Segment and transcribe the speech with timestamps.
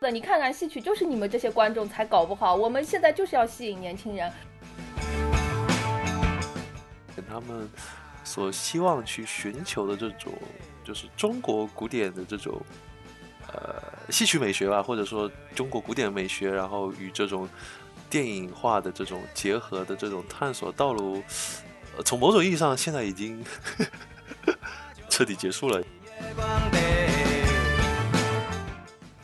[0.00, 4.32] 那，你看看戏曲就是你们这些观众才搞不好，我们现在就是要吸引年轻人。
[7.14, 7.68] 跟他们
[8.24, 10.32] 所希望去寻求的这种，
[10.84, 12.58] 就是中国古典的这种，
[13.52, 17.48] 呃，戏曲美学吧，或者说中国古典美学，然后与这种
[18.10, 21.22] 电影化的这种结合的这种探索道路，
[21.96, 23.44] 呃，从某种意义上，现在已经
[25.08, 25.82] 彻底结束了。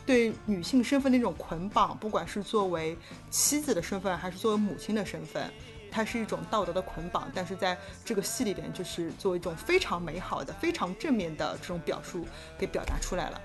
[0.07, 2.97] 对女性身份的一种捆绑，不管是作为
[3.31, 5.51] 妻子的身份，还是作为母亲的身份，
[5.91, 7.31] 它是一种道德的捆绑。
[7.35, 12.27] 但是在这个戏里边，就是作为一种非常美好的、非常正面的这种表述，
[12.59, 13.41] 给表达出来了。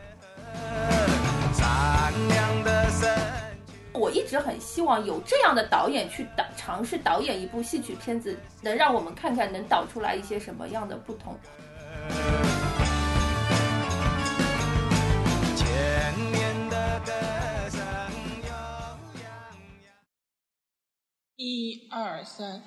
[3.91, 11.37] 我一直很希望有这样的导演去导尝试导演一部戏曲片子，能让我们看看能导出来一些什么样的不同。
[21.35, 22.61] 一二三，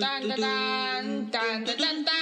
[0.00, 2.14] 当当当当当当当。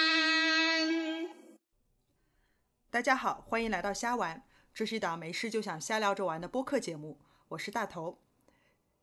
[2.91, 4.43] 大家好，欢迎来到瞎玩，
[4.75, 7.19] 这是一档没事就想瞎聊着玩的播客节目，
[7.49, 8.24] 我是大头。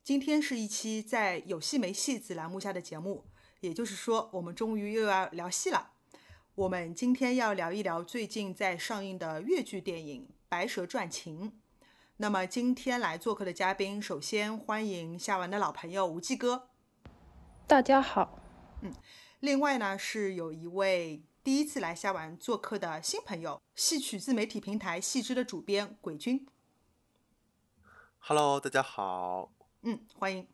[0.04, 3.24] 今天是一期在有戏没戏子栏目下的节目，
[3.60, 5.92] 也就是说，我们终于又要聊戏了。
[6.56, 11.52] 我们今天要聊一聊最近在上映的越剧电影《白蛇传情》。
[12.18, 16.70] 那么今天来做客的嘉宾，首先欢迎夏玩的老朋友无忌哥。
[17.68, 18.40] 大家好，
[18.82, 18.92] 嗯，
[19.40, 26.48] 另外呢是有一位第一次来夏玩做客的新朋友，戏曲自媒体平台戏之的主编鬼君。
[28.18, 29.52] Hello，大家好，
[29.84, 30.48] 嗯，欢迎。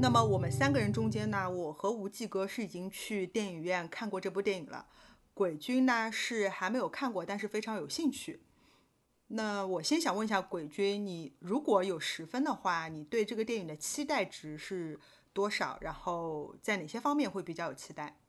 [0.00, 4.86] 那么我们三个人中间呢，我和无忌哥是已经去电影院看过这部电影了，
[5.34, 8.40] 鬼君呢是还没有看过，但是非常有兴趣。
[9.26, 15.00] 那我先想问一下鬼君，你如果有十分的话，你对这个电影的期待值是
[15.32, 15.78] 多少？
[15.80, 18.19] 然后在哪些方面会比较有期待？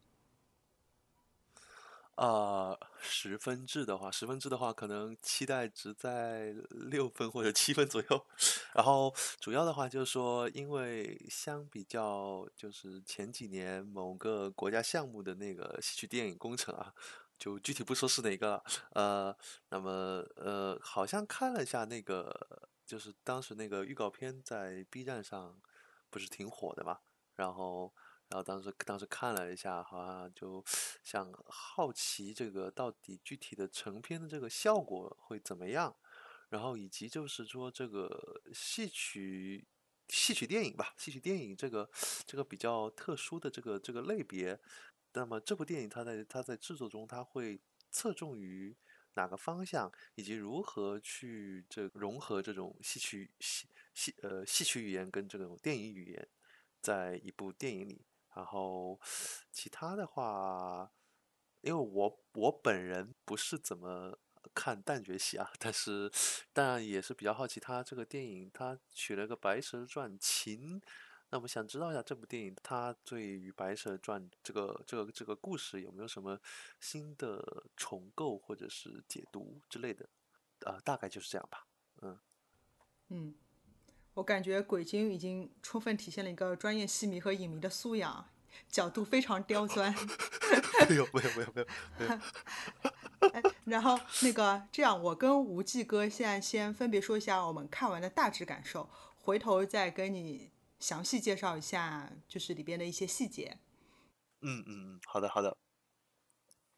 [2.15, 8.25] 呃，十分制的话，十分制的话，可能期待值在六分或者七分左右。
[8.73, 16.93] 然后主要的话就是说，因为相比较就是前几年某个国家项目的那个戏曲电影工程啊。
[17.39, 19.35] 就具体不说是哪个了，呃，
[19.69, 25.59] 那么呃，好像看了一下那个，就是当时那个预告片在 B 站上
[26.11, 26.99] 不是挺火的嘛，
[27.33, 27.91] 然后，
[28.31, 30.63] 然后当时当时看了一下，好像就
[31.03, 35.93] 想好奇这个到底具体的成片的这个效果会怎么样，
[36.47, 39.67] 然后以及就是说这个戏曲
[40.07, 41.89] 戏曲电影吧，戏曲电影这个
[42.25, 44.57] 这个比较特殊的这个这个类别。
[45.11, 47.59] 那么这部电影它在它在制作中，它会
[47.89, 48.73] 侧重于
[49.15, 56.29] 哪个方向，以及如何去这融合这种戏曲戏戏呃戏曲语言跟这种电影语言，
[56.79, 58.05] 在一部电影里。
[58.35, 58.99] 然后
[59.51, 60.91] 其他的话，
[61.61, 64.17] 因为我我本人不是怎么
[64.53, 66.11] 看旦角戏啊，但是
[66.53, 70.79] 当然也是比较好奇，他这个电影他取了个《白蛇传情》。
[71.33, 76.37] 那我想知道一下这部电影，它对于《白蛇传》这个这个这个故事有没有什么
[76.81, 80.09] 新的重构或者是解读之类的？
[80.65, 81.65] 呃，大概就是这样吧。
[82.01, 82.19] 嗯
[83.07, 83.35] 嗯，
[84.21, 88.29] 我感觉鬼精已经充分体现了一个专业戏迷和影迷的素养，
[88.69, 89.91] 角度非常刁钻。
[90.87, 91.67] 没有没有没有没有
[91.97, 92.05] 没
[93.41, 93.53] 有。
[93.65, 98.87] 然后那个这样，我跟无忌哥现在先分别说一下我们看完的大致感受，
[99.17, 100.51] 回头再跟你。
[100.79, 103.57] 详细介绍一下，就是里边的一些细节。
[104.41, 105.55] 嗯嗯嗯，好的好的。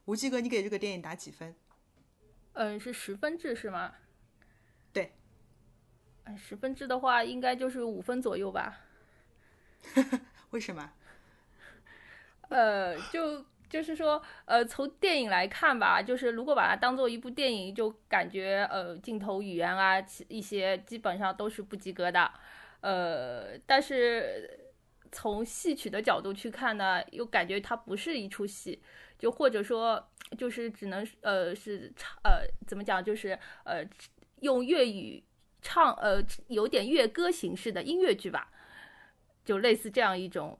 [0.03, 1.55] 无忌哥，你给这个电影打几分？
[2.51, 3.93] 嗯，是十分制是吗？
[6.25, 6.33] 对。
[6.33, 8.81] 嗯，十分制的话，应该就是五分左右吧。
[10.51, 10.91] 为什么？
[12.49, 22.31] 呃，就就是说，呃，从电影来看吧，就是如果把它当做一部电影，就感觉呃，镜头语言啊，一些基本上都是不及格的。
[22.81, 24.71] 呃，但是
[25.11, 28.81] 从戏曲的角度去看呢，又感觉它不是一出戏，
[29.17, 33.83] 就或者说就是只能呃是唱呃怎么讲，就是呃
[34.41, 35.23] 用粤语
[35.63, 38.51] 唱呃有点乐歌形式的音乐剧吧，
[39.43, 40.59] 就类似这样一种，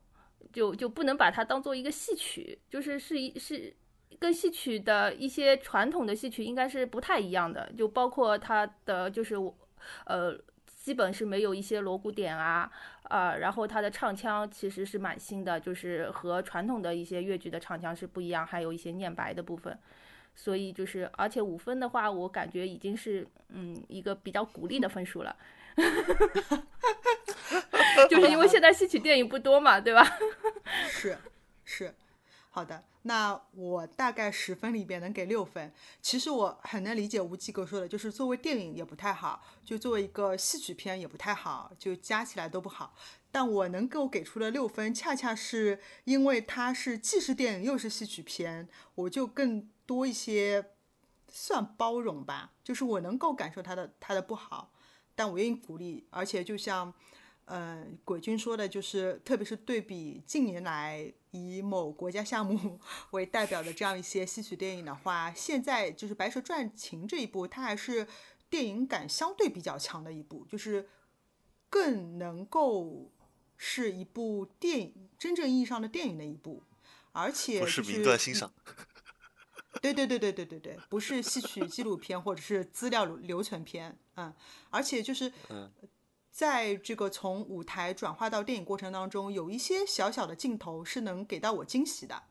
[0.52, 3.72] 就就不能把它当做一个戏曲，就是是一是
[4.18, 9.56] 跟戏曲的一些传统的戏曲应该是不太一样的，就包括它的就是我
[10.06, 10.36] 呃。
[10.84, 12.70] 基本是没有一些锣鼓点啊，
[13.04, 19.78] 呃，然后它的唱腔其实是蛮新的，就是和传统的一些粤剧的唱腔是不一样，还有一些念白的部分。
[20.34, 25.36] 所以就是，而且五分的话，我感觉已经是嗯一个比较鼓励的分数了。
[28.10, 30.04] 就是因为现在戏曲电影不多嘛，对吧？
[30.88, 31.16] 是
[31.64, 31.94] 是，
[32.50, 32.84] 好的。
[33.06, 35.70] 那我大概十分里边能给六分。
[36.00, 42.94] 其实我很能理解吴基哥说的，就是作为电影也不太好，就作为一个戏曲片也不太好，就加起来都不好。
[43.30, 50.72] 但我能够给出的六分，恰恰是因为它是既是电影又是戏曲片，我就更多一些
[51.28, 52.52] 算包容吧。
[52.62, 54.72] 就是我能够感受他的他的不好，
[55.14, 56.06] 但我愿意鼓励。
[56.10, 56.92] 而且就像，
[57.46, 62.78] 嗯，鬼君说的，就是特别是对比近年来以某国家项目
[63.12, 68.06] 为代表的这样一些戏曲电影的话，现在就是《白蛇传情》这一部，它还是
[68.48, 70.88] 电影感相对比较强的一部，就是
[71.68, 73.10] 更能够。
[73.56, 76.64] 是一部电影，真正意义上的电影的一部，
[77.12, 78.52] 而且不是名段欣赏。
[79.82, 84.32] 对对对对对对对，不是戏曲纪录片或者是资料留存片，嗯，
[84.70, 85.32] 而且就是
[86.30, 92.22] 在这个从舞台转化到电影过程当中，有一些小小的镜头是能给到我惊喜的。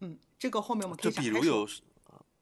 [0.00, 1.68] 嗯，这个后面我们可以就比如有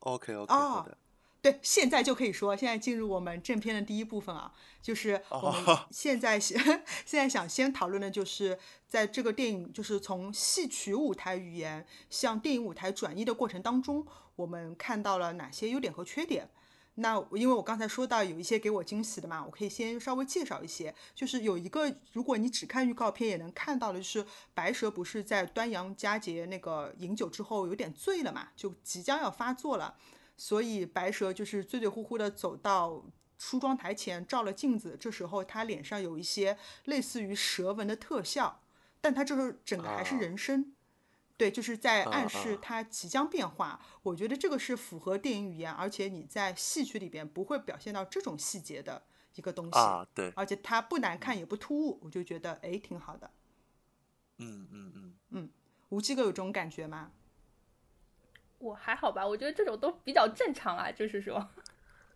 [0.01, 0.97] ，OK OK 好的。
[1.40, 4.52] 对，现在就可以说，现在进入我们正片的第一部分啊，
[4.82, 6.58] 就是我们 现在现
[7.06, 8.58] 现在想先讨论的，就是
[8.88, 14.05] 在这个电影就是从戏曲舞台语言向电影舞台转移的过程当中，
[14.35, 16.50] 我们看到了哪些优点和缺点。
[16.96, 29.94] 那因为我刚才说到有一些给我惊喜的嘛，我可以先稍微介绍一些，就是有一个，如果你只看预告片也能看到的，就是白蛇不是在端阳佳节那个饮酒之后有点醉了嘛，就即将要发作了。
[30.38, 33.05] 所以白蛇就是醉醉乎乎的走到
[33.37, 38.62] 梳妆台前照了镜子，这时候他脸上有一些类似于蛇纹的特效，
[39.00, 40.75] 但他这时候整个还是人身，
[41.37, 43.81] 对，就是在暗示他即将变化。
[44.05, 49.02] 我觉得这个是符合电影语言，而且你在戏曲里边不会表现到这种细节的
[49.34, 53.31] 一个东西啊，对，而且它不难看也不突兀，我就觉得哎挺好的。
[54.38, 55.50] 嗯嗯嗯嗯，
[55.88, 57.11] 吴七哥有这种感觉吗？
[58.58, 61.37] 我还好吧，我觉得这种都比较正常啊，就是说，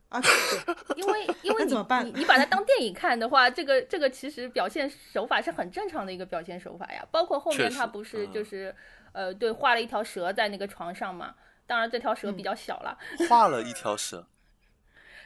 [0.09, 0.31] 啊，对
[0.97, 1.75] 因为因为你
[2.05, 7.07] 你你把它当电影看的话，这个这个其实表现手法是很正常的一个表现手法呀。
[7.11, 8.75] 包括后面他不是就是
[9.13, 11.35] 呃对画了一条蛇在那个床上嘛，
[11.67, 12.99] 当然这条蛇比较小了，
[13.29, 14.27] 画了一条蛇。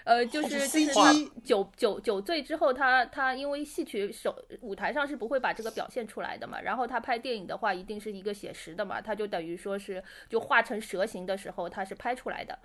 [0.06, 1.12] 呃，就是就是他
[1.42, 12.56] 酒酒酒醉之后，他他因为戏曲手舞台上是不会把这个表现出来的嘛，然后他拍电影的话，一定是一个写实的嘛，他就等于说是就画成蛇形的时候，他是拍出来的。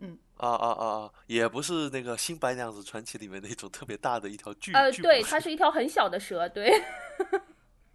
[0.00, 6.70] 嗯，啊啊啊啊，也不是那个《新白娘子传奇》里面那种特别大的一条巨呃，对，它是一条很小的蛇，对。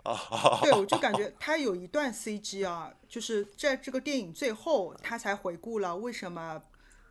[0.03, 0.17] 啊，
[0.63, 6.59] 对，我就感觉他有一段 CG 啊，就是在这个电影最后，他才回顾了为什么。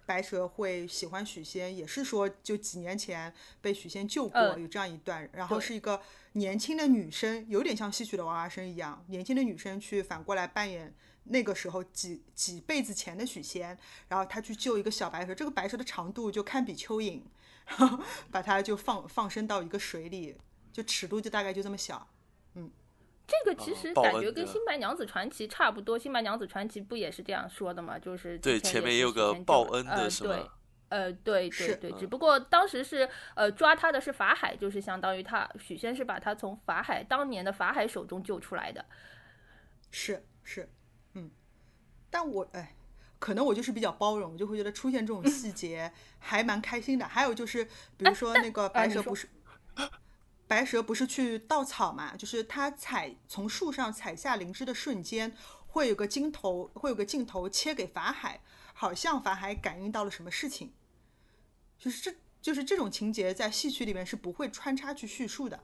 [0.08, 5.28] 白蛇会喜欢许仙，也是说就几年前被许仙救过，有这样一段。
[5.34, 6.00] 然后是一个
[6.32, 10.94] 年轻的女生，有点像戏曲的娃娃生一样，年轻的女生去反过来扮演
[11.24, 13.76] 那个时候几几辈子前的许仙，
[14.08, 17.20] 然后她去救一个小白蛇，这个白蛇的长度就堪比蚯蚓，
[17.66, 20.34] 然后把它就放放生到一个水里，
[20.72, 22.08] 就尺度就大概就这么小，
[22.54, 22.70] 嗯。
[23.28, 27.98] 这个其实感觉跟《新白娘子传奇》差不多，《新白娘子传奇》不也是这样说的吗？
[27.98, 30.48] 就是对前面也有个报恩的是吗？
[30.88, 38.82] 呃，对对对，只不过当时是呃抓他的是法海，就是相当于他许仙是把他从法海当年的法海手中救出来的。
[39.90, 40.66] 是是，
[41.12, 41.30] 嗯，
[42.08, 42.74] 但我哎，
[43.18, 47.06] 可能我就是比较包容，就会觉得出现这种细 节还蛮开心的。
[47.06, 47.62] 还有就是，
[47.98, 49.28] 比如说那个白蛇不是。
[50.48, 52.16] 白蛇不是去稻草嘛？
[52.16, 55.36] 就是他采从树上采下灵芝的瞬间，
[55.66, 58.40] 会有个镜头，会有个镜头切给法海，
[58.72, 60.72] 好像法海感应到了什么事情。
[61.78, 65.60] 就是这就是这种情节在戏曲里面是不会穿插去叙述的。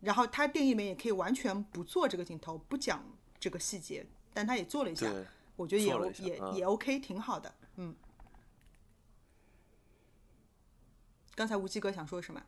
[0.00, 3.04] 然后他电影里面也可以完全不做这个镜头，不讲
[3.38, 5.12] 这个细节，但他也做了一下，
[5.56, 5.90] 我觉得也
[6.22, 7.54] 也也 OK，挺好的。
[7.76, 7.94] 嗯。
[11.34, 12.42] 刚才无忌哥想说什么？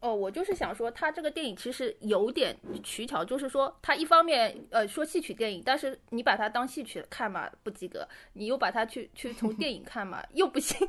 [0.00, 10.88] 哦，我就是想说，他这个电影其实有点取巧，就是说，他一方面呃说戏曲电影，但是你把它当戏曲看嘛不及格，你又把它去去从电影看嘛 又不行，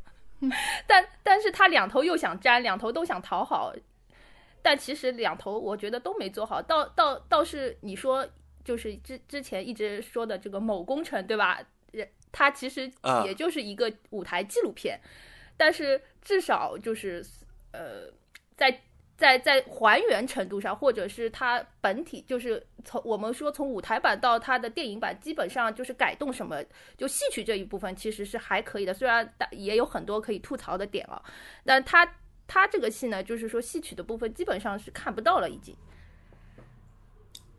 [0.86, 3.72] 但但是他两头又想沾，两头都想讨好，
[4.60, 8.28] 但其实两头我觉得都没做好，倒倒倒是你说
[8.62, 11.60] 就是之之前一直说的这个某工程对吧？
[11.92, 12.90] 人他其实
[13.24, 15.00] 也就是一个舞台纪录片。
[15.56, 17.24] 但是至少就是
[17.70, 18.10] 呃，
[18.56, 18.80] 在
[19.16, 26.62] 在在还原程度上，或者是它本体，就是从我们说从舞台版到它的电影版，基本上就是改动什么，
[26.96, 31.22] 就戏曲这一部分其实是还可以的，虽然也有很多可以吐槽的点啊，
[31.64, 35.76] 但它它这个戏呢，就是说戏曲的部分基本上是看不到了，已经。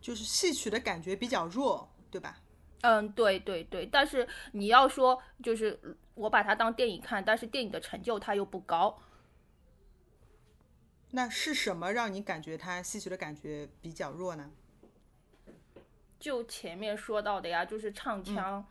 [0.00, 2.38] 就是戏曲的感觉比较弱，对吧？
[2.82, 5.76] 嗯，对对对，但是你要说就是
[6.14, 8.96] 我把它当电影看，但是电影的成就它又不高。
[11.16, 14.50] 那是什么让你感觉它戏曲的感觉比较弱呢？
[16.20, 18.62] 就前面说到的呀，就是唱腔，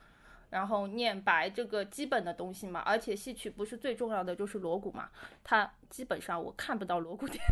[0.51, 2.81] 然后念白这个基本的东西嘛。
[2.81, 5.09] 而且戏曲不是最重要的就是锣鼓嘛，
[5.43, 7.43] 它基本上我看不到锣鼓点。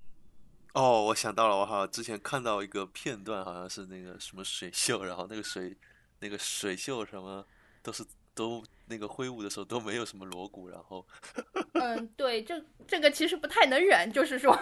[0.72, 5.76] 哦，我想到了，我好像之前看到一个片段，好像是那个什么水袖，然后那个水，
[6.20, 7.46] 那个水袖什么
[7.82, 8.02] 都是
[8.34, 11.06] 都那个挥舞的时候都没有什么锣鼓，然后，
[11.74, 14.56] 嗯，对，这这个其实不太能忍，就是说，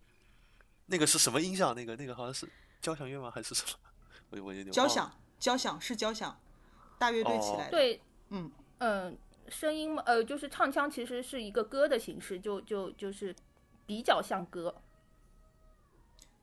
[0.84, 1.74] 那个是什么音响？
[1.74, 2.46] 那个那个好像是
[2.82, 3.30] 交响乐吗？
[3.30, 3.78] 还是什么？
[4.30, 6.38] 我我有点交响，交响是交响，
[6.98, 7.70] 大乐队起来的。
[7.70, 13.34] 对，嗯嗯，声音嘛，呃，就是唱腔其实是一个歌的形式，就就就是
[13.86, 14.82] 比较像歌。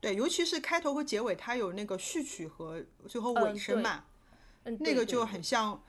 [0.00, 4.04] 对，尤其是开头和结尾，它有那个序曲和最后尾声嘛，
[4.64, 5.82] 嗯，那个就很像，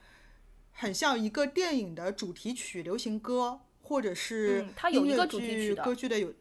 [0.78, 6.34] 很像一个电影的主题曲、流行歌，或者是它有一个主题曲剧、歌剧的有，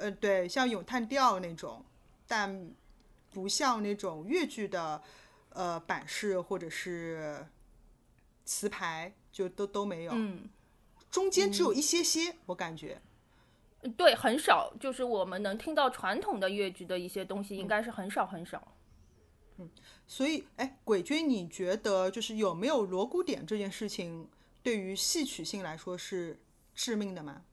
[0.00, 1.84] 呃，对，像咏叹调那种，
[2.26, 2.70] 但
[3.30, 5.02] 不像那种越剧的，
[5.50, 7.46] 呃，版式或者是
[8.46, 10.48] 词牌，就都都没有，嗯，
[11.10, 13.02] 中间只有一些些，我感觉。
[13.98, 18.74] 对，很少，就是我们能听到传统的越剧的一些东西，应该是很少很少。
[20.06, 24.28] 所以，哎，鬼君，你觉得就是有没有锣鼓点这件事情，
[24.62, 26.40] 对于戏曲性来说是
[26.74, 27.44] 致命的吗？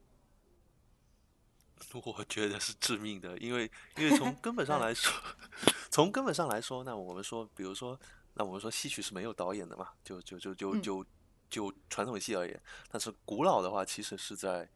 [1.94, 5.12] 我觉得是致命的，因为因为从根本上来说，
[5.90, 8.00] 从根本上来说，那我们说，比如说，
[8.36, 11.06] 那我们说戏曲是没有导演的嘛，就就就就就
[11.50, 14.70] 就传统戏而言，但是古老的话，其实是在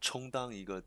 [0.00, 0.82] 充当一个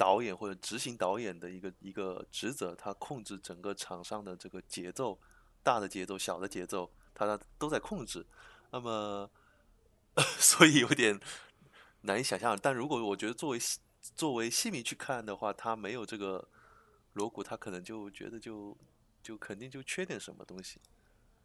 [0.00, 5.20] 导演或者执行导演的一个一个职责，他控制整个场上的这个节奏，
[5.62, 8.24] 大的节奏、小的节奏，他都在控制。
[8.70, 9.30] 那么，
[10.40, 11.20] 所以有点
[12.00, 12.58] 难以想象。
[12.62, 13.78] 但如果我觉得作为戏
[14.16, 16.48] 作为戏迷去看的话，他没有这个
[17.12, 18.74] 锣鼓，他可能就觉得就
[19.22, 20.80] 就肯定就缺点什么东西。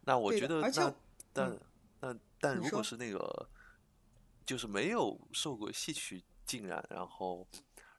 [0.06, 0.94] 那我觉得，那
[1.34, 1.60] 但嗯
[2.00, 3.46] 但但如果是那个
[4.46, 7.46] 就是没有受过戏曲浸染，然后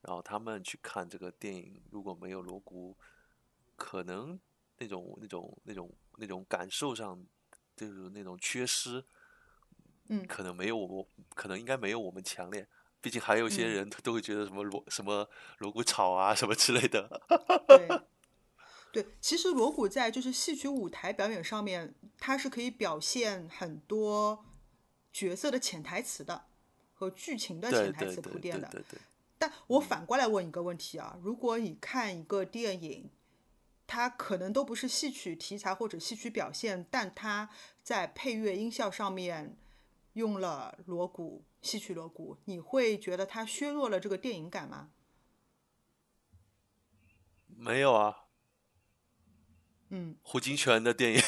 [0.01, 2.95] 然后他们去看这个电影，如果没有锣鼓，
[3.75, 4.39] 可能
[4.77, 7.23] 那种那种那种那种感受上
[7.75, 9.03] 就是那种缺失，
[10.09, 12.67] 嗯可能没有我可能应该没有我们强烈。
[12.99, 17.21] 毕竟还有一些嗯人都会觉得什么锣什么锣鼓吵啊什么之类的。
[17.67, 18.01] 对，
[18.91, 24.43] 对，其实锣鼓在就是戏曲舞台表演上面，它是可以表现很多
[25.13, 26.45] 角色的潜台词的
[26.93, 28.67] 和剧情的潜台词对对铺垫的。
[28.69, 28.99] 对对对，
[29.37, 33.09] 但我反过来问一个问题啊，如果你看一个电影，
[33.85, 37.49] 它可能都不是戏曲题材或者戏曲表现，但它
[37.81, 39.57] 在配乐音效上面
[40.13, 44.89] 用了锣鼓、戏曲锣鼓，你会觉得它削弱了这个电影感吗？
[47.47, 48.25] 没有啊，
[49.89, 51.21] 嗯，胡金铨的电影。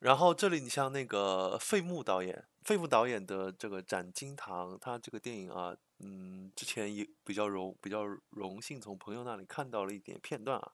[0.00, 10.72] 然后这里你像那个费穆导演，费穆导演的这个《斩金堂》，他这个电影啊，嗯，之前也比较荣比较荣幸从朋友那里看到了一点片段啊。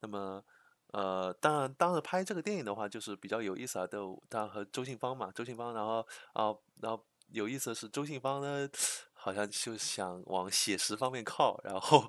[0.00, 0.44] 那么，
[0.92, 8.68] 呃，当然当时拍这个电影的话，就是比较有意思啊，都他和周信芳嘛，周信芳，然后啊，然后有意思的是周信芳呢，
[9.12, 12.08] 好像就想往写实方面靠，然后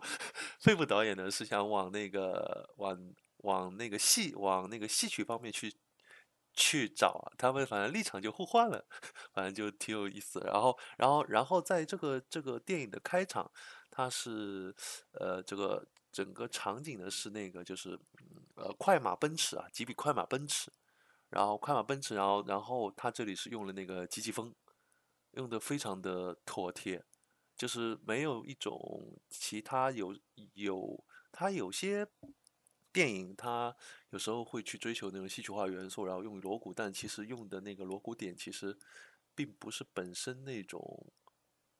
[0.59, 5.73] 费穆导演呢是想往那个往往那个戏往那个戏曲方面去
[6.53, 8.85] 去找，他们反正立场就互换了，
[9.33, 10.39] 反正就挺有意思。
[10.45, 13.49] 然后，然后，然后在这个这个电影的开场，
[13.89, 14.73] 它是
[15.13, 17.99] 呃这个整个场景呢是那个就是
[18.55, 20.71] 呃快马奔驰啊，几匹快马奔驰，
[21.29, 24.53] 然后快马奔驰，然后然后它这里是用了那个机器风，
[25.31, 27.03] 用的非常的妥帖，
[27.57, 30.15] 就是没有一种其他有
[30.53, 32.07] 有它有些
[32.93, 33.75] 电影它
[34.11, 38.77] 有时候会去追求那种戏曲化元素，然后用锣鼓，但其实用的那个锣鼓点其实
[39.35, 41.11] 并不是本身那种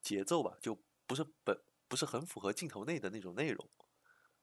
[0.02, 3.70] 节奏吧，就不是本不是很符合镜头内的那种内容。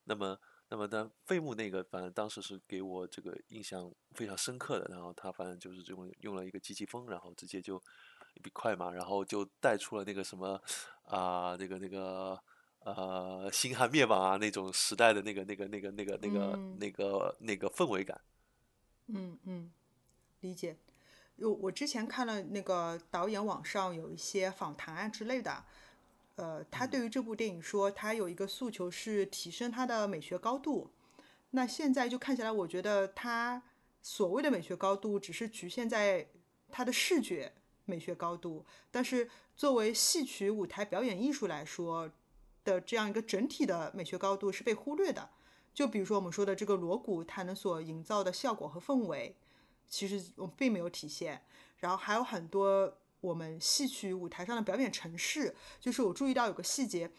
[0.05, 7.77] 那么那么呢，费穆那个反正当时是给我这个印象非常深刻的，然后他反正就是用用了一个机器风，然后直接就
[8.35, 10.61] 一笔快嘛，然后就带出了那个什么
[11.03, 12.41] 啊、那个那个
[12.81, 18.21] 呃星汉灭亡啊那种时代的那个那个那个那个那个嗯那个那个氛围感。
[19.09, 19.71] 嗯嗯，
[20.41, 20.77] 理解。
[21.37, 25.65] 我我之前看了那个导演网上有一些访谈啊之类的，
[26.37, 30.91] 呃，他对于这部电影说，他有一个诉求是提升他的美学高度。
[31.53, 33.63] 那现在就看起来，我觉得他
[34.03, 36.29] 所谓的美学高度，只是局限在
[36.71, 37.53] 他的视觉
[37.87, 42.11] 美学高度，但是作为戏曲舞台表演艺术来说
[42.65, 45.31] 的这样一个整体的美学高度是被忽略的。
[45.73, 49.37] 就比如说我们说的这个锣鼓，它能所营造的效果和氛围，
[49.89, 51.43] 其实我们并没有体现。
[51.79, 57.11] 然后还有很多我们戏曲舞台上的表演程式，就是我注意到有个细节，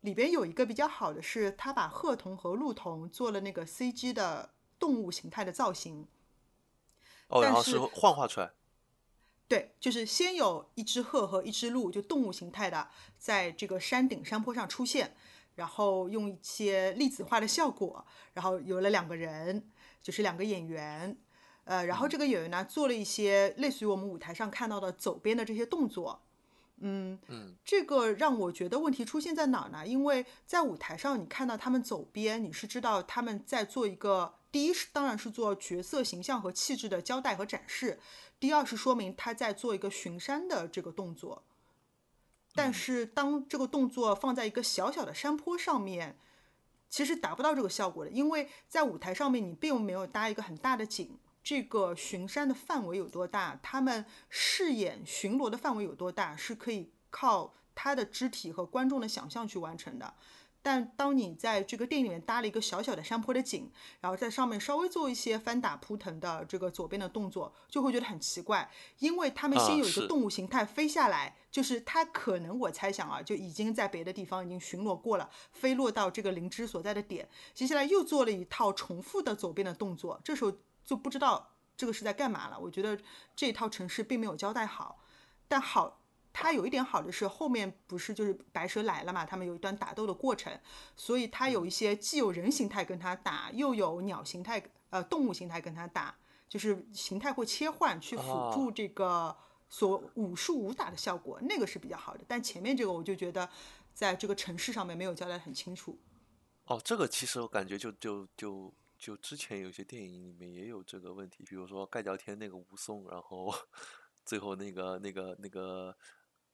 [0.00, 6.06] 里边有一个比较好的是，他把鹤童和鹿童做了那个 CG 的动物形态的造型。
[7.28, 8.52] 哦，然但是幻化出来。
[9.46, 15.14] 对，就是先有一只鹤和一只鹿，就动物形态的，在这个山顶山坡上出现，
[15.54, 19.70] 然后用一些粒子化的效果，然后有了两个人，
[20.02, 21.16] 就是两个演员，
[21.64, 26.22] 呃，然后这个演员呢做了一些类似于我们舞台上看到的走边的这些动作，
[26.78, 29.86] 嗯嗯，这个让我觉得问题出现在哪儿呢？
[29.86, 38.00] 因为在舞台上你看到他们走边，你是知道他们在做一个，第一是当然是做角色形象和气质的交代和展示，
[38.44, 41.42] 第二是说明他在做一个巡山的这个动作。
[42.54, 46.18] 但是当这个动作放在一个小小的山坡上面，
[46.90, 51.18] 其实达不到这个效果的，因为在舞台上面你并没有搭一个很大的景。
[51.42, 53.58] 这个巡山的范围有多大？
[53.62, 56.36] 他们饰演巡逻的范围有多大？
[56.36, 60.12] 是可以靠他的肢体和观众的想象去完成的。
[60.66, 82.58] 但当你在这个电影里面搭了一个小小的山坡的景，然后在上面稍微做一些翻打扑腾的这个左边的动作，就会觉得很奇怪，因为他们啊先有一个动物形态飞下来，就是它可能我猜想啊，就已经在别的地方已经巡逻过了，飞落到这个灵芝所在的点，接下来又做了一套重复的左边的动作，这时候就不知道这个是在干嘛了。
[82.58, 82.98] 我觉得
[83.36, 84.98] 这一套程式并没有交代好，
[85.46, 86.00] 但好。
[86.36, 90.52] 它有一点好的是，后面不是就是白蛇来了嘛，他们有一段打斗的过程，
[90.96, 96.18] 所以它有一些既有人形态跟它打，又有鸟形态呃动物形态跟它打，
[96.48, 99.34] 就是形态会切换去辅助这个
[99.70, 102.24] 所武术武打的效果，那个是比较好的。
[102.26, 103.48] 但前面这个我就觉得
[103.92, 105.96] 在这个城市上面没有交代得很清楚。
[106.66, 113.54] 哦，这个其实我感觉就就就就之前有些电影里面也有这个问题，比如说盖叫天那个武松，然后
[114.24, 115.94] 最后那个那个那个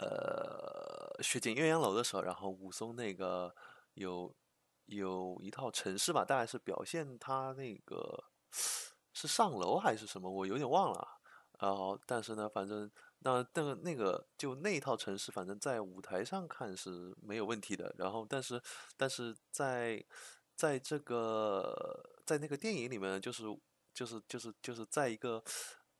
[0.00, 3.54] 呃雪景鸳鸯楼的时候，然后武松那个
[3.94, 4.34] 有
[4.86, 8.24] 有一套程式吧，大概是表现他那个
[9.12, 11.06] 是上楼还是什么，我有点忘了。
[11.60, 17.94] 然后但是呢，反正那那个那个就那一套程式，反正在舞台上看是没有问题的。
[17.98, 18.60] 然后但是
[18.96, 20.02] 但是在
[20.56, 23.44] 在这个在那个电影里面，就是
[23.92, 25.44] 就是就是就是在一个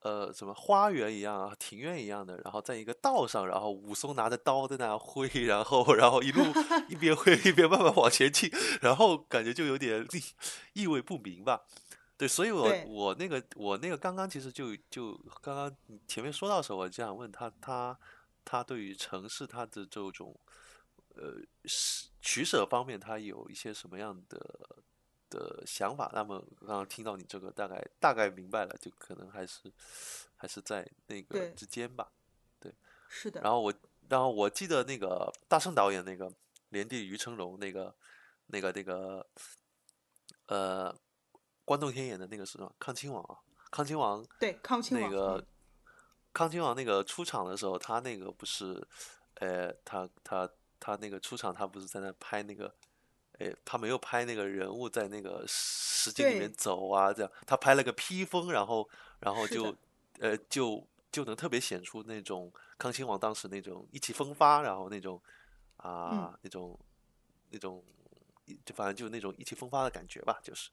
[0.01, 6.41] 呃什么花园一样啊，庭院一样的，然后在一个道上，然后武松拿着刀在那挥，然后然后一路
[6.89, 10.05] 一边挥一边慢慢往前进，然后感觉就有点
[10.73, 11.61] 意味不明吧。
[12.17, 15.75] 对，所以我我那个我那个刚刚其实就就刚刚
[16.07, 17.97] 前面说到的时候，我就想问他他
[18.45, 20.39] 他对于城市他的这种
[21.15, 21.33] 呃
[22.21, 24.39] 取舍方面，他有一些什么样的
[25.31, 26.11] 的想法？
[26.13, 29.71] 那么刚刚听到你这个大概大概明白了，就可能还是
[30.37, 32.11] 还是在那个之间吧。
[32.59, 32.71] 对
[33.09, 33.73] 是的，然后我
[34.09, 36.31] 然后我记得那个大圣导演那个
[36.69, 37.95] 连帝于成龙那个
[38.45, 39.25] 那个那个
[40.45, 40.95] 呃
[41.65, 43.39] 关栋天演的那个是什么康亲王啊，
[43.71, 45.45] 康亲王对康亲王那个嗯
[46.33, 48.81] 康亲王那个出场的时候，他那个不是，
[49.33, 52.73] 呃，他他他那个出场，他不是在那拍那个，
[53.41, 58.87] 呃，他没有拍那个人物在那个实景里面对走啊，这样，他拍了个披风，然后
[59.19, 59.77] 然后就的
[60.19, 65.19] 呃就就能特别显出那种康亲王当时那种意气风发，然后那种
[65.77, 66.79] 啊、那种
[67.49, 67.83] 那种
[68.63, 70.69] 就反正就那种意气风发的感觉吧，就是。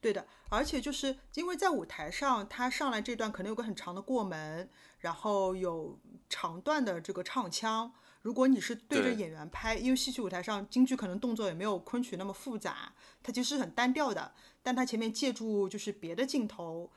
[0.00, 5.98] 对的，而且就是因为在舞台上，他上来这段可能有个很长的过门，然后有
[6.30, 7.92] 长段的这个唱腔。
[8.22, 14.32] 如果你是对着演员拍，因为戏曲舞台上京剧可能动作也没有昆曲那么复杂，它其实是很单调的。
[14.62, 16.90] 但它前面借助就是别的镜头，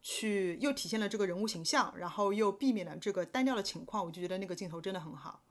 [0.00, 5.42] 去又体现了这个人物形象，然后又避免了这个单调的情况，我就觉得那个镜头真的很好。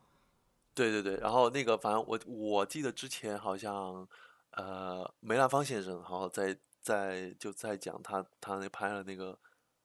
[0.73, 4.07] 对对对，然后那个反正我我记得之前好像，
[4.51, 9.37] 呃梅兰芳先生，然后在在就在讲他他那拍了那个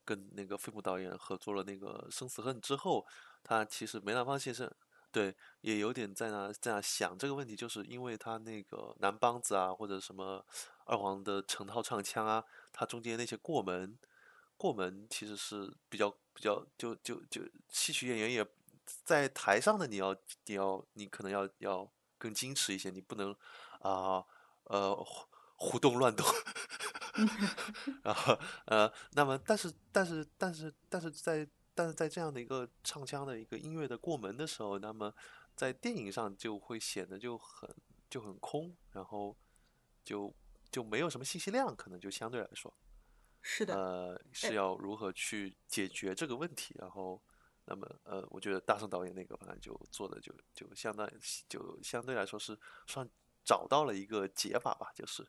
[0.05, 3.07] 跟那个费穆导演合作了那个《生死恨》之后，
[3.45, 4.69] 他其实梅兰芳先生
[5.11, 10.45] 对也有点在那在那想这个问题，就是因为他那个南梆子啊或者什么
[10.85, 13.99] 二黄的成套唱腔啊，他中间那些过门
[14.57, 18.47] 过门其实是比较比较就就就戏曲演员也
[19.05, 20.15] 在台上的你要
[20.47, 23.35] 你要你可能要要更矜持一些，你不能
[23.81, 24.25] 啊
[24.65, 26.27] 呃胡胡动乱动，
[28.03, 35.15] 然 后呃那么但是但是但是但是在但是在这样的一个唱腔的一个音乐的过门的时候，那么
[35.55, 37.73] 在电影上就会显得就很
[38.11, 39.37] 就很空，然后
[40.05, 40.35] 就
[40.73, 42.75] 就没有什么信息量，可能就相对来说。
[43.41, 46.75] 是的，呃，哎是要如何去解决这个问题？
[46.81, 47.23] 然后，
[47.67, 51.09] 那么呃，我觉得大圣导演那个反正就做的就就相当
[51.49, 53.09] 就相对来说是算
[53.45, 55.25] 找到了一个解法吧，就是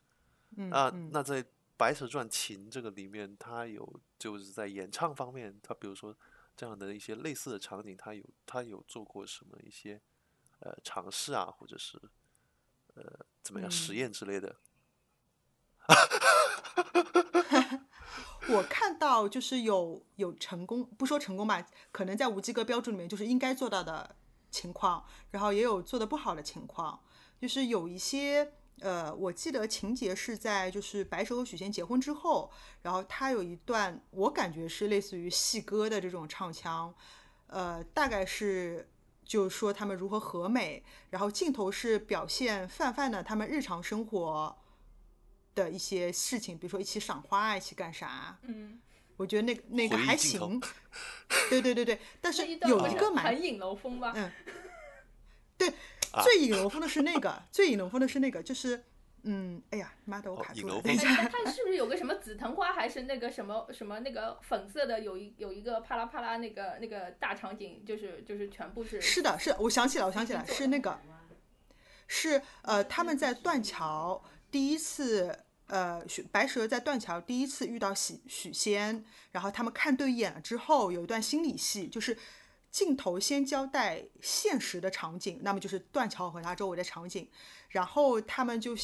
[0.56, 1.44] 嗯那嗯那在
[1.76, 6.14] 《白蛇传情》这个里面，它有就是在演唱方面，它比如说
[6.56, 10.00] 这样的一些类似的场景，他有他有做过什么一些
[10.60, 12.00] 呃尝试啊，或者是
[12.94, 14.56] 呃怎么样实嗯验之类的？
[18.48, 24.16] 我看到就是有有成功，不说成功吧，可能在无及格标注里面就是应该做到的
[24.50, 27.02] 情况，然后也有做的不好的情况，
[27.40, 32.50] 就是有一些呃，我记得情节是在就是白蛇和许仙结婚之后，
[32.82, 36.94] 然后他有一段我感觉是类似于戏歌的这种唱腔，
[37.46, 38.88] 呃，大概是。
[39.22, 44.58] 就是说他们如何和美，然后镜头是表现范范的他们日常生活
[45.54, 48.36] 的一些事情，比如说一起赏花啊，一起干啥。
[48.42, 48.80] 嗯，
[49.16, 50.60] 我觉得那个那个还行。
[51.48, 54.12] 对对对对，但是有一个蛮很引楼风吧？
[54.16, 54.32] 嗯，
[55.56, 55.74] 对，啊
[56.22, 58.84] 最引楼风的是那个，最引楼风的是那个，就是
[59.22, 70.98] 嗯，哎呀，妈的，我哦卡住了，等一下，它它是不是有个什么紫藤花，还是那个什么什么那个粉色的，有一有一个啪啦啪啦那个那个大场景，就是就是全部是是的，是的，我想起来，我想起来，是那个，
[72.06, 75.44] 是呃，他们在断桥第一次。
[75.72, 82.18] 呃，许白蛇在断桥第一次遇到许许仙，然后他们看对眼了之后，有一段心理戏，就是
[82.70, 87.28] 镜头先交代现实的场景，那么就是断桥和它周围的场景，
[87.68, 88.76] 然后他们就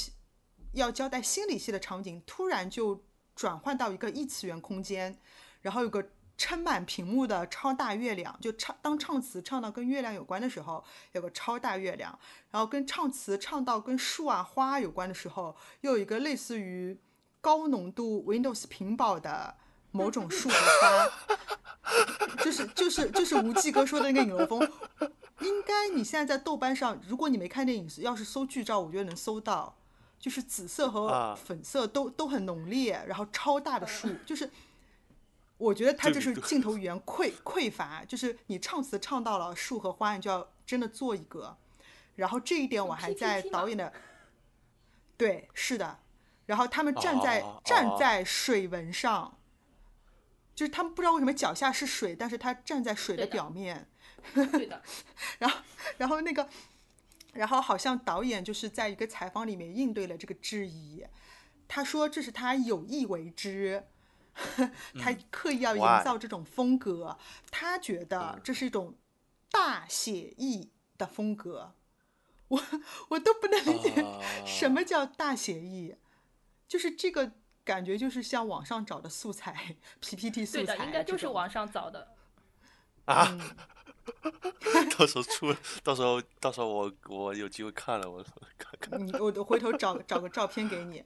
[0.72, 5.18] 要交代心理戏的场景，突然就转换到一个异次元空间，
[5.60, 12.18] 然后有个撑满屏幕的超大月亮，就唱当唱词唱到跟月亮有关的时候，有个超大月亮，
[12.50, 16.98] 然后跟唱词唱到跟树啊花有关的时候，又有一个类似于
[17.40, 19.56] 高浓度 Windows 屏保的
[19.96, 21.10] 某种树和花，
[22.44, 24.60] 就是就是就是无忌哥说的那个影楼风。
[25.40, 29.76] 应该你现在在豆瓣上，如果你没看电影，要是搜剧照，我觉得能搜到，
[30.18, 34.50] 就是紫色和啊粉色都、都很浓烈，然后超大的树，就是
[35.58, 41.56] 我觉得它就是镜头语言匮匮乏，就是你唱词唱到了树和花，你就要真的做一个。
[42.14, 43.92] 然后这一点我还在导演的，
[45.18, 45.98] 对，是的。
[46.46, 49.36] 然后他们站在、哦站哦在水纹上，
[50.56, 53.86] 就是他们不知道为什么脚下是水，但是他站在水的表面。
[54.34, 54.82] 对的，
[55.38, 55.60] 然后，
[55.98, 56.48] 然后那个，
[57.34, 61.04] 然后好像导演就是在一个采访里面应对了这个质疑，
[61.68, 63.84] 他说这是他有意为之，
[64.98, 67.18] 他刻意要营造这种风格，
[67.50, 68.94] 他觉得这是一种
[69.50, 71.74] 大写意的风格。
[72.48, 72.62] 我
[73.08, 74.04] 我都不能理解
[74.46, 75.96] 什么叫大写意，
[76.66, 77.32] 就是这个
[77.66, 82.14] 感觉就是像网上找的素材 PPT 素材，对的，应该就是网上找的。
[83.06, 85.52] 啊，嗯到时候出，
[85.82, 88.24] 到时候到时候我我有机会看了，我
[88.56, 89.06] 看看。
[89.06, 91.04] 你我回头找找个照片给你，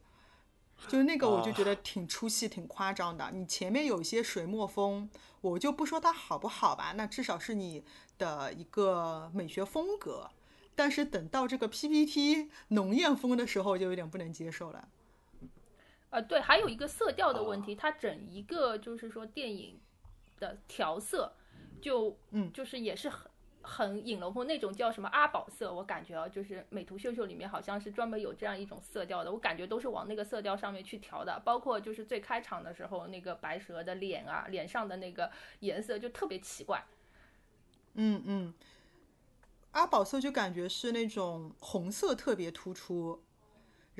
[0.86, 3.30] 就是那个我就啊觉得挺出戏、挺夸张的。
[3.32, 5.08] 你前面有一些水墨风，
[5.40, 7.82] 我就不说它好不好吧，那至少是你
[8.18, 10.30] 的一个美学风格。
[10.74, 14.88] 但是等到这个 PPT 浓艳风的时候，就有点不能接受了。
[16.10, 17.44] 呃，对，还有一个色调的哦。
[17.44, 19.80] 问题，它整一个就是说电影
[20.38, 21.32] 的调色，
[21.80, 22.52] 就嗯。
[22.52, 23.30] 就是也是很
[23.62, 36.82] 很影楼风那种叫什么阿宝色，我感觉啊，就是美图秀秀里面好像是专门有这样一种色调的，我感觉都是往那个色调上面去调的，包括就是最开场的时候那个白蛇的脸啊，脸上的那个颜色就特别奇怪。
[37.94, 38.54] 嗯嗯，
[39.72, 43.22] 阿宝色就感觉是那种红色特别突出，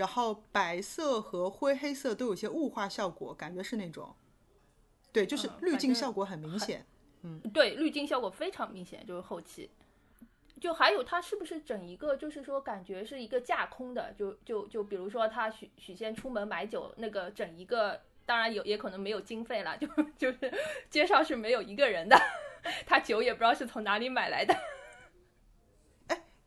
[0.00, 4.16] 然后白色和灰黑色都有些雾化效果，感觉是那种，
[5.12, 6.86] 对，就是滤镜效果很明显。
[7.20, 9.68] 嗯对，滤镜效果非常明显，就是后期。
[10.58, 19.86] 就还有它是不是整一个就是说感觉是一个架空的，就就就比如说他许许仙出门买酒那个整一个，当然有也可能没有经费了，就
[20.16, 20.50] 就是
[20.88, 22.18] 街上是没有一个人的，
[22.88, 24.56] 他酒也不知道是从哪里买来的。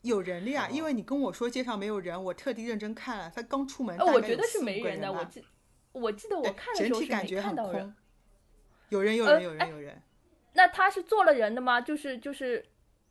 [0.04, 5.44] 有人的呀，哦因为你跟我说街上没有人，我特地认真看了，他刚出门，我觉得是没人的，我记
[5.92, 7.96] 我记得我看的整时候是没体感觉很看到人空。。
[8.90, 10.02] 有人，有呃人，有人，有人。
[10.54, 11.82] 那他是做了人的吗？
[11.82, 12.64] 就是就是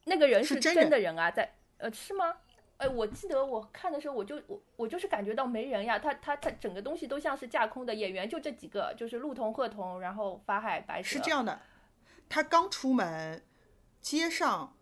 [0.05, 2.37] 那个人是真的人啊，在呃是吗？
[2.77, 11.11] 哎，我记得我看的时候，我就我我就是感觉到没人呀，他他他整个东西都像是架空的，演员就这几个，就是陆童、贺童，然后法海、白蛇。
[11.11, 11.61] 是这样的，
[12.29, 13.43] 他刚出门，
[14.01, 14.77] 街上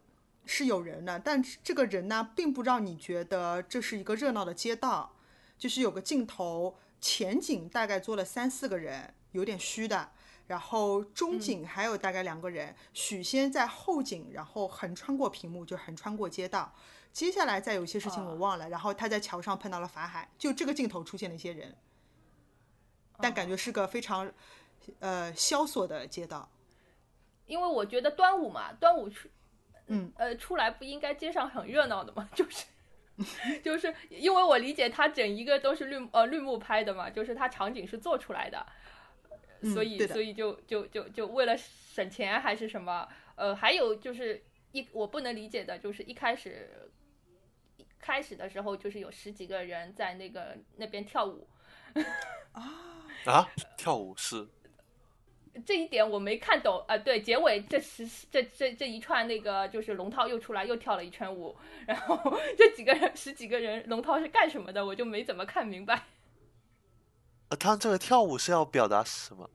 [0.45, 5.15] 是有人的，但这个人呢，并不让你觉得这是一个热闹的街道，
[5.59, 10.11] 就是有个镜头，前景大概坐了三四个人，有点虚的。
[10.47, 16.75] 然后中景还有大概两个人，许仙在后景，然后横穿过屏幕，就横穿过街道。
[17.13, 21.77] 接下来再有一些事情我忘了，然后他在桥上碰到了法海，就这个镜头出现了一些人，
[23.19, 24.33] 但感觉是个非常
[24.99, 26.49] 呃萧索的街道。
[27.47, 29.29] 因为我觉得端午嘛，端午出，
[29.91, 32.67] 嗯，呃，出来不应该街上很热闹的吗， 就是。
[33.63, 38.65] 就是因为我理解它整一个都是绿呃绿幕拍的嘛，就是它场景是做出来的，
[39.75, 46.91] 所以嗯所以就就就就为了省钱还是什么，呃，还有就是一我不能理解的就是一开始
[47.77, 51.47] 一开始的时候就是有十几个人在那个那边跳舞，
[52.53, 54.49] 啊，跳舞是
[55.67, 66.05] 这一点我没看懂啊、呃对，结尾这十这这这一串那个就是龙套又出来又跳了一圈舞，然后这几个人 十几个人龙套是干什么的，我就没怎么看明白。
[67.49, 69.51] 呃，他这个跳舞是要表达什么？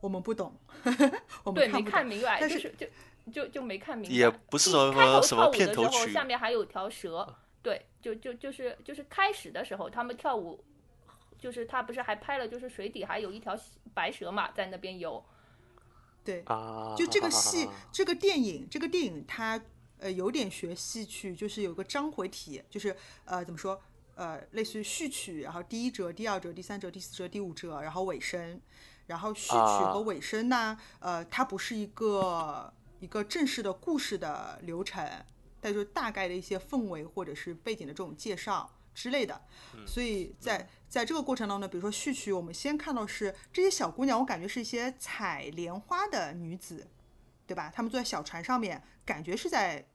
[0.00, 0.54] 我们不懂，
[1.44, 2.86] 我们对，没看明白，但就是是就
[3.32, 4.14] 就就没看明白。
[4.14, 10.62] 也不是一什么开头什么跳舞的时候片头曲下面还有条蛇，对，就就就是就是开始的时候他们跳舞，
[11.38, 13.58] 就是他不是还拍了，就是水底还有一条
[13.92, 15.24] 白蛇嘛，在那边游。
[16.24, 19.60] 对，啊，就这个戏，这个电影，这个电影它
[19.98, 23.78] 呃有点学戏曲，就是有个章回体，就是呃怎么说
[24.14, 28.58] 呃类似于序曲，然后第一折、第二折、第三折、第四折、第五折，然后尾声，
[29.06, 35.06] 然后序曲啊和尾声呢，呃它不是一个一个正式的故事的流程，
[35.60, 39.40] 但就是大概的一些氛围或者是背景的这种介绍之类的。
[39.86, 46.88] 所以在在这个过程当中呢，比如说序曲，我们先看到是这些小姑娘，我感觉是一些采莲花的女子，
[47.46, 47.70] 对吧？
[47.74, 49.86] 她们坐在小船上面，感觉是在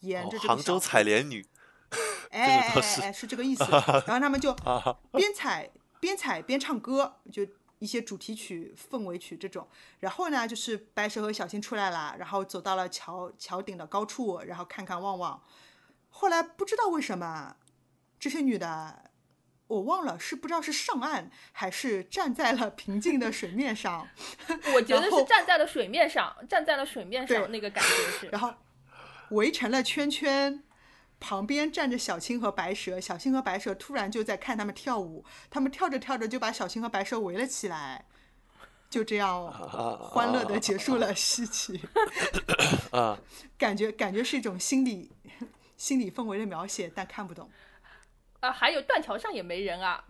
[0.00, 1.44] 沿哦着这个杭州采莲女
[2.30, 3.64] 哎哎哎哎，是这个意思。
[4.06, 7.44] 然后他们就啊，边采边采边唱歌，就
[7.80, 9.66] 一些主题曲、氛围曲这种。
[10.00, 15.42] 然后呢，就是白蛇和小青出来了，然后走到了桥桥顶的高处，然后看看望望。
[16.10, 17.56] 后来不知道为什么，
[18.18, 19.04] 这些女的。
[19.68, 24.08] 我忘了是不知道是上岸还是站在了平静的水面上，
[24.74, 28.26] 我觉得是站在了水面上，站在了水面上那个感觉是。
[28.28, 28.54] 然后
[29.32, 30.64] 围成了圈圈，
[31.20, 38.06] 旁边站着小青和白蛇，小青和白蛇突然就在看他们跳舞，他们跳着跳着就把小青和白蛇围了起来，
[38.88, 41.78] 就这样欢乐的结束了戏曲。
[42.92, 43.18] 啊，
[43.58, 45.12] 感觉感觉是一种心理
[45.76, 47.50] 心理氛围的描写，但看不懂。
[48.40, 50.04] 啊，还有断桥上也没人啊。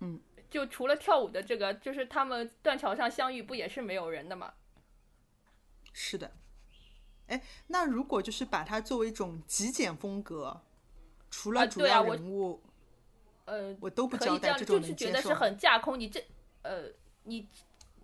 [0.00, 4.52] 嗯，就除了跳舞的这个，就是他们断桥上相遇，不也是没有人的吗？
[5.92, 6.36] 是的，
[7.28, 10.60] 哎，那如果就是把它作为一种极简风格，
[11.30, 12.62] 除了啊主要对啊我人物，
[13.46, 15.32] 呃，我都不交代，这种就是觉得是。
[15.32, 15.98] 很架空。
[15.98, 16.22] 你这
[16.60, 16.90] 呃，
[17.22, 17.48] 你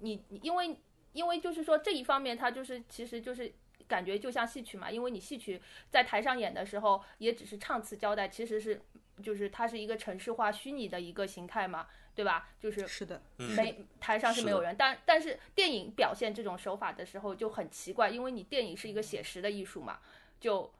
[0.01, 0.75] 你你因为
[1.13, 3.53] 因为就是说这一方面，它就是其实就是
[3.93, 8.81] 感觉就像戏曲嘛，因为你戏曲在台上演的时候，也只是唱词交代，其实是
[9.23, 12.49] 就是它是一个城市化、虚拟的一个形态嘛，对吧？
[12.59, 19.99] 就是是的，没台上是没有人，但但是电影表现这种手法的时候就很奇怪，因为你电影是一个写实的艺术嘛，
[20.41, 20.73] 就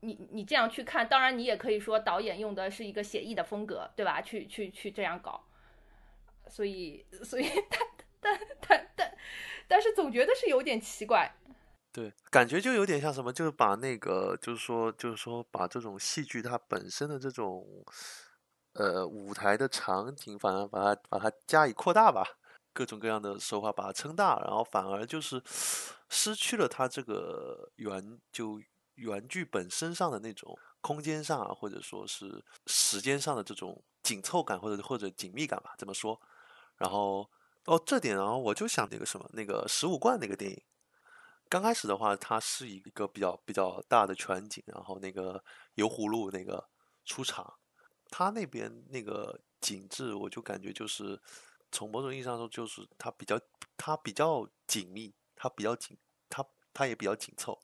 [0.00, 4.20] 你你这样去看，当然你也可以说导演用的是一个写意的风格，对吧？
[4.20, 5.42] 去去去这样搞，
[6.46, 7.80] 所以所以 但
[8.20, 9.16] 但但但
[9.66, 11.34] 但是总觉得是有点奇怪，
[11.92, 17.64] 对，感觉就有点像什么，就是把那个，就是说，就是说，把这种戏剧它本身的这种，
[18.74, 22.22] 呃，舞台的场景，反而把它把它加以扩大吧，
[22.74, 25.42] 各种各样的手法把它撑大，然后反而就是
[26.10, 28.60] 失去了它这个原就
[28.94, 36.20] 原剧本身上的那种空间上啊，或者说是时间上的这种紧凑感，或者或者紧密感吧，怎么说。
[36.76, 37.28] 然后
[37.64, 40.62] 哦，这点，然后我就想那个什么，那个十五贯那个电影。
[41.48, 45.42] 刚开始的话，它是一个比较比较大的全景，然后那个
[45.74, 46.68] 油葫芦那个
[47.04, 47.54] 出场，
[48.10, 51.20] 它那边那个景致，我就感觉就是
[51.72, 53.40] 从某种意义上说，就是它比较
[53.76, 55.96] 它比较紧密，它比较紧，
[56.28, 57.58] 它它也比较紧凑，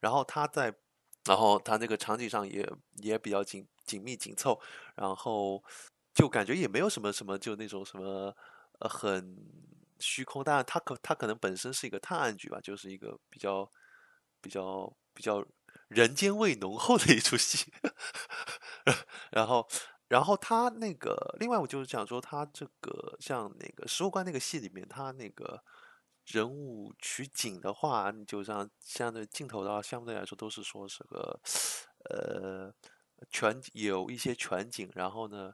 [0.00, 0.74] 然后它在，
[1.24, 4.60] 然后它那个场景上也也比较紧紧密紧凑，
[4.94, 5.62] 然后
[6.12, 8.36] 就感觉也没有什么什么就那种什么
[8.80, 9.71] 呃很。
[10.02, 13.70] 虚空，当然它可它可能本身是一个探案剧吧，就是一个比较
[14.40, 15.42] 比较比较
[15.88, 17.72] 人间味浓厚的一出戏。
[19.30, 19.66] 然后，
[20.08, 25.62] 然后他那个另外，我就是想说，他这个像那个十五关那个戏里面，他那个
[26.26, 31.40] 人物取景的话，你就像相对镜头的话，相对来说都是说是个
[32.10, 32.74] 呃
[33.30, 35.52] 全有一些全景，然后呢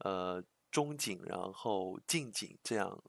[0.00, 3.02] 呃中景，然后近景这样。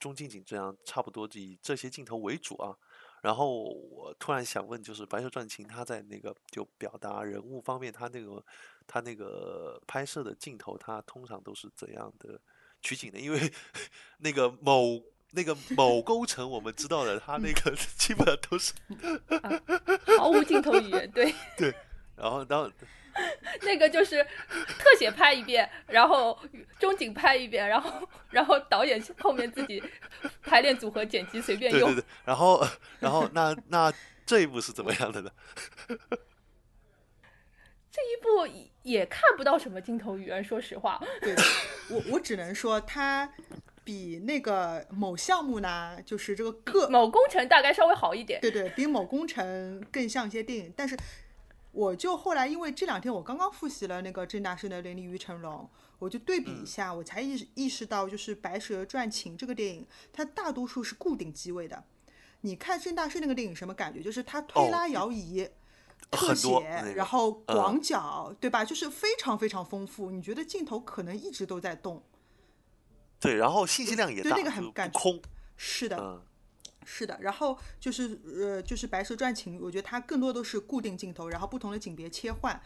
[0.00, 2.74] 中近景这样差不多以这些镜头为主啊，
[3.20, 8.42] 然后我突然想问，就是《白蛇传情》它在那个就表达人物方面，它那个
[8.86, 12.40] 它那个拍摄的镜头，它通常都是怎样的
[12.80, 13.20] 取景的？
[13.20, 13.52] 因为
[14.18, 15.00] 那个某
[15.32, 18.72] 那个某工程，我们知道的，它那个 基本上都是
[20.18, 21.74] 毫无镜头语言，对对，
[22.20, 22.70] 然后当。
[23.62, 24.22] 那个就是
[24.78, 26.38] 特写拍一遍，然后
[26.78, 29.82] 中景拍一遍，然后然后导演后面自己
[30.44, 31.88] 排练组合剪辑随便用。
[31.88, 32.64] 对对对，然后
[33.00, 33.92] 然后那那
[34.24, 35.30] 这一部是怎么样的呢？
[37.90, 38.46] 这一部
[38.84, 41.02] 也看不到什么镜头语言，说实话。
[41.20, 41.34] 对，
[41.90, 43.28] 我我只能说它
[43.82, 48.40] 比那个某项目呢，就是这个各某工程大概稍微好一点。
[48.40, 50.96] 对对，比某工程更像一些电影，但是。
[51.72, 55.54] 我就后来，因为这两天我刚刚复习了那个郑大圣的《淋漓于成龙》，
[55.98, 61.84] 我就对比一下，我才意识意识到，就是《白蛇传情》这个电影，它大多数是固定机位的。
[62.40, 64.02] 你看郑大圣那个电影什么感觉？
[64.02, 65.48] 就是它推拉摇移、
[66.10, 66.48] 特写，
[66.96, 68.64] 然后广角，对吧？
[68.64, 70.10] 就是非常非常丰富。
[70.10, 72.02] 你觉得镜头可能一直都在动？
[73.20, 75.20] 对，然后信息量也大，对那个很感空。
[75.56, 76.22] 是的。
[76.92, 82.60] 是的，然后就是呃，就是《白蛇传情》，我觉得它更多都是固定镜头，然后不同的景别切换，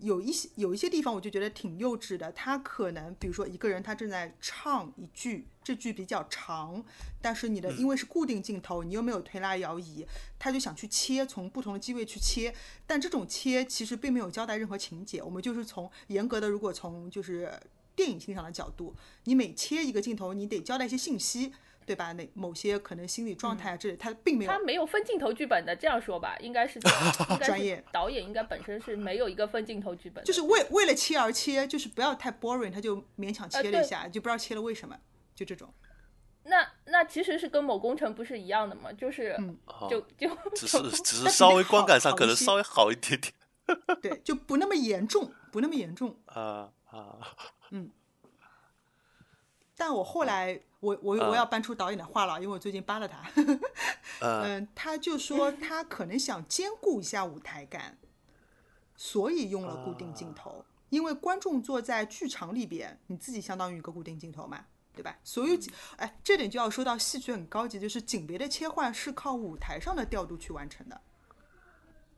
[0.00, 2.30] 有一些有一些地方我就觉得挺幼稚的。
[2.32, 6.84] 他可能比如说一个人他正在唱一句，这句比较长，
[7.22, 10.06] 但是你的因为是固定镜头，你又没有推拉摇移，
[10.38, 12.54] 他就想去切，从不同的机位去切，
[12.86, 15.22] 但这种切其实并没有交代任何情节。
[15.22, 17.50] 我们就是从严格的，如果从就是
[17.96, 21.54] 电影欣赏的角度，你每切一个镜头，你得交代一些信息。
[21.90, 22.12] 对吧？
[22.12, 25.74] 那某些可能心理状态啊，这里他并没有，他没有分镜头剧本的。
[25.74, 26.78] 这样说吧，应该是
[27.42, 34.96] 专业导演应该本身是没有一个分镜头剧本，就是为为了切而切，就是不要太 boring，他就勉强切了一下，就不知道切了为什么，
[35.34, 35.74] 就这种。
[36.44, 38.92] 那那其实是跟某工程不是一样的吗？
[38.92, 39.36] 就是
[39.90, 43.34] 就就 只是只是稍微观感上可能稍微好一点点，
[44.00, 47.18] 对，就不那么严重，不那么严重啊啊，
[47.70, 47.90] 嗯。
[49.76, 53.22] 但我后来，我我我要搬出导演的话了，因为我最近扒了他。
[54.20, 57.98] 嗯，他就说他可能想兼顾一下舞台感，
[58.96, 60.64] 所以用了固定镜头。
[60.88, 64.64] 因为观众坐在剧场里边，你自己相当于一个固定镜头嘛，
[64.94, 65.18] 对吧？
[65.22, 65.56] 所有
[65.96, 71.00] 哎，这点就要说到戏剧很高级，就是景别的切换是靠舞台上的调度去完成的。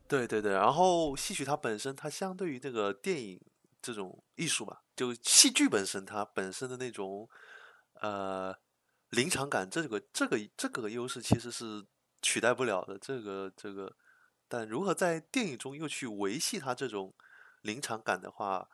[0.07, 3.40] 对对对，然后戏曲它本身，它相对于这个电影
[3.83, 7.29] 这种艺术吧，就戏剧本身它本身的那种。
[8.03, 8.53] 呃，
[9.11, 11.87] 临场感这个这个这个优势其实是
[12.21, 12.99] 取代不了的。
[12.99, 13.97] 这个这个，
[14.49, 17.15] 但如何在电影中又去维系它这种
[17.62, 18.69] 临场感的话，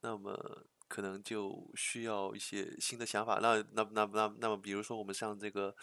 [0.00, 3.38] 那么可能就需要一些新的想法。
[3.42, 5.76] 那那那那那么，比如说我们像这个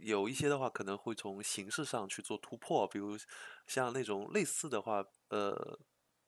[0.00, 3.18] 有一些的话，可能会从形式上去做突破，比如
[3.66, 5.78] 像那种类似的话，呃。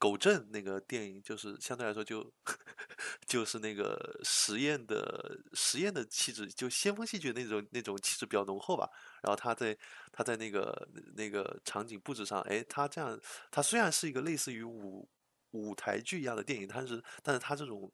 [0.05, 2.31] 狗镇那个电影就是相对来说就
[3.27, 8.87] 就是那个实验的实验的气质，就先锋戏剧那种那种气质比较浓厚吧。
[9.23, 9.75] 然后他在
[10.13, 10.87] 他在那个
[11.17, 13.19] 那个场景布置上，哎，他这样
[13.51, 15.09] 他虽然是一个类似于舞
[15.53, 17.91] 舞台剧一样的电影，但是但是他这种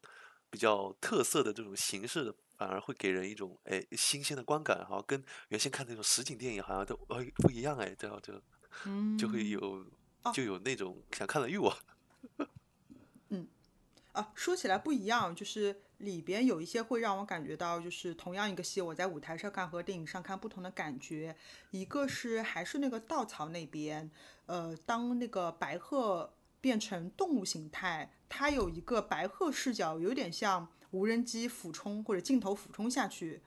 [0.49, 8.33] 比较特色的这种形式，反而会给人一种哎新鲜的观感，好像跟原先看那种实景电影好像都哎不一样哎，这样就
[9.17, 9.85] 就会有
[10.33, 11.73] 就有那种想看的欲望。
[13.29, 13.47] 嗯，
[14.13, 21.35] 啊，说起来不一样，就是里边有一些会让我感觉到，就是同样一个戏，我在舞台上看和电影上看不同的感觉。
[21.71, 24.09] 一个是还是那个稻草那边，
[24.47, 33.41] 呃，当那个白鹤变成动物形态，它有一个白鹤视角，有点像无人机俯冲或者镜头俯冲下去，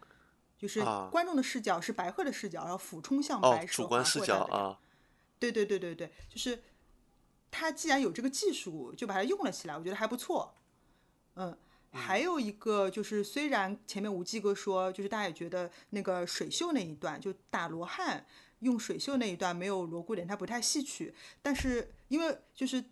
[0.56, 4.78] 就是啊观众的视角是白鹤的视角，然后俯冲向哦白，蛇主观视角啊，
[5.38, 6.62] 对对对对对，就是
[7.56, 10.52] 他既然有这个技术，就把它用了起来，我觉得还不错。
[11.36, 11.56] 嗯，
[11.92, 18.26] 还有一个就是，虽然前面无忌哥说，就是大家也觉得那个水袖那一段，就打罗汉
[18.58, 22.84] 用水袖那一段没有锣鼓点，它不太戏曲，但是因为就是。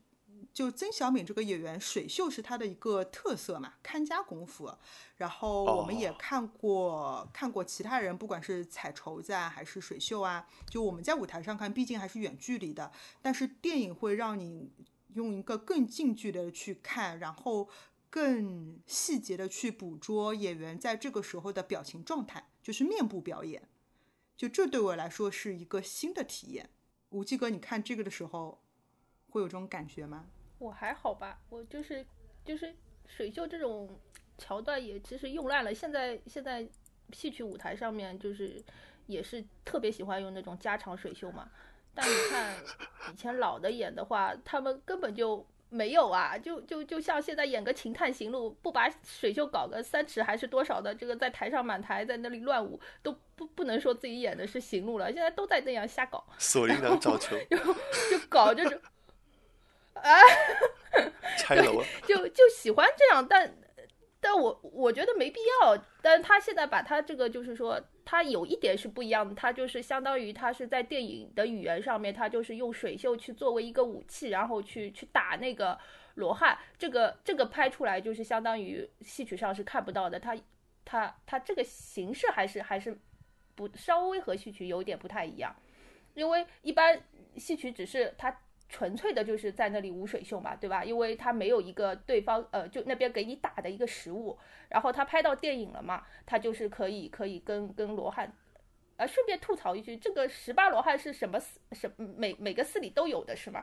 [0.53, 4.73] 就曾小敏这个演员，水袖是她的一个特色嘛，看家功夫。
[5.17, 12.93] 然后我们也哦看过、看过其他人，不管是踩绸子啊，还是水袖啊，就我们在舞台上看，毕竟还是远距离的。
[13.21, 14.71] 但是电影会让你
[15.15, 17.69] 用一个更近距离的去看，然后
[18.11, 23.69] 更细节的去捕捉演员在这个时候的表情状态，就是面部表演。
[24.37, 26.69] 就这对我来说是一个新的体验。
[27.11, 28.61] 无忌哥，你看这个的时候
[29.31, 30.27] 会有这种感觉吗？
[30.63, 32.07] 我还好吧，我就是
[32.45, 32.73] 就是
[33.07, 33.99] 水袖这种
[34.39, 35.75] 桥段也其实用烂了。
[35.75, 36.65] 现在现在
[37.13, 38.63] 戏曲舞台上面就是
[39.07, 41.51] 也是特别喜欢用那种加长水袖嘛。
[41.93, 42.55] 但你看
[43.13, 55.13] 以前老的演的话，他们根本就没有啊，就就就像现在演个《秦探行路》，不把水袖搞个三尺还是多少的，这个在台上满台在那里乱舞，都不不能说自己演的是行路了。
[55.13, 58.81] 现在都在那样瞎搞，锁麟囊找球，就搞这种。
[61.39, 63.55] 拆楼啊，就就喜欢这样，但
[64.21, 65.77] 但我我觉得没必要。
[66.01, 75.79] 但是他现在把他这个就是说，他有一点是不一样的，他就是相当于他是在电影的语言上面，他就是用水袖去作为一个武器，然后去去打那个
[76.15, 76.59] 罗汉。
[76.79, 80.37] 这个这个拍出来就是相当于戏曲上是看不到的，他
[80.85, 82.99] 他他这个形式还是还是
[83.55, 85.55] 不稍微和戏曲有点不太一样，
[86.15, 87.01] 因为一般
[87.37, 88.37] 戏曲只是他。
[88.73, 90.83] 纯粹的就是在那里无水秀嘛，对吧？
[90.83, 94.39] 因为他没有一个对方，呃，就那边给你打的一个实物，
[94.71, 98.33] 然后他拍到电影了嘛，他就是可以可以跟跟罗汉，
[98.97, 103.63] 呃，顺便吐槽一句，这个十八罗汉是什么寺什每每个寺里都有的是吗？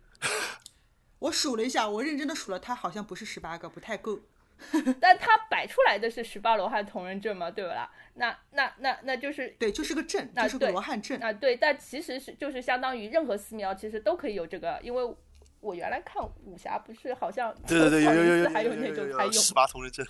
[1.20, 4.20] 我数了一下，我认真的数了，他好像不是十八个，不太够。
[5.00, 7.90] 但他摆出来的是十八罗汉同人阵嘛，对吧？
[8.14, 11.22] 那那那那就是对，就是个阵，啊就是个罗汉阵。
[11.22, 15.16] 啊，对，但其实是就是相当于任何寺庙其实都可以有这个，因为
[15.60, 20.06] 我原来看武侠不是好像对对对，有有有有还有有那种还有，十八同人阵，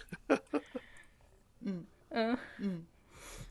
[1.61, 2.86] 嗯嗯嗯，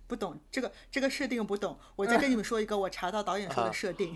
[0.07, 1.77] 不懂这个这个设定不懂。
[1.95, 4.15] 我再跟你们说一个我查到导演说的设定，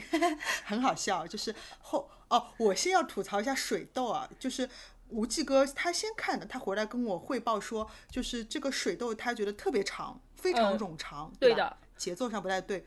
[0.63, 4.69] 很好笑，就是后哦，我先要吐槽一下水痘啊，就是。
[5.09, 12.85] 吴继哥他先看的，他回来跟我汇报说，就是这个水痘他觉得特别长，非常嗯冗长，吧对的，节奏上不太对。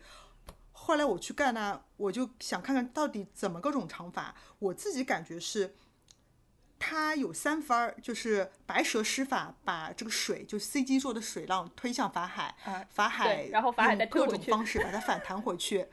[0.71, 4.35] 后来我去干呢，我就想看看到底怎么个冗长法。
[4.59, 5.75] 我自己感觉是，
[6.79, 15.87] 它有三番儿，就是白蛇施法把这个水，就 CG 做的水浪推向法海，啊法海然后法海各种方式把它反弹回去。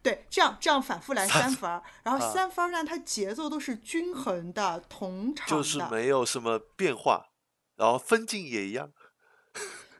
[0.00, 7.30] 对，这样这样反复来三分儿，然后三分儿呢，它节奏都是均衡的、同场的，就是没有什么变化，
[7.76, 8.90] 然后分镜也一样，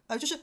[0.06, 0.40] 呃，就是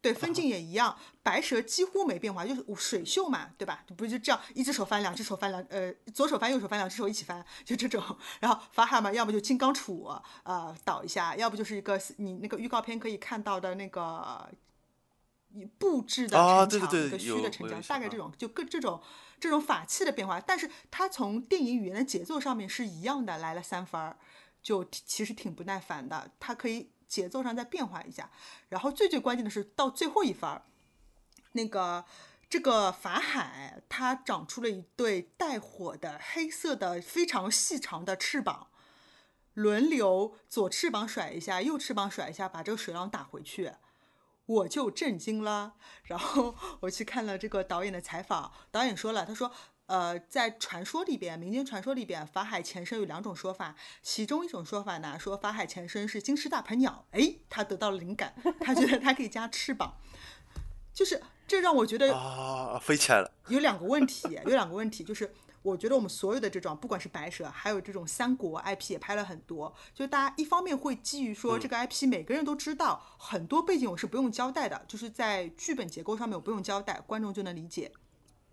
[0.00, 3.84] 对分镜也一样，白蛇几乎没变化，就是水袖嘛，对吧？
[3.96, 8.02] 不就这样，一只手翻，两只手翻，两呃左手翻，右手翻，两只手一起翻，就这种。
[8.40, 14.48] 然后法海嘛，要么就金刚杵呃倒一下，要不就是一个你那个预告片可以看到的那个。
[15.78, 19.02] 布置的啊城墙，一个虚的城墙，大概这种就跟这种
[19.40, 24.18] 这种法器的变化，但是它从电影语言的节奏上面是一样的，来了三分儿，
[24.62, 26.30] 就其实挺不耐烦的。
[26.38, 28.30] 它可以节奏上再变化一下，
[28.68, 30.62] 然后最最关键的是到最后一番儿，
[31.52, 32.04] 那个
[32.50, 38.68] 这个法海它长出了一对带火的黑色的非常细长的翅膀，
[39.54, 43.72] 轮流左翅膀甩一下，右翅膀甩一下，把这个水浪打回去。
[44.48, 45.74] 我就震惊了，
[46.04, 49.52] 然后我去看了这个导演的采访，导演说了，他说，
[49.84, 59.98] 呃，在传说里边，民间传说里边，法海前身有两种说法，其中一种说法呢，说法海前身是金翅大鹏鸟，哎，他得到了灵感，他觉得他可以加翅膀，
[60.94, 65.30] 就是这让我觉得啊，飞起来了，有两个问题，有两个问题，就是
[65.68, 77.92] 我觉得我们所有的这种，不管是白蛇，还有这种三国 IP 也拍了很多，就大家一方面会基于说这个 IP 每个人都知道，很多背景我是不用交代的，就是在剧本结构上面我不用交代，观众就能理解。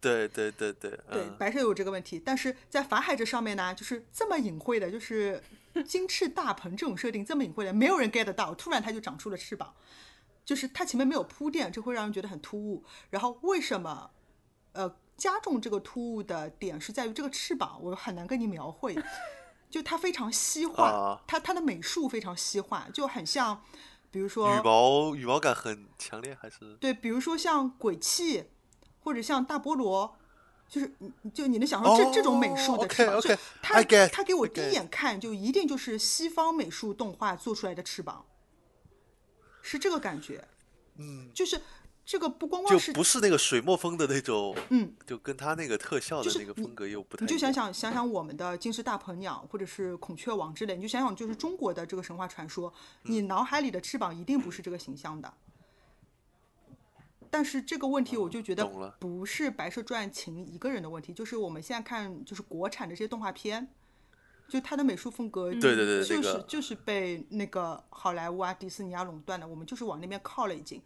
[0.01, 5.41] 对对对对，对，嗯，白蛇有这个问题，但是在法海这上面呢，就是这么隐晦的，就是
[5.83, 9.73] 金翅大鹏这种设定这么隐晦的，没有人 get 到，突然它就长出了翅膀，
[10.45, 12.83] 就是它前面没有铺垫，这会让人觉得很突兀。
[13.09, 14.11] 然后为什么，
[14.73, 18.95] 呃，加重这个突兀的点是在于这个翅膀，我很难跟你描绘，
[19.69, 23.61] 就它非常西化啊，它它的美术非常西化，就很像。
[24.11, 26.77] 比如说羽毛羽毛感很强烈，还是？
[26.79, 28.45] 对，比如说像鬼泣，
[29.01, 30.15] 或者像大菠萝，
[30.69, 30.89] 就是
[31.33, 38.25] 就你能想象这、这种美术的翅膀就它它给我第一眼看就一定就是西方美术动画做出来的翅膀，
[39.61, 40.47] 是这个感觉，
[40.97, 41.59] 嗯，就是
[42.05, 55.33] 这个不光光就是不是那个水墨风的那种，嗯，就跟他那个特效的那个风格又不太你就想想想想我们的金翅大鹏鸟或者是孔雀王之类，你就想想就是中国的这个神话传说，你嗯脑海里的翅膀一定不是这个形象的。
[57.31, 58.65] 但是这个问题，我就觉得
[58.99, 63.67] 不是《白蛇传》秦一个人的问题，就是我们现在看就是国产的这些动画片，
[64.47, 70.79] 就它的美术风格，对对对就是、那个就是被那个好莱坞啊、迪士尼啊垄断的，我们就是往那边靠了已经。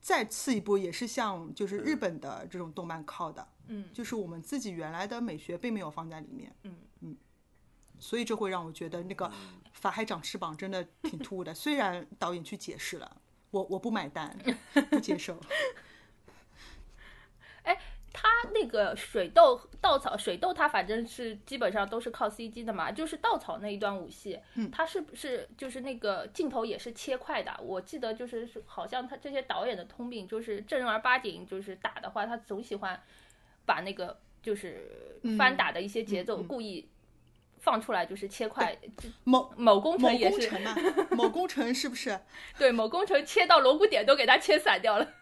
[0.00, 3.88] 再次一步也是向就是日本的这种动漫靠的，嗯。
[3.92, 7.16] 就是我们自己原来的美学并没有放在里面，嗯。
[7.98, 9.30] 所以这会让我觉得那个
[9.74, 11.52] 法海长翅膀真的挺突兀的。
[11.52, 13.20] 虽然导演去解释了，
[13.50, 14.34] 我我不买单，
[14.90, 15.38] 不接受。
[18.22, 22.92] 它那个水痘、稻草、水痘，它反正是基本上都是靠 CG 的嘛。
[22.92, 27.58] 就是稻草那一段武戏，嗯它是不是就是那个镜头也是切块的？
[27.62, 33.00] 我记得就是是好像他这些导演的通病，就是正儿八经就是打的话，他总喜欢
[33.64, 36.86] 把那个就是翻打的一些节奏故意
[37.58, 38.76] 放出来，就是切块。
[39.24, 40.76] 某某工程也是工程嘛，
[41.12, 42.20] 某工程是不是？
[42.58, 45.14] 对某工程切到锣鼓点都给它切散掉了。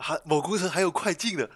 [0.00, 1.48] 还某工程还有快进的，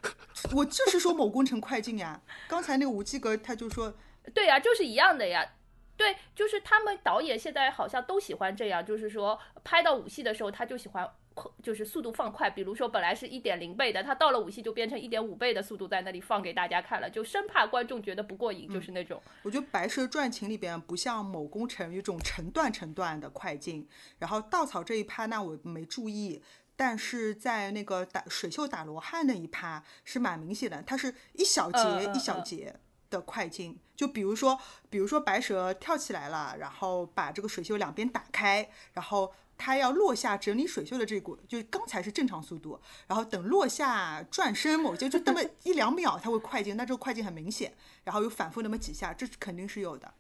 [0.53, 2.20] 我就是说某工程快进呀。
[2.47, 3.95] 刚才那个吴基格他就说，
[4.34, 5.53] 对呀、就是一样的呀。
[5.97, 12.51] 对，就是他们导演现在好像都喜欢这样，就是说拍到五系的时候，他就喜欢快就是速度放快。
[12.51, 19.22] 比如说本来是一点零倍的，他到了五系就变成一点五倍的速度在那里放给大家看了，就生怕观众觉得不过瘾，就是那种。
[19.45, 23.88] 我觉得《白蛇传情》里边不像某工程有一种成段成段的快进，
[24.18, 26.42] 然后稻草这一趴那我没注意。
[26.77, 33.79] 但是在那个打水袖打罗汉那一趴是蛮明显的，它是一小节一小嗯节的快进。
[33.97, 34.59] 就比如说，
[34.91, 47.72] 比如说白蛇跳起来了，然后把这个水袖两边打开，然后它要落下整理水袖的这股，就是刚才是正常速度，然后等落下转身某些就那么 一两秒它会快进，那这个快进很明显，
[48.03, 50.12] 然后又反复那么几下，这肯定是有的。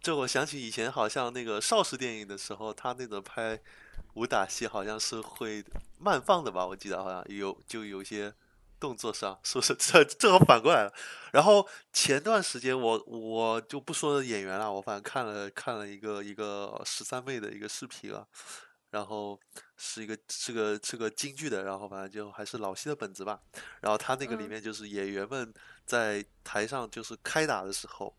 [0.00, 3.60] 这我想起以前好像那个邵氏电影的时候，他那个拍
[4.14, 5.64] 武打戏好像是会
[5.98, 6.66] 慢放的吧？
[6.66, 8.32] 我记得好像有就有些
[8.78, 10.92] 动作上，是不是这正好反过来了？
[11.32, 18.26] 然后前段时间我我就不说演员了，我反正看了看了一个一个十三妹的一个视频啊，
[18.90, 19.38] 然后
[19.76, 23.40] 是一个是个是个京剧的，然后反正就还是老戏的本子吧。
[23.80, 25.54] 然后他那个里嗯面就是演员们
[25.86, 28.14] 在台上就是开打的时候，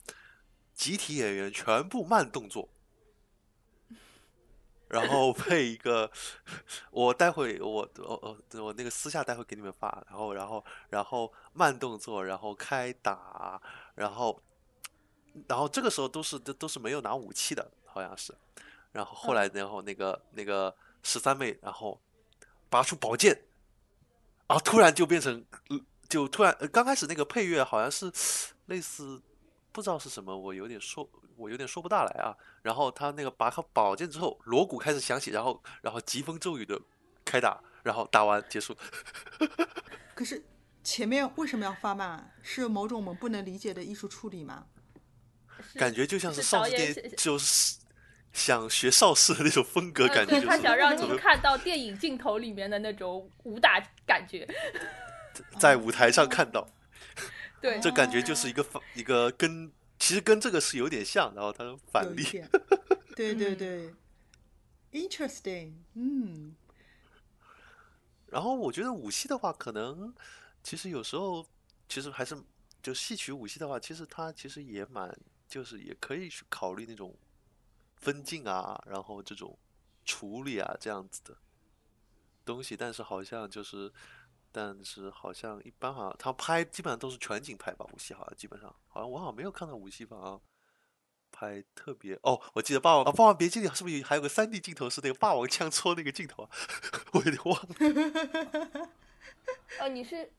[0.73, 2.67] 集体演员全部慢动作，
[4.93, 6.09] 然后配一个，
[6.91, 13.59] 我待会我我我我那个私下待会给你们发，然后然后然后慢动作，然后开打，
[13.95, 14.39] 然后
[15.47, 18.31] 然后这个时候都是都都是没有拿武器的，好像是，
[18.91, 21.99] 然后后来然后那个那个十三妹，然后
[22.69, 23.33] 拔出宝剑，
[24.47, 28.11] 然后突然就变成，呃就突然呃刚开始那个配乐好像是
[28.67, 29.19] 类似
[29.73, 32.33] 不知道是什么，我有点说我有点说不大来啊。
[32.61, 36.79] 然后他那个拔开宝剑之后，锣鼓开始响起，然后然后疾风骤雨的
[37.25, 38.73] 开打，然后打完结束。
[40.15, 40.41] 可是
[40.83, 42.31] 前面为什么要发慢？
[42.41, 44.65] 是某种我们不能理解的艺术处理吗？
[45.75, 47.77] 感觉就像是是邵氏导演电，就是
[48.31, 54.47] 想学邵氏的那种风格，呃感觉就他想让你看到电影镜头里面的那种武打感觉。
[55.59, 56.67] 在舞台上看到，
[57.63, 62.21] 对，这感觉就是一个反一个跟其实跟这个是有点像，然后它的反例。
[63.15, 63.95] 对对嗯对
[64.91, 66.53] ，interesting，嗯，
[68.25, 70.13] 然后我觉得武戏的话，可能
[70.61, 71.47] 其实有时候
[71.87, 72.35] 其实还是
[72.81, 77.15] 就戏曲武戏的话，其实它其实也蛮就是也可以去考虑那种
[77.95, 79.57] 分镜啊，然后这种
[80.03, 81.37] 处理啊这样子的
[82.43, 83.89] 东西，但是好像就是。
[84.55, 90.41] 但是好像一般好像他拍基本上都是全景拍吧，武戏好像基本上好像我好像没有看到武戏好像
[91.31, 96.49] 拍特别哦，我记得霸王啊，霸王别姬里是不是还有个三 D 镜头是那个霸王枪戳那个镜头啊？
[97.13, 98.89] 我有点忘了。
[99.79, 100.31] 呃，你是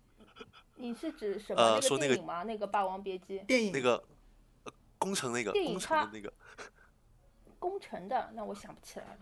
[0.77, 2.43] 你是指什么那呃说那个个电影吗？
[2.45, 4.03] 那个《霸王别姬》电影那个
[4.63, 6.33] 呃工程那个电影工程的那个，
[7.59, 9.19] 工程的，那我想不起来了。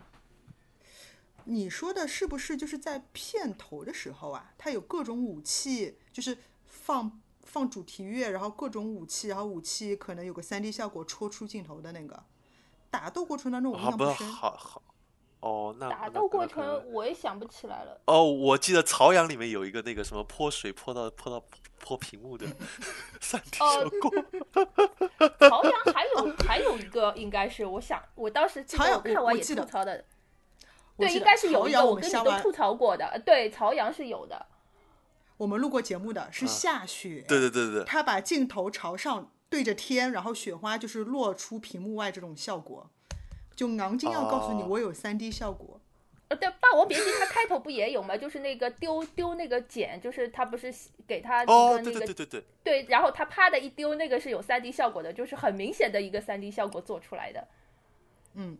[1.45, 4.53] 你说的是不是就是在片头的时候啊？
[4.57, 12.23] 它有各种武器，就是放放主题乐，然后各种武器，然后武器可能有个三 D 效果戳出镜头的那个。
[12.89, 14.83] 打斗过程当中我印象不深，好好
[15.39, 17.99] 哦，那打斗过程我也想不起来了。
[18.05, 21.43] 哦，我记得曹阳里面有一个那个什么泼水泼到泼到
[21.79, 22.45] 泼屏幕的
[23.19, 24.11] 三 D 哦效果。
[25.39, 30.05] 曹阳还有还有一个应该是，我想我当时记得曹阳我看完也吐槽的，
[31.05, 34.45] 对，应该是有一个，我跟你都吐槽过的，对，曹阳是有的。
[35.37, 42.89] 我们录过节目的是啊下雪，对对对对对，他把镜头朝上对着天，然后雪花就是落出屏幕外这种效果，
[43.55, 45.79] 就昂金要告诉你哦我有三 D 效果。
[46.29, 48.15] 呃，对，《霸王别姬》它开头不也有吗？
[48.15, 50.73] 就是那个丢丢那个剪，就是他不是
[51.05, 52.25] 给他一哦，个那个对对对对
[52.63, 57.47] 对，对，然后他啪的一丢，那个是有三 D 效果的，就是很明显的一个三 D 效果做出来的。
[58.35, 58.57] 嗯，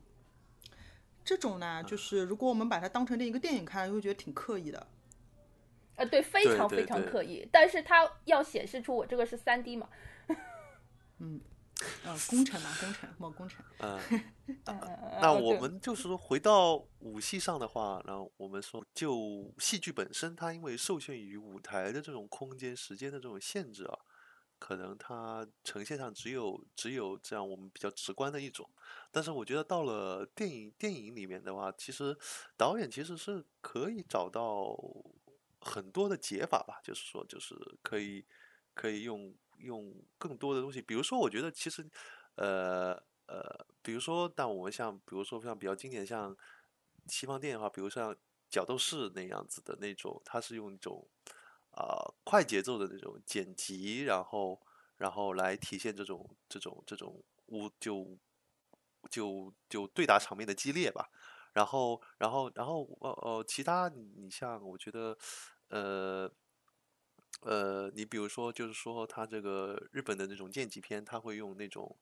[1.24, 4.88] 这种呢，就是如果我们把它当成另一个电影看，就会觉得挺刻意的。
[5.96, 9.88] 呃，对，非常非常对刻意，但是它要显示出我这个是三 D 嘛。
[11.20, 11.40] 嗯
[12.04, 13.64] 呃，工程嘛，工程，某工程。
[13.80, 14.00] 嗯。
[14.10, 14.24] 嗯
[15.22, 24.00] 那呃对我们就是说回到武戏上的话，然后我们说就戏剧本身，它因为受限于舞台的这种空间、时间的这种限制啊，
[24.64, 28.70] 可能它呈现上只有只有这样我们比较直观的一种。
[29.12, 32.18] 但是我觉得到了电影电影里面的话，其实
[32.56, 34.74] 导演其实是可以找到
[35.60, 38.26] 很多的解法吧，就是说就是可以
[38.74, 41.86] 可以用用更多的东西，比如说我觉得其实
[42.36, 42.94] 呃
[43.26, 46.34] 呃，比如说，但我们像比如说像比较经典像
[47.08, 48.16] 西方电影的话，比如像
[48.50, 51.06] 角斗士那样子的那种，它是用一种
[51.76, 54.62] 啊、快节奏的那种剪辑，然后
[54.98, 58.18] 然后来体现这种这种这种武就
[59.10, 61.10] 就就对打场面的激烈吧。
[61.54, 65.18] 然后然后然后呃呃，其他你你像我觉得
[65.70, 66.32] 呃。
[67.42, 71.98] 呃，你比如说，就是说，他这个日本的那种剑戟片，他会用那种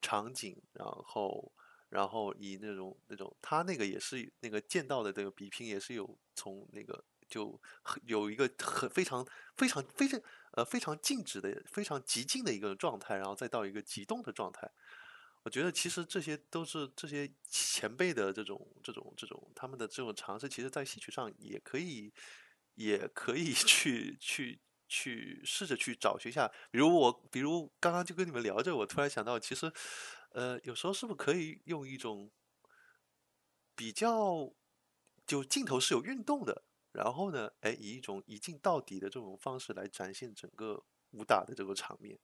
[0.00, 1.52] 场景，然后，
[1.90, 9.26] 然后以那种那种，他那个也是那个剑道的这个比拼，也是有从那个就很有一个很非常
[9.56, 10.20] 非常非常
[10.52, 14.70] 呃非常静止的、非常极静的一个状态，然后再到一个极动的状态。
[15.44, 22.12] 我觉得其实这些都是这些前辈的这种这种这种他们的这种尝试，其实在戏曲上也可以
[22.74, 26.50] 也可以 去去去试着去找寻一下。
[26.70, 29.72] 比如我，比如刚刚就跟你们聊着，我突然想到，其实
[30.32, 32.30] 呃，有时候是不是可以用一种
[33.74, 34.52] 比较
[35.26, 36.64] 就镜头是有运动的，
[36.98, 40.82] 然后呢，哎，以一种一镜到底的这种方式来展现整个
[41.12, 42.18] 武打的这个场面。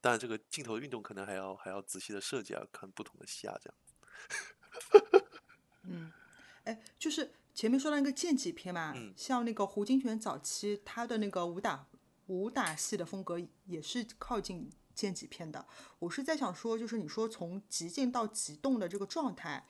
[0.00, 5.22] 当然，这个镜头的运动可能还要还要仔细的设计啊，看不同的戏啊，这样。
[5.82, 6.12] 嗯，
[6.64, 11.86] 哎，就是前面说到那个剑戟片嘛，嗯像那个胡金铨早期他的那个武打
[12.28, 15.66] 武打戏的风格也是靠近剑戟片的。
[15.98, 19.66] 我是在想说，就是你说从极静到极动的这个状态，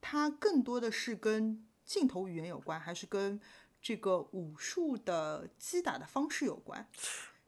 [0.00, 3.40] 它更多的是跟镜头语言有关，还是跟
[3.80, 6.86] 这个武术的击打的方式有关？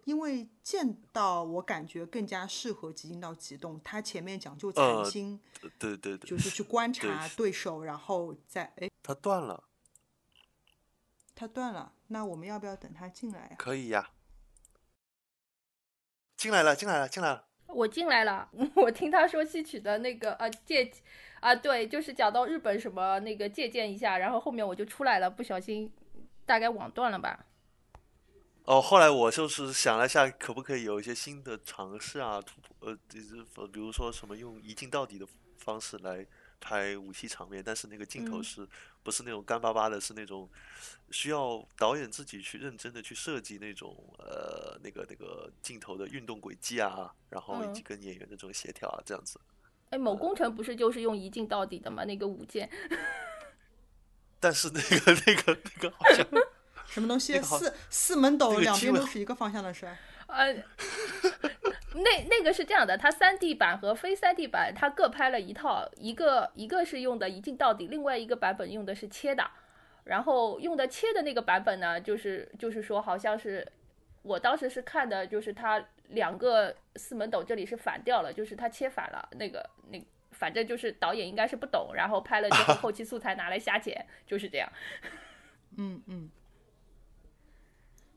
[0.05, 5.39] 因为剑道我感觉更加适合极静到极动，他前面讲究呃残心，
[5.79, 8.89] 对对对，就是去观察对手，然后再哎。
[9.03, 9.65] 他断了，
[11.35, 14.11] 他断了，那我们要不要等他进来呀、可以呀。
[16.35, 17.47] 进来了，进来了，进来了。
[17.67, 20.91] 我进来了， 我听他说戏曲的那个呃借
[21.41, 25.91] 啊，对，就是讲到日本什么那个借鉴一下，然后后面我就出来了，不小心
[26.45, 27.47] 大概网断了吧。
[28.65, 32.41] 哦，后来我就是想了一下，可不可以有一些新的尝试啊？
[32.43, 35.27] 突破呃，就是呃比如说什么用一镜到底的
[35.57, 36.25] 方式来
[36.61, 38.69] 拍武器场面，但是那个镜头嗯是
[39.03, 39.99] 不是那种干巴巴的？
[39.99, 40.49] 是那种
[41.11, 49.41] 需要导演自己去认真的去设计那种呃那个那个镜头的运动轨迹啊，然后以及嗯跟演员的这种协调啊，这样子。
[49.91, 52.05] 哎，某工程不是就是用一镜到底的吗？
[52.05, 52.71] 那个五剑，
[54.39, 56.25] 但是那个那个那个好像
[56.87, 57.35] 什么东西？
[57.35, 59.99] 那个四四门斗那个两边都是一个方向的是吧？
[60.29, 60.53] 呃，
[61.95, 69.51] 那那个是这样的，它三 D 版和非三 D 版它各拍了一套，一个一个是用的一镜到底，另外一个版本用的是切的，
[70.05, 73.67] 然后用的切的那个版本呢，就是就是说好像是
[74.23, 80.01] 我当时是看的，就是它两个四门斗这里是反掉了，就是他切反了，那个那
[80.33, 84.71] 反正就是导演应该是不懂，然后拍了之后 后期素材拿来瞎剪，就是这样。
[85.77, 86.31] 嗯嗯。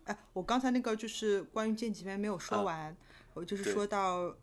[0.06, 2.98] 哎，我刚才那个就是关于剑戟片没有说啊完，
[3.34, 4.36] 我就是说到，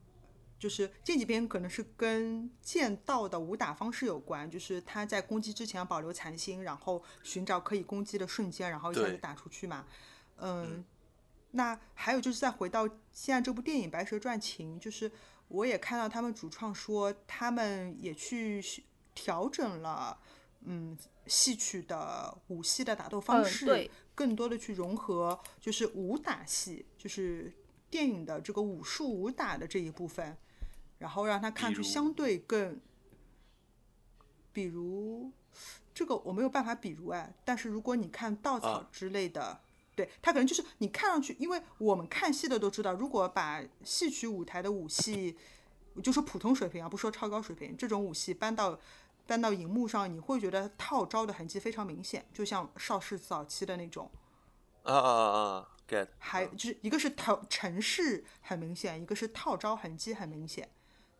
[0.58, 9.86] 就是剑戟片可能是跟剑道的武打方式有关，就是他在攻击之前要保留残心，然后寻找可以攻击的瞬间，然后一下子打出去嘛。
[10.38, 10.82] 嗯，
[11.52, 15.10] 那还有就是再回到现在这部电影《白蛇传情》，就是
[15.48, 18.62] 我也看到他们主创说，他们也去
[19.14, 20.16] 调整了
[20.60, 20.96] 嗯
[21.26, 27.52] 戏曲的武戏的打斗方嗯式，对更多的去融合就是武打戏，就是
[27.90, 30.36] 电影的这个武术武打的这一部分，
[30.98, 32.80] 然后让它看比如去相对更，
[34.52, 35.32] 比如
[35.92, 39.62] 这个我没有办法比如哎，但是如果你看稻草啊之类的。
[40.00, 45.36] 对，他可能就是你看上去，因为我们看戏的都知道，如果把戏曲舞台的武戏，
[46.02, 48.80] 就说普通水平啊，不说超高水平，这种武戏搬到
[49.26, 54.10] 搬到荧幕上，你会觉得套招的痕迹非常明显，就像邵氏早期的那种，
[54.84, 60.66] 啊啊啊啊，get，还就是一个是套程式很明显，一个是套招痕迹很明显，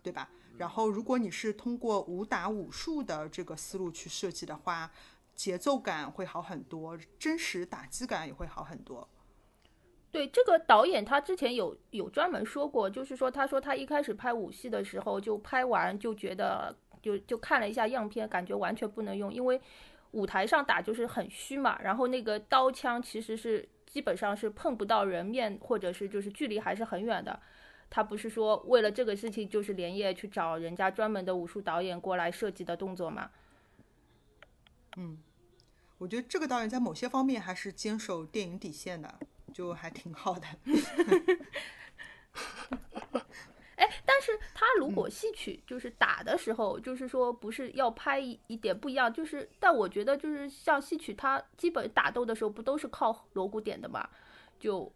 [0.03, 0.31] 对吧？
[0.57, 4.91] 然后如果你是通过武打武术的这个思路去设计的话，
[5.41, 9.09] 节奏感会好很多，真实打击感也会好很多。
[10.11, 19.59] 对这个导演，他之前有有专门说过，就是说，他说他一开始拍武戏的时候，就拍完就觉得，就就看了一下样片，感觉完全不能用，因为
[20.11, 27.41] 舞台上打就是很虚嘛，然后那个刀枪其实是基本上是碰不到人面，或者是就是距离还是很远的。
[27.89, 33.31] 他不是说为了这个事情就是连夜去找人家专门的武术导演过来设计的动作嘛？
[36.01, 39.21] 我觉得这个导演在某些方面还是坚守电影底线的，
[39.53, 40.47] 就还挺好的。
[43.77, 54.09] 哎，但是他如果戏曲就是打的时候，就是说不是要拍一一点不一样，就是但我觉得就是像戏曲，它基本打斗的时候不都是靠锣鼓点的嘛？
[54.59, 54.91] 就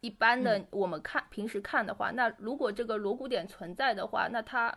[0.00, 4.72] 一般的我们看、平时看的话，那如果这个锣鼓点存在的话，那它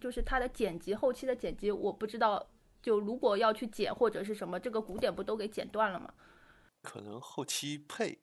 [0.00, 2.44] 就是它的剪辑后期的剪辑，我不知道，
[2.84, 6.12] 就如果要去剪或者是什么，这个鼓点不都给剪断了吗？
[6.82, 8.18] 可能后期配，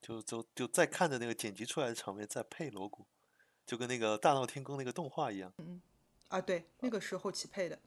[0.00, 3.04] 就就就再看着那个剪辑出来的场面再配锣鼓，
[3.66, 5.52] 就跟那个《大闹天宫》那个动画一样。
[5.58, 5.82] 嗯
[6.28, 7.78] 啊，对，那个是后期配的。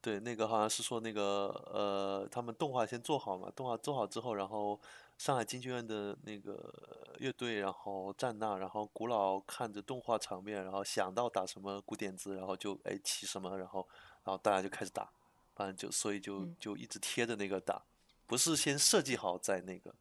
[0.00, 4.80] 对，那个好像是说那个呃，他们动画先做好嘛，动画做好之后，然后
[5.18, 13.86] 上海京剧院的那个乐队，然后站那，然后古老看着动画场面，然后想到打什么鼓点子，然后就哎起什么，然后
[14.24, 15.10] 然后大家就开始打，
[15.54, 17.82] 反正就所以就就一直贴着那个打，
[18.26, 19.94] 不是先设计好再那个，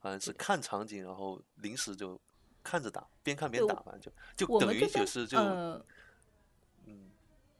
[0.00, 2.20] 反正是看场景，然后临时就
[2.62, 5.38] 看着打，边看边打，反正就就我等于就是就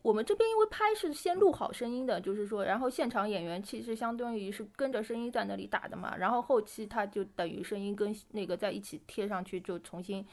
[0.03, 10.25] 我们这边因为拍是先录好声音的，就是说，然后现场演员其实相当于是跟着声音在那里打的嘛，然后后期他就等于声音跟那个在一起贴上去，就重新，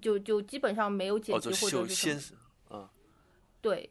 [0.00, 2.34] 就就基本上没有剪辑或者是什么，是
[2.68, 2.88] 啊。
[3.60, 3.90] 对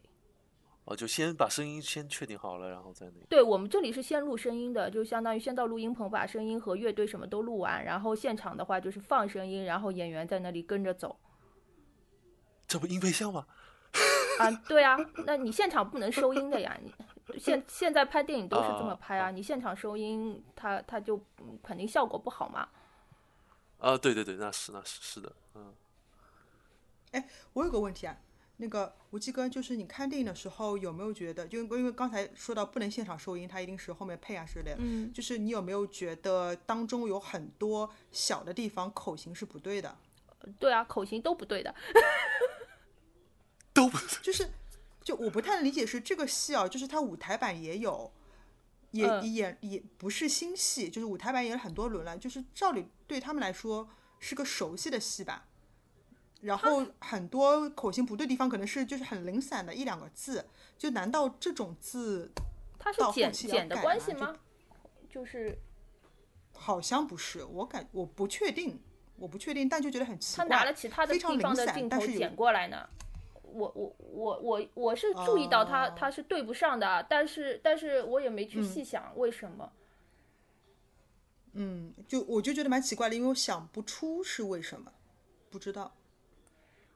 [0.90, 3.26] 哦，就先把声音先确定好了，然后再那个。
[3.28, 11.16] 对，我们这里是先录声音的，就相当于先到录音棚把声音和乐队什么都录完，然后现场的话就是放声音，然后演员在那里跟着走。
[12.66, 13.46] 这不音配像吗？
[14.40, 16.76] 啊，对啊，那你现场不能收音的呀。
[16.82, 22.68] 你现现在拍电影都是这么啊拍啊，你现场收音，它它就嗯肯定效果不好嘛。
[23.78, 25.72] 啊，对对对，那是那是是的，嗯，
[27.12, 28.16] 哎我有个问题啊，
[28.62, 39.96] 那个吴继哥，就是你看电影的时候有没有觉得，就因为刚才说到不能现场收音，它一定是后面配啊之类的，嗯，就是你有没有觉得当中有很多小的地方口型是不对的？
[40.58, 41.74] 对啊，口型都不对的。
[43.72, 44.50] 都不 就是，
[45.02, 48.12] 就我不太能理解是这个戏啊，就是它舞台版也有，
[48.90, 53.88] 也嗯也也不是新戏，就是舞台版演了很多轮了，就是照理对他们来说
[54.18, 55.46] 是个熟悉的戏吧。
[56.40, 60.46] 然后很多口型不对地方，可能是就是很零散的一两个字，
[60.78, 62.30] 就难道这种字
[62.78, 64.36] 它是到后剪期要剪的关系吗？
[65.08, 65.58] 就是
[66.54, 67.44] 好像不是？
[67.44, 68.80] 我感我不确定，
[69.16, 70.56] 我不确定，但就觉得很奇怪他怪。
[70.56, 72.88] 拿了其他的地方的镜头但是有剪过来呢。
[73.42, 79.72] 我我我我我是注意到它哦它是对不上的，但是但是我也没去嗯细想为什么。
[81.54, 84.92] 嗯，就我就觉得蛮奇怪的，因为我想不出是为什么，
[85.50, 85.92] 不知道。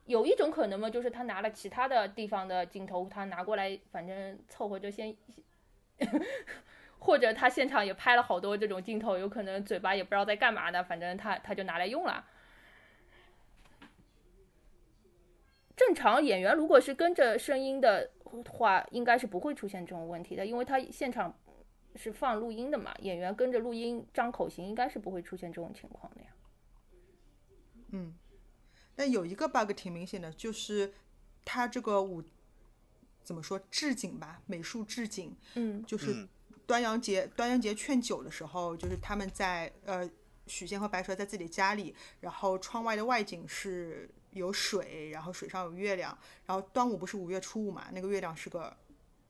[0.07, 5.17] 有一种可能嘛，就是他拿了其他的地方的镜头，他拿过来，反正凑合着先，
[6.99, 12.25] 或者他现场也拍了好多这种镜头，有可能嘴巴也不知道在干嘛的，反正他他就拿来用了。
[15.77, 18.11] 正常演员如果是跟着声音的
[18.49, 21.37] 话，应该是不会出现这种问题的，因为他现场
[21.97, 26.29] 是放录音的嘛，演员跟着录音张口型，应该是不会出现这种情况的呀。
[27.93, 28.15] 嗯
[28.97, 30.93] 但有一个 bug 挺明显的，就是
[31.45, 32.23] 它这个舞
[33.23, 36.29] 怎么说置景吧，美术置景，嗯就是嗯
[36.67, 40.09] 端阳节端阳节劝酒的时候，就是他们在呃
[40.47, 46.17] 许仙和白蛇在自己家里，然后窗外的外景是有水，然后水上有月亮，
[46.47, 48.77] 然后端午不是五月初五嘛，那个月亮是个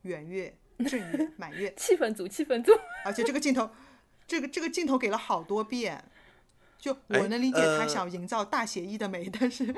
[0.02, 0.56] 圆月、
[0.88, 2.72] 正月、满月， 气氛组，气氛组。
[3.04, 3.70] 而且这个镜头，
[4.26, 6.04] 这个这个镜头给了好多遍。
[6.84, 9.74] 就我哎能理解他呃想营造大写意的美，但是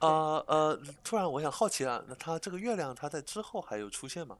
[0.00, 4.36] 呃呃，突然我想好奇啊，那他这个月亮他在之后还有出现吗？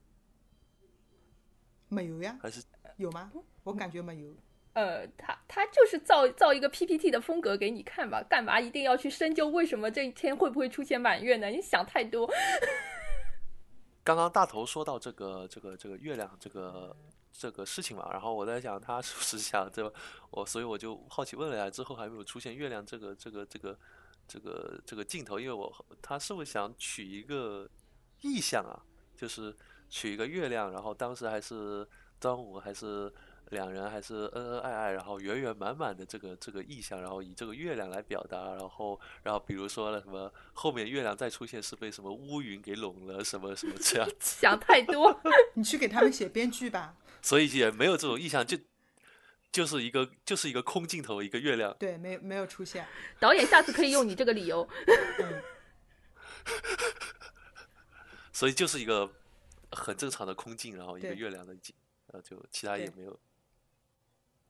[1.89, 2.61] 没有呀，还是
[2.97, 3.31] 有吗？
[3.63, 4.29] 我感觉没有。
[4.73, 11.47] 呃，他他就是造造一个 PPT 的风格给你看吧，干嘛一定要去深究为什么这一天会不会出现满月呢？
[11.47, 12.31] 你想太多。
[14.03, 16.95] 刚刚大头说到这个这个这个月亮这个
[17.31, 19.91] 这个事情嘛，然后我在想他是不是想这
[20.29, 23.79] 我，所以我就好奇问了一下，之后还没有出现月亮这个这个这个
[24.27, 27.69] 这个这个镜头，因为我他是不是想取一个
[28.21, 28.75] 意象啊？
[29.15, 29.55] 就是
[29.87, 31.87] 取一个月亮，然后当时还是
[32.19, 33.13] 端午，还是
[33.51, 45.21] 两人还是恩恩爱爱，然后圆圆满满的这个这个意象，然后以这个月亮来表达，然后然后比如说了什么后面月亮再出现是被什么乌云给拢了，什么什么这样，想太多。
[45.55, 46.95] 你去给他们写编剧吧。
[47.21, 48.57] 所以也没有这种意象，就
[49.51, 51.75] 就是一个就是一个空镜头，一个月亮。
[51.77, 52.87] 对，没没有出现。
[53.19, 54.67] 导演下次可以用你这个理由。
[55.19, 55.43] 嗯，
[58.31, 59.11] 所以就是一个
[59.71, 61.75] 很正常的空镜，然后一个月亮的景，
[62.07, 63.19] 然后就其他也没有。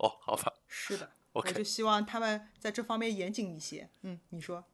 [0.01, 1.09] 哦，好吧是的。
[1.33, 3.89] 我就希望他们在这方面严谨一些。
[4.01, 4.65] 嗯，你说。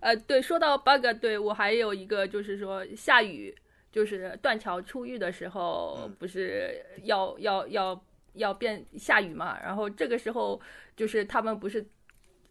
[0.00, 3.54] 呃，对，说到 bug，对我还有一个就是说下雨，
[3.92, 9.60] 就是断桥出狱的时候，嗯不是要要要要变下雨嘛？
[9.60, 10.58] 然后这个时候
[10.96, 11.86] 就是他们不是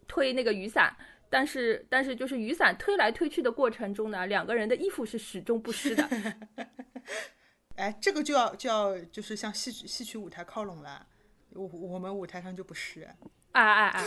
[0.06, 0.94] 推那个雨伞，
[1.30, 6.06] 但是但是就是雨伞推来推去的过程中呢，两个人的衣服是始终不湿的。
[7.76, 11.06] 哎，这个就要就要就是向戏曲戏曲舞台靠拢了。
[11.54, 13.08] 我我们舞台上就不是。
[13.52, 14.04] 啊啊啊！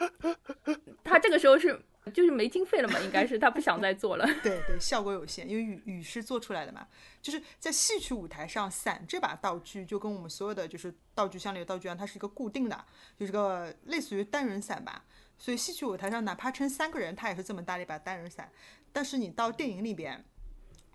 [1.02, 1.82] 他这个时候是
[2.14, 2.98] 就是没经费了嘛？
[3.00, 4.26] 应该是他不想再做了。
[4.42, 6.86] 对对，效果有限，因为雨雨是做出来的嘛。
[7.20, 12.84] 就是在戏曲舞台上，伞这把道具就跟我们所有的就是道具箱里的道具一样，它是一个固定的，
[13.18, 15.04] 就是个类似于单人伞吧。
[15.36, 18.50] 所以戏曲舞台上，哪怕撑三个人，它也是这么大的一把单人伞。
[18.92, 20.24] 但是你到电影里边，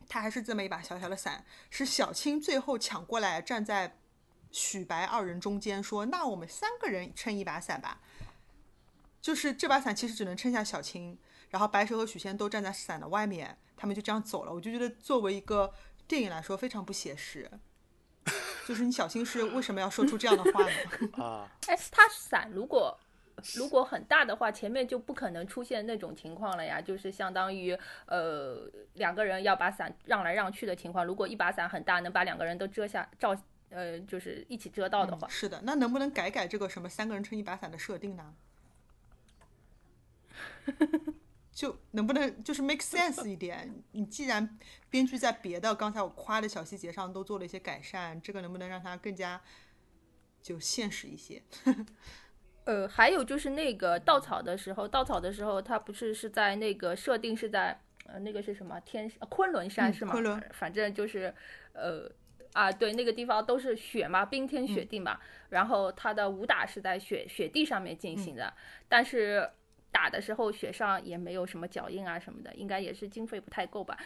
[0.07, 3.97] 它还是这么一把小小的伞，是小青最后抢过来，站在
[4.55, 7.99] 许白二人中间说：“那我们三个人撑一把伞吧。”
[9.21, 11.17] 就是这把伞其实只能撑下小青，
[11.49, 14.53] 然后白蛇和许仙都站在伞的外面，他们就这样走了。
[14.53, 15.73] 我就觉得作为一个
[16.07, 17.51] 电影来说非常不写实。
[18.65, 20.71] 就是你小青是为什么要说出这样的话呢？
[21.21, 22.97] 啊，哎，他伞如果
[23.55, 31.05] 如果很大的话，前面就不可能出现那种情况了呀，就是相当于呃两个人要把伞让来让去的情况。
[31.05, 33.35] 如果一把伞很大，能把两个人都遮下照
[33.75, 38.33] 呃就是一起遮到的话，是的，那能不能改改这个什么三个人撑一把伞的设定呢？
[41.51, 43.83] 就能不能就是 make sense 一点？
[43.91, 44.57] 你既然
[44.89, 49.41] 编剧在别的刚才我夸的小细节上都做了一些改善，这个能不能让它更加
[50.41, 51.41] 就现实一些？
[52.65, 60.11] 呃，还有就是那个稻草的时候，稻草的时候，它不是是在那个设定是在呃那个是什么天呃昆仑山嗯是吗？
[60.11, 61.33] 昆仑反正就是
[61.73, 62.11] 呃
[62.55, 65.19] 啊对，那个地方都是雪嘛，冰天雪地嘛。
[65.49, 68.51] 然后他的武打是在雪雪地上面进行的，
[68.87, 69.47] 但是
[69.91, 73.97] 打的时候雪上也没有什么脚印啊什么的，应该也是经费不太够吧。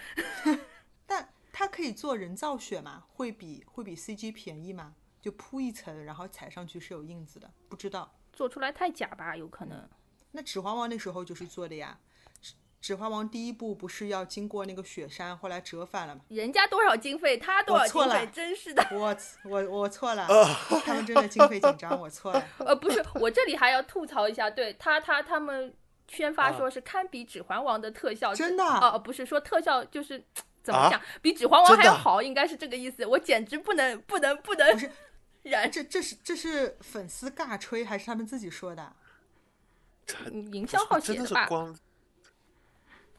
[1.05, 3.05] 但它可以做人造雪嘛？
[3.13, 4.95] 会比会比 CG 便宜吗？
[5.21, 8.11] 就铺一层，然后踩上去是有印子的，不知道。
[8.33, 9.87] 做出来太假吧，有可能。
[10.31, 11.99] 那《指环王》那时候就是做的呀，
[12.81, 16.21] 指《环王》第一部不是要经过那个雪山，后来折返了吗？
[16.29, 18.85] 人家多少经费，他多少经费，真是的。
[18.91, 20.25] 我我我错了，
[20.85, 22.47] 他们真的经费紧张，我错了。
[22.59, 25.73] 呃，不是，我这里还要吐槽一下，对他他他们
[26.07, 30.23] 宣发说是堪比《指环王》的特效，真的哦、不是说特效就是
[30.63, 33.05] 怎么啊讲，比《指环王》还要好，应该是这个意思。
[33.05, 34.89] 我简直不能不能不能不是
[35.43, 38.93] 然，这这是这是粉丝尬吹还是他们自己说的？
[40.25, 41.45] 嗯营销号写真的是吧？
[41.45, 41.77] 光。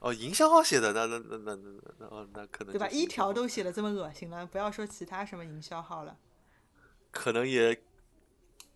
[0.00, 2.88] 哦，营销号写的，那那那那那那那哦，那可能对吧？
[2.88, 6.16] 一条都写的这么恶心了，不要说其他什么营销号了。
[7.10, 7.78] 可能也，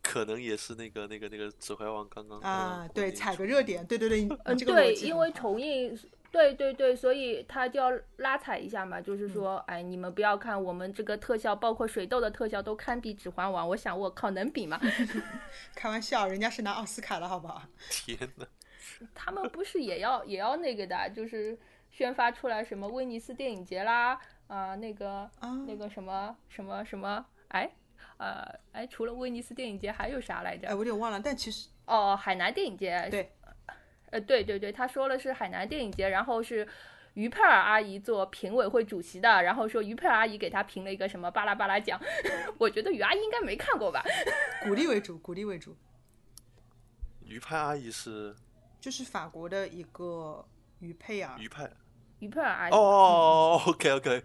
[0.02, 5.98] 可能也是那个那个那个《指环王》刚刚啊，嗯对，踩个热点，对对对，你嗯，你这个对，因为重映，
[6.30, 14.78] 对对对，所以他就要拉踩一下嘛，就是说，哎，你们不要看我们这个特效，包括水痘的特效都堪比《指环王》，我想我靠，能比吗？
[15.74, 17.62] 开玩笑，人家是拿奥斯卡的好不好？
[17.88, 18.46] 天呐，
[19.14, 21.58] 他们不是也要也要那个的，就是
[21.90, 27.70] 宣发出来什么威尼斯电影节啦，啊、那个、啊那个什么什么什么，哎，
[28.18, 30.68] 呃，哎，除了威尼斯电影节还有啥来着？
[30.68, 33.06] 哎，我有点忘了，但其实哦，海南电影节。
[33.10, 33.32] 对，
[34.10, 36.66] 呃，对对对，他说了是海南电影节，然后是
[37.14, 42.00] 于佩尔阿姨做评委会主席的，然后说于佩尔阿姨给他评了一个什么巴拉巴拉奖，
[42.58, 44.04] 我觉得于阿姨应该没看过吧？
[44.64, 45.76] 鼓励为主，鼓励为主。
[47.26, 48.34] 于派阿姨是
[48.84, 50.44] 就是法国的一个
[50.80, 51.38] 于佩尔。
[51.38, 51.70] 于派。
[52.18, 52.70] 于佩尔阿姨。
[52.70, 54.24] 哦哦哦，OK OK。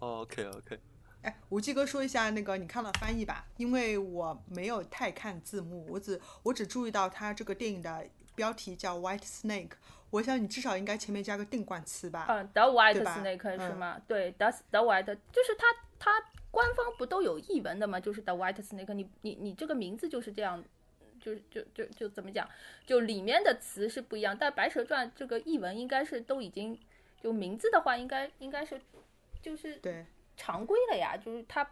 [0.00, 0.80] OK OK。
[1.22, 9.70] 哎，无忌哥说一下那个你看了翻译吧，因为我没有太看字幕，我只我只注意到他这个电影的标题叫 White Snake，
[10.10, 12.26] 我想你至少应该前面加个定冠词吧？
[12.28, 14.02] 嗯，The White Snake 是吗？
[14.08, 15.66] 对，The The White 就是它
[16.00, 16.10] 它
[16.50, 18.00] 官方不都有译文的吗？
[18.00, 20.64] 就是 The White Snake，你你你这个名字就是这样。
[21.24, 22.46] 就就就就怎么讲，
[22.84, 26.78] 就里面的词是不一样，但《白蛇传》这个译文应该是都已经，
[27.22, 28.78] 就名字的话应该应该是，
[29.40, 30.04] 就是对
[30.36, 31.16] 常规了呀。
[31.16, 31.66] 就是它，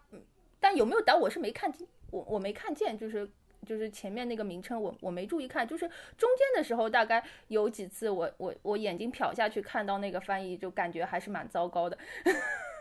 [0.58, 3.28] 但有没有导我是没看清，我我没看见，就是
[3.66, 5.86] 就是前面那个名称我我没注意看，就是
[6.16, 11.98] 中间的时候大概有几次我我我眼睛瞟下去看到那个翻译，就感觉还是蛮糟糕的。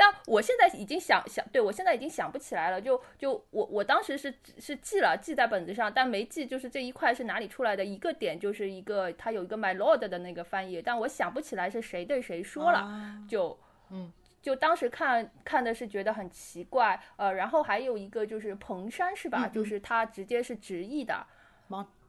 [0.00, 2.80] 但我现在已经想想，对我现在已经想不起来了。
[2.80, 7.84] 就就我我当时是是记了，记在本子上，但没记就是这一块是哪里出来的。
[7.84, 12.88] 一个点就是一个他有一个 my lord 的那个翻译，但我想不起来是谁对谁说了。
[13.28, 13.58] 就
[13.90, 17.02] 嗯，就当时看看的是觉得很奇怪。
[17.16, 19.48] 呃，然后还有一个就是彭山是吧？
[19.48, 21.26] 就是他直接是直译的，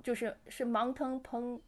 [0.04, 1.60] 就是是 mountain 彭，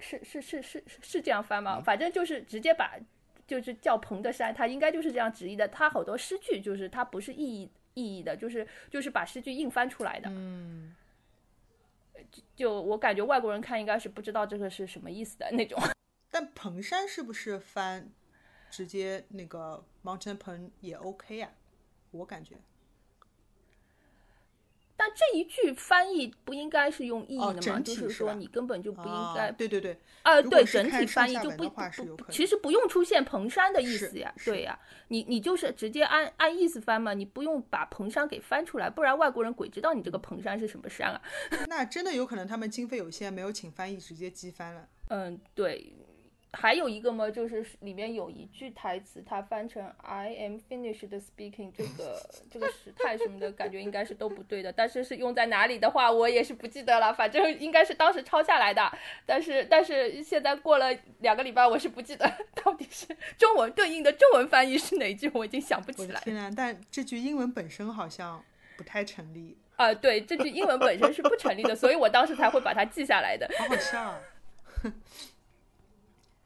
[0.00, 1.82] 是 是是是是这样翻吗？
[1.82, 2.98] 反正就是直接把。
[3.48, 5.66] 就是叫彭德山，他应该就是这样直译的。
[5.66, 10.28] 他好多诗句就是他不是意义意义的，就是就是把诗句硬翻出来的。
[10.30, 10.94] 嗯，
[12.54, 15.76] 就我感觉外国人看应该是不知道这个是什么意思的那种。
[16.30, 18.10] 但彭山是不是翻
[18.70, 21.50] 直接那个 mountain 彭也 OK 呀？
[22.10, 22.54] 我感觉。
[24.98, 27.80] 但这一句翻译不应该是用意义的吗？
[27.80, 29.52] 就是说你根本就不应该。
[29.52, 29.96] 对对对。
[30.24, 34.34] 呃，对，整体翻译就不不，其实不用出现彭山的意思呀。
[34.44, 41.22] 对呀，你你就是直接按按意思翻嘛，你不用把彭山给翻出来，不然外国人鬼知道你这个彭山是什么山啊。
[41.68, 44.88] 那真的有可能他们经费有限，没有请翻译，直接机翻了。
[45.10, 45.94] 嗯，对。
[46.52, 52.20] 还有一个嘛，就是里面有一句台词，它翻成 "I am finished speaking"，这个
[52.50, 54.72] 这个时态什么的感觉应该是都不对的。
[54.72, 57.12] 但是是用在哪里的话，我也是不记得了。
[57.12, 58.90] 反正应该是当时抄下来的。
[59.26, 60.86] 但是但是现在过了
[61.18, 62.26] 两个礼拜，我是不记得
[62.64, 66.20] 到底是中文对应的中文翻译是哪一句，我已经想不起来。
[66.22, 66.50] 天啊！
[66.56, 68.42] 但这句英文本身好像
[68.76, 69.92] 不太成立啊。
[69.92, 73.46] 对，这句英文本身是不成立的，所以我当时才会把它记下来的。
[73.58, 74.20] 好好笑啊！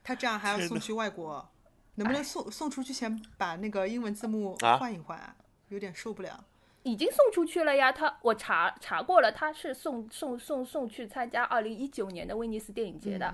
[0.03, 1.49] 他这样还要送去外国，
[1.95, 5.37] 能不能送送出去前把那个英文字幕换一换啊？
[5.69, 6.45] 有点受不了。
[6.83, 13.33] 已经送出去了呀，他我查查过了，他是送送送送去参加二零一九年的威尼斯电影节的。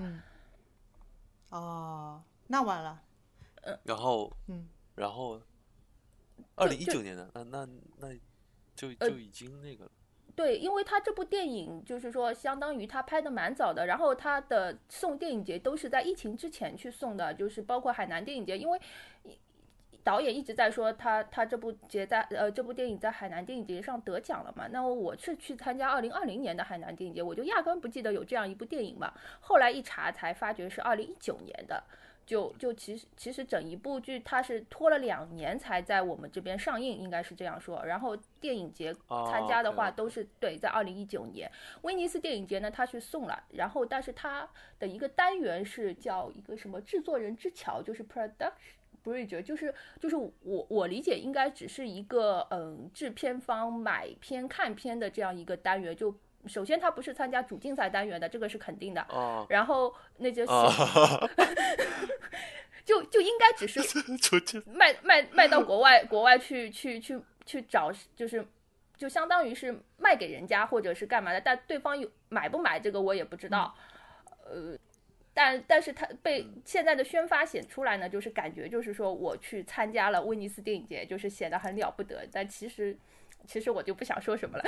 [1.49, 3.01] 哦，那完了。
[3.63, 3.79] 嗯。
[3.85, 5.41] 然后，嗯，然后，
[6.57, 8.09] 二零一九年的，那那那
[8.75, 9.91] 就就已经那个了。
[10.39, 18.79] 对，因为他这部电影就是说，相当于他拍的蛮早的，然后他的送电影节都是在疫情之前去送的，就是包括海南电影节，因为
[20.05, 31.83] 导演一直在说他他这部节在呃这部电影在海南电影节上得奖了嘛，那么我是去参加二零二零年的海南电影节，我就压根不记得有这样一部电影嘛，后来一查才发觉是二零一九年的。
[32.29, 37.83] 就就其实其实整一部剧它是拖了两年才在我们这边上映，应该是这样说。
[37.87, 41.51] 然后电影节参加的话都是对，在二零一九年
[41.81, 43.43] 威尼斯电影节呢，他去送了。
[43.53, 44.47] 然后但是它
[44.79, 48.53] 的一个单元是叫一个什么制作人之桥，就是 production
[49.03, 56.15] bridge，就是就是我我理解应该只是一个嗯制片方买片看片的这样一个单元就。
[56.47, 59.05] 首先，他不是参加主竞赛单元的，这个是肯定的。
[59.11, 59.47] 哦。
[59.51, 60.47] 然后那就
[62.85, 63.81] 就就应该只是
[64.67, 68.47] 卖卖卖到国外 国外去去去去找，就是
[68.97, 73.75] 就相当于是卖给人家或者是干嘛的，但对方有买不买这个我也不知道。
[74.45, 74.79] 呃，
[75.35, 82.27] 但但是他被现在的宣发显出来呢，就是感觉就是说我去参加了威尼斯电影节，就是显得很了不得。
[82.33, 82.97] 但其实
[83.47, 84.65] 其实我就不想说什么了。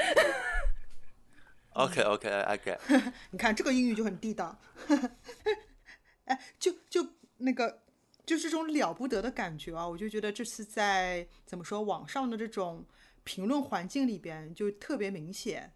[1.74, 2.78] OK OK，I get。
[3.30, 4.58] 你看这个英语就很地道。
[6.24, 7.06] 哎，就就
[7.38, 7.82] 那个，
[8.26, 9.86] 就这种了不得的感觉啊！
[9.86, 12.84] 我就觉得这次在怎么说网上的这种
[13.24, 15.72] 评论环境里边就特别明显。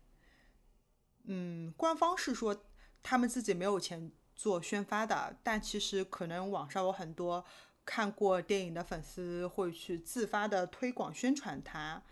[1.25, 2.65] 嗯，官方是说
[3.03, 7.45] 他们自己没有钱做宣发的，但其实可能网上有很多
[7.85, 12.03] 看过电影的粉丝会去自发的推广宣传它。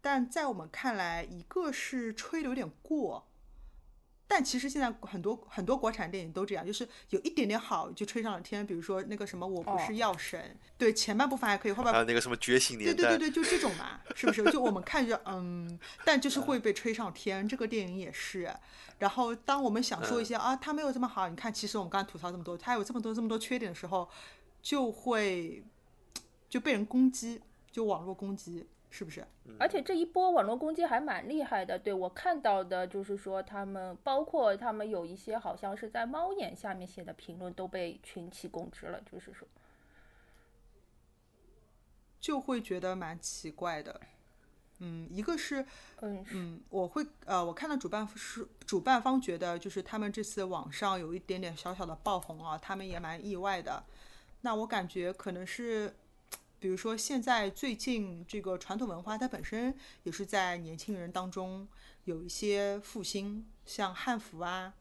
[0.00, 3.27] 但在我们看来，一个是吹的有点过。
[4.30, 8.64] 但其实现在很多很多国产电影都这样，就是有一点点好就吹上了天。
[8.64, 14.44] 比如说那个什么我不是哦药神，对前半部分还可以，后半还有那个什么觉醒对年代，对对对，就这种嘛，是不是？
[14.52, 17.48] 就我们看着嗯，但就是会被吹上天。
[17.48, 18.54] 这个电影也是。
[18.98, 24.08] 然后当我们想说一些、啊，他没有这么好，你看，其实我们刚才吐槽这么多，他有这么多这么多缺点的时候，
[24.60, 25.64] 就会
[26.50, 29.26] 就被人攻击，就网络攻击，是不是？
[29.58, 39.46] 而且这一波网络攻击还蛮厉害的，对我看到的就是说他们，包括他们有一些好像是在猫眼下面写的评论都被群起攻之了，就是说，
[42.20, 44.00] 就会觉得蛮奇怪的。
[44.80, 45.66] 嗯，一个是
[46.02, 53.82] 嗯，是嗯，我会呃，我看到主办是主办方觉得就是他们这次网上有一点点小小的爆红啊，他们也蛮意外的。
[54.42, 55.96] 那我感觉可能是，
[56.58, 61.66] 比如说现在最近这个传统文化它本身也是在年轻人当中
[62.04, 64.74] 有一些复兴，像汉服啊，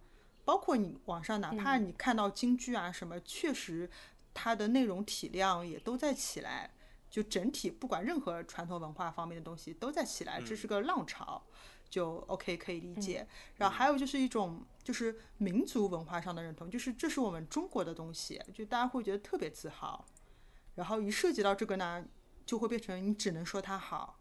[0.44, 3.90] 包括你网上哪怕你看到京剧啊什么，确实
[4.34, 6.72] 它的内容体量也都在起来。
[7.10, 11.42] 就整体不管任何传统文化方面的东西都在起来，这是个浪潮，
[11.90, 13.26] 就 OK 可以理解。
[13.56, 20.06] 然后还有就是一种就是民族文化上的认同，就是这是我们中国的东西，就大家会觉得特别自豪。
[20.78, 22.06] 然后一涉及到这个呢，
[22.46, 24.20] 就会变成你只能说他好，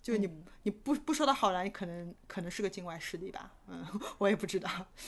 [0.00, 0.30] 就你、
[0.62, 3.84] 你不不说他好了，你可能可能是个境外势力吧，嗯，
[4.18, 4.70] 我也不知道。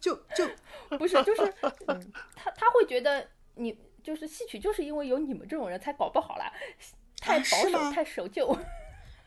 [0.00, 0.48] 就就
[0.98, 1.54] 不是，就是
[1.86, 6.52] 嗯他他会觉得你就是戏曲，就是因为有你们这种人才搞不好啦，
[7.20, 8.56] 太保守、太守旧。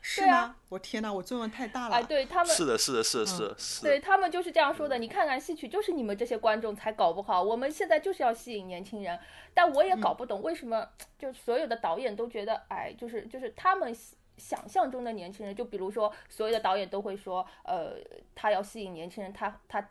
[0.04, 0.56] 是吗？
[0.68, 1.94] 我天哪，我作用太大了。
[1.94, 4.98] 哎，对他们是的，是的，是的，是的，是的对他们就是这样说的。
[4.98, 7.40] 你看看戏曲，就是你们这些观众才搞不好。
[7.40, 9.18] 我们现在就是要吸引年轻人，
[9.54, 10.88] 但我也搞不懂为什么，
[11.18, 13.96] 就所有的导演都觉得，哎，就是就是他们
[14.36, 17.94] 想象中的年轻人，就比如说所有的导演都会说，呃，
[18.34, 19.88] 他要吸引年轻人，他他。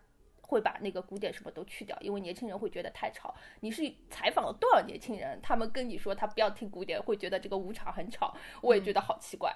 [0.52, 3.34] 会把那个古典什么都去掉，因为年轻人会觉得太吵。
[3.62, 9.56] 你是采访了多少年轻人，他们跟你说他不要听古典，会觉得这个舞场很吵，我也觉得好奇怪。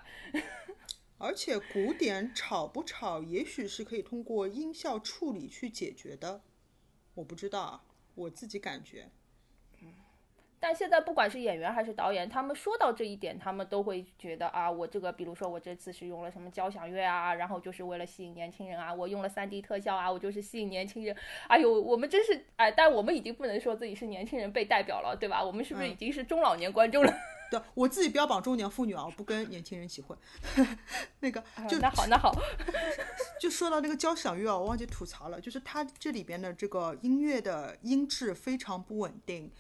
[1.20, 6.42] 而且古典吵不吵，也许是可以通过音效处理去解决的。
[7.16, 7.84] 我不知道啊，
[8.16, 9.12] 我自己感觉。
[10.68, 21.16] 但现在不管是演员还是导演，他们说到这一点，他们都会觉得啊，我这个比如说我这次是用了什么交响乐啊，然后就是为了吸引年轻人啊，我用了三 D 特效啊，我就是吸引年轻人。
[21.48, 25.44] 哎呦，我们真是哎，但我们已经不能说自己是年轻人被代表了，对吧？
[25.44, 27.14] 我们是不是已经是中老年观众了？
[27.52, 30.18] 对我自己标榜中年妇女啊，我不跟年轻人一起混。
[31.22, 31.40] 那个
[31.70, 32.34] 就啊那好，那好，
[33.40, 39.52] 就说到那个交响乐啊，我忘记吐槽了，就是它这里边的这个音乐的音质非常不稳定。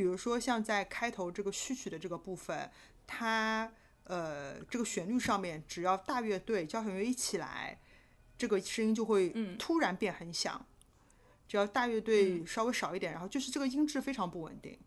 [0.00, 2.70] 比如说像在开头这个序曲的这个部分，
[3.06, 3.70] 它
[4.04, 7.78] 呃这个旋律上面，只要大乐队交响乐一起来，
[8.38, 9.28] 这个声音就会
[9.58, 10.64] 突然变很响。
[11.46, 14.78] 只要大乐队稍微少一点，然后就是这个音质非常不稳定。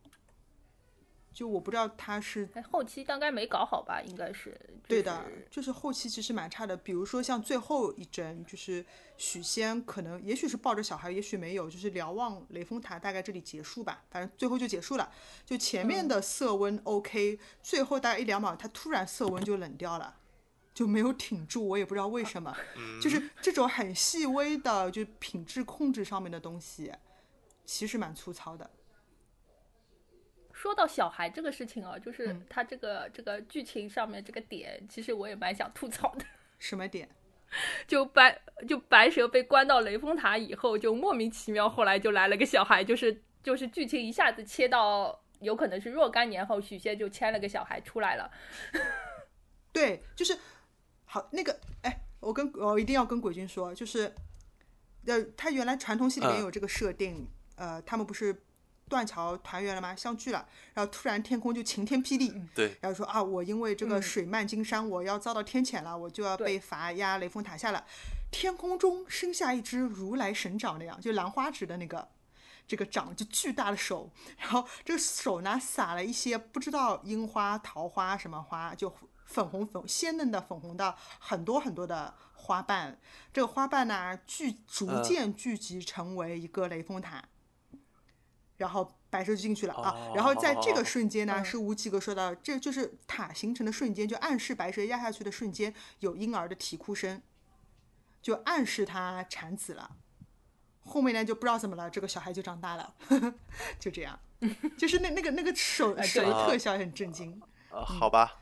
[1.33, 4.01] 就我不知道他是哎后期大概没搞好吧？
[4.01, 4.55] 应该是。
[4.87, 6.77] 对的，就是后期其实蛮差的。
[6.77, 8.85] 比如说像最后一帧，就是
[9.17, 14.03] 许仙可能也许是抱着小孩，也许没有，就是瞭望雷峰塔，大概这里结束吧。
[14.11, 15.11] 反正最后就结束了。
[15.45, 20.17] 就前面的色温 OK，、最后大概一两秒，它突然色温就冷掉了。
[20.73, 22.51] 就没有挺住，我也不知道为什么，
[22.99, 26.91] 就是这种很细微的，就品质控制上面的东西，
[27.63, 28.67] 其实蛮粗糙的。
[30.63, 36.23] 说到小孩这个事情啊，就是嗯他这个、这个剧情上面这个点，其实我也蛮想吐槽的。
[36.57, 37.09] 什么点？
[37.85, 48.31] 就白就白蛇被关到雷峰塔以后，就莫名其妙，后来就来了个小孩，就是就是剧情一下子切到有可能是若干年后，许仙就牵了个小孩出来了。
[49.73, 50.39] 对，就是
[51.03, 54.15] 好那个，哎，我跟我一定要跟鬼君说，就是，
[55.07, 57.27] 呃，他原来传统戏里面嗯有这个设定，
[57.57, 58.41] 呃，他们不是
[58.93, 59.95] 断桥团圆了吗？
[59.95, 67.83] 相聚了，然后突然天空就晴天霹雳，对，然后说啊，我因为这个水漫金山，我要遭到天谴了，我就要被罚压雷峰塔下了。
[68.29, 72.07] 天空中生下一只如来神掌那样，就兰花指的那个
[72.67, 78.93] 这个掌，就巨大的手，然后这个手呢撒了一些不知道樱花、桃花什么花，就
[79.25, 82.99] 粉红粉鲜嫩的粉红的很多很多的花瓣，
[83.33, 87.23] 这个花瓣呢聚逐嗯渐聚集成为一个雷峰塔。
[88.57, 97.21] 然后白蛇就进去了啊，然后在这个瞬间呢，嗯是无极哥说到，这就是塔形成的瞬间，就暗示白蛇压下去的瞬间有婴儿的啼哭声，
[98.21, 99.97] 就暗示他产子了。
[100.85, 102.93] 后面呢就不知道怎么了，这个小孩就长大了，
[103.79, 104.19] 就这样，
[104.77, 107.41] 就是那那个那个手手的特效也很震惊。
[107.71, 108.39] 呃，好吧，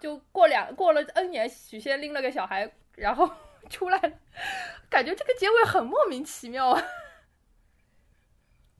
[0.00, 3.30] 就过两过了 N 年，许仙拎了个小孩然后
[3.70, 4.12] 出来了，
[4.90, 6.82] 感觉这个结尾很莫名其妙啊。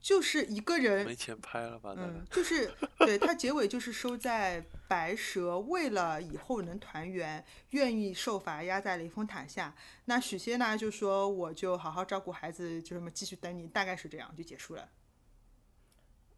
[0.05, 1.95] 就是一个人没钱拍了吧？
[1.97, 9.75] 嗯，就是对他结尾就是收在白蛇为了以后能团圆，愿意受罚压在雷峰塔下。
[10.05, 14.87] 那许仙呢就说我就好好照顾孩子，就这么继续等你，大概是这样就结束了。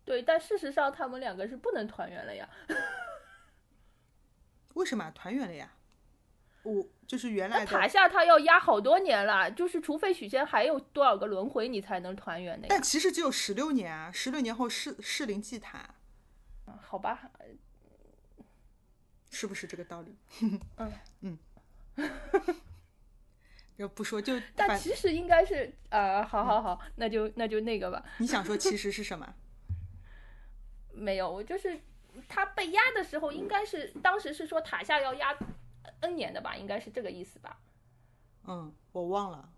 [0.06, 2.50] 对，但事实上他们两个是不能团圆了呀。
[4.76, 5.74] 为什么团圆了呀？
[6.64, 12.82] 我就是原来塔，下他要压好多年了，就是除非许仙还有多少个轮回，你才能团圆的呀但。
[12.82, 15.96] 其实只有十六年啊，十六年后适适龄祭塔，
[16.82, 17.32] 好吧，
[19.32, 20.18] 是不是这个道理？
[20.76, 20.92] 嗯
[21.96, 22.10] 嗯，
[23.78, 28.04] 要不说就 但其实应该是呃，好好好，那就那就那个吧。
[28.18, 29.34] 你想说 其实是什么？
[30.92, 31.80] 没有，我就是
[32.28, 35.34] 他被压的时候，应该是当时是说塔下要压
[36.02, 37.60] N 年的吧，应该是这个意思吧。
[38.46, 39.50] 嗯，我忘了，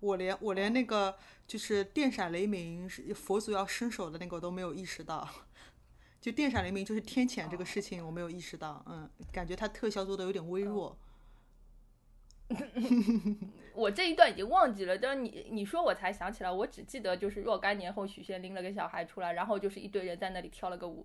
[0.00, 5.28] 我连我连那个就是电闪雷鸣是佛祖要伸手的那个我都没有意识到，
[6.20, 10.96] 就电闪雷鸣就是天谴这个事情我没有意识到，嗯，感觉它特效做的有点微弱。
[13.74, 21.04] 我这一段已经忘记了，但是你你说我才想起来，我只记得就是若干年后许仙拎了个小孩出来，然后就是一堆人在那里跳了个舞。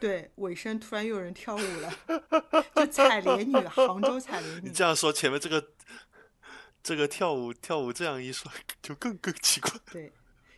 [0.00, 1.92] 对，尾声突然又有人跳舞了，
[2.74, 4.72] 就采莲女，杭州采莲女你。
[4.72, 5.72] 这样说，前面这个
[6.82, 8.50] 这个跳舞跳舞这样一说，
[8.80, 9.70] 就更更奇怪。
[9.90, 10.12] 对，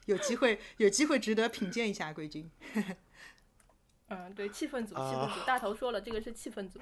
[0.06, 2.50] 有机会有机会值得品鉴一下贵军。
[4.08, 6.80] 嗯，对，气氛组，气啊氛组，大头说了，这个是气氛组。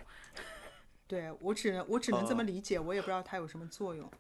[1.07, 4.11] 对我只能我只能这么哦理解，我也不知道它有什么作用。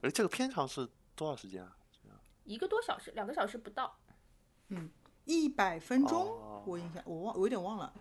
[0.00, 1.76] 而这个片长是多少时间啊？
[2.44, 3.98] 一个多小时，两个小时不到。
[5.28, 7.92] 一百分钟，哦我印象我忘我有点忘了，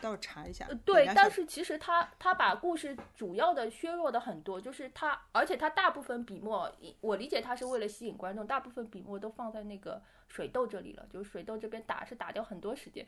[0.00, 0.74] 待会儿查一下呃。
[0.76, 13.06] 对，但是其实他他把故事主要的削弱的很多，就是他，而且他大部分笔墨，我理解他是为了吸引观众，大部分笔墨都放在那个水痘这里了，就是水痘这边打是打掉很多时间。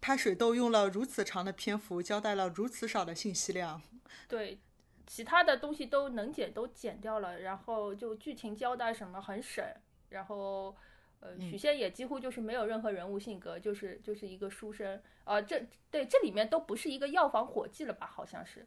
[0.00, 3.80] 他水痘用了如此长的篇幅，交代了如此少的信息量。
[4.26, 4.58] 对，
[5.06, 9.64] 其他的东西都能剪都剪掉了，然后就剧情交代什么很省，
[10.08, 10.74] 然后
[11.22, 18.06] 呃，许仙也几乎就是没有任何人物性格，就是就是一个书生，呃，这对这里面都不是一个药房伙计了吧？
[18.06, 18.66] 好像是，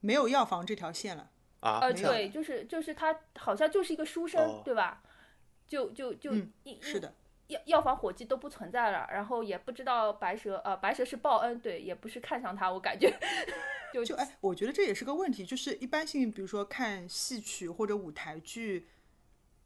[0.00, 1.30] 没有药房这条线了。
[1.60, 5.02] 啊，呃，对，就是就是他好像就是一个书生，哦对吧？
[5.66, 7.12] 就就就嗯一是的，
[7.48, 13.12] 药药房伙计都不存在了，然后也不知道白蛇，呃，白蛇是报恩，对，也不是看上他，我感觉
[13.92, 18.86] 就就哎，我觉得这也是个问题，就是一般性，比如说看戏曲或者舞台剧，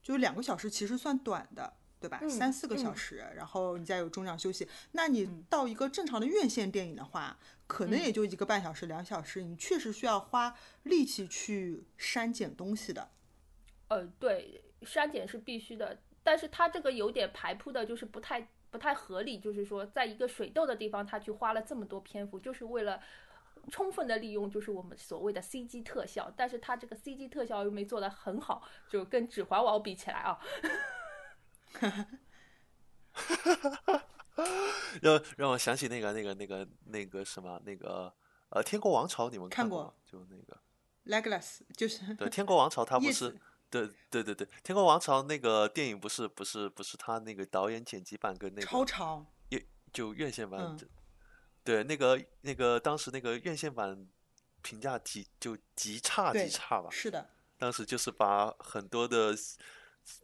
[0.02, 2.18] 就两个小时其实算短的，对吧？
[2.22, 4.68] 嗯三四个小嗯时，然后你再有中场休息。
[4.92, 13.10] 那你嗯到一个正常的院线电影的话，可能也就一个半小时、两小时，你确实需要花力气去删减东西的。
[13.88, 23.00] 呃，对，删减是必须的，但是它这个有点排铺的，就是不太不太合理，就是说，在一个水痘的地方，他去花了这么多篇幅，就是为了
[23.70, 30.38] 充分的利用，就是我们所谓的 CG 特效，但是它这个 CG 特效又没做得很好，就跟《指环王》比起来啊，
[35.02, 38.12] 让让我想起那个那个那个那个什么那个
[38.48, 39.94] 呃《天国王朝》，你们看过？
[40.04, 40.58] 就那个。
[41.06, 42.14] Legolas 就是。
[42.14, 43.30] 对《天国王朝》，它不是
[43.68, 49.26] 对对对对，《天国王朝》那个电影不是不是不是他那个导演剪辑版跟那个超长，
[49.92, 50.76] 就院线版
[51.64, 54.06] 对那个那个当时那个院线版
[54.62, 57.28] 评价极就极差对极差吧，是的，
[57.58, 59.34] 当时就是把很多的，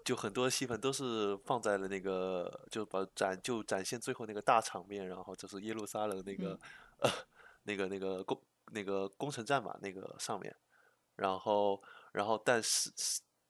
[0.04, 6.58] 就很多戏份都是放在了那个，就把展就展现最后那个大场面，然后就是耶路撒冷那个、
[6.98, 7.10] 呃
[7.64, 8.42] 那个那个攻
[8.72, 10.54] 那个攻城战嘛那个上面，
[11.16, 11.82] 然后
[12.12, 12.90] 然后但是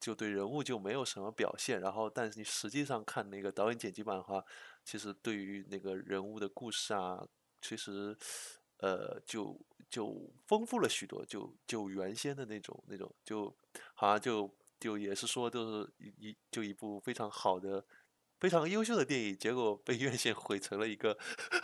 [0.00, 4.44] 就对人物就没有什么表现，然后但是你实际上看那个导演剪辑版的话，
[4.84, 7.26] 其实对于那个人物的故事啊，
[7.60, 8.16] 其实
[8.78, 9.58] 呃就
[9.90, 13.54] 就丰富了许多，就就原先的那种那种，就
[13.94, 17.84] 好像就就也是说，就是一一就一部非常好的、
[18.38, 21.16] 非常优秀的电影，结果被院线毁成了一个，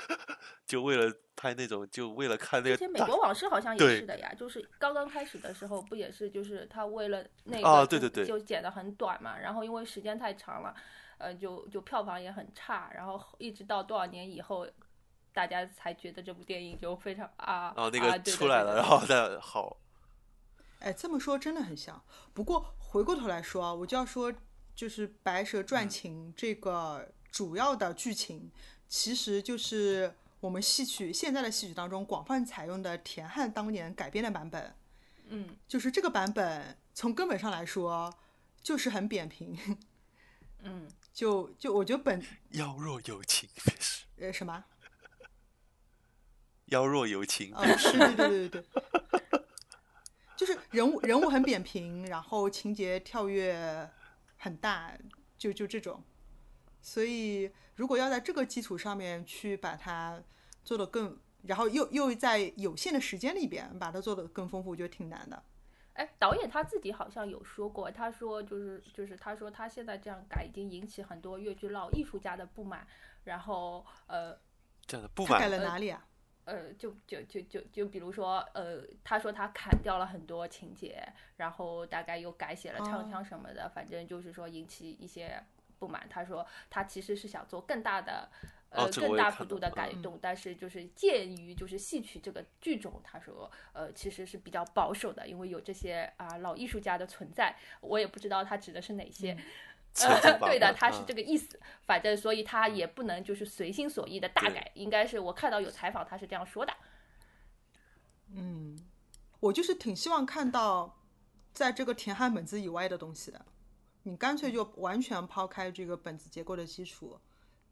[0.67, 10.75] 就为了拍那种，就为了看那个之前美国往事好像 也是的呀，就是刚刚开始的时候不也是，就是他为了那个对对对就剪的很短嘛，然后因为时间太长了，
[11.19, 14.67] 呃，就就票房也很差，然后一直到多少年以后，
[15.35, 19.77] 大家才觉得这部电影就非常啊，然后那个出来了，然后再好，
[20.79, 22.01] 哎，这么说真的很像。
[22.33, 24.33] 不过回过头来说啊，我就要说，
[24.77, 28.51] 就是《白蛇传情》这个主要的剧情，
[28.89, 34.75] 其实就是我们戏曲现在的戏曲当中广泛采用的田汉当年改编的版本，
[35.29, 35.57] 嗯。
[35.67, 38.15] 就是这个版本从根本上来说
[38.63, 39.59] 就是很扁平，
[40.63, 43.49] 嗯， 就就我觉得本妖若有情，
[44.21, 44.65] 呃什么
[46.75, 48.65] 妖若有情啊、便是对对对对
[49.31, 49.45] 对，
[50.37, 53.89] 就是人物人物很扁平，然后情节跳跃
[54.37, 54.93] 很大，
[55.39, 56.03] 就就这种。
[56.83, 60.21] 所以如果要在这个基础上面去把它
[60.65, 65.41] 做得更，然后又又在有限的时间里边把它做得更丰富，我觉得挺难的。
[65.93, 72.85] 哎，导演他自己好像有说过，他说就是就是他说他现在这样改已经引起很多越剧老艺术家的不满，
[73.23, 74.37] 然后呃
[74.85, 76.05] 这样的不满改了哪里啊？
[76.45, 81.03] 呃，就就就就就比如说，呃，他说他砍掉了很多情节，
[81.37, 85.43] 然后大概又改写了唱哦腔什么的，反正就是说引起一些
[85.79, 86.07] 不满。
[86.09, 88.29] 他说他其实是想做更大的，
[88.71, 99.37] 呃，更大幅度的改嗯动，但是就是鉴于就是戏曲这个剧种，他说呃其实是比较保守的，因为有这些啊、老艺术家的存在，我也不知道他指的是哪些。
[99.95, 101.59] 对的，他是啊这个意思。
[101.83, 106.73] 反正，所以他也不能就是随心所欲的大对改，应该是我看到有采访，他是这样说的。
[108.33, 108.77] 嗯，
[109.39, 110.99] 我就是挺希望看到
[111.53, 113.45] 在这个田汉本子以外的东西的。
[114.03, 117.19] 你干脆就完全抛开这个本子结构的基础，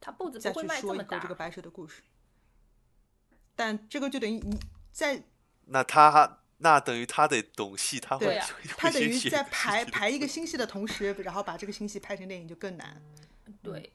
[0.01, 1.19] 他步子再不会去说一个迈这么大。
[1.19, 2.03] 这个白蛇的故事。
[3.55, 4.59] 但这个就等于你
[4.91, 5.23] 在
[5.67, 8.39] 那他那等于他得懂戏，他会
[8.79, 13.03] 他等于在排排一个新戏的同时，然后把这个新戏拍成电影就更难。
[13.61, 13.93] 对，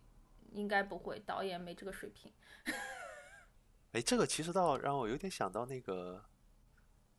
[0.52, 2.32] 应该不会，导演没这个水平。
[3.94, 6.22] 哎，这个其实倒让我有点想到那个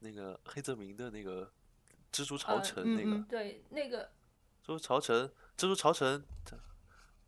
[0.00, 1.46] 那个黑泽明的那个
[2.12, 4.04] 《蜘蛛巢呃城》那个嗯嗯对，那个
[4.62, 5.26] 蜘蛛朝城，
[5.56, 6.56] 蜘蛛朝城，它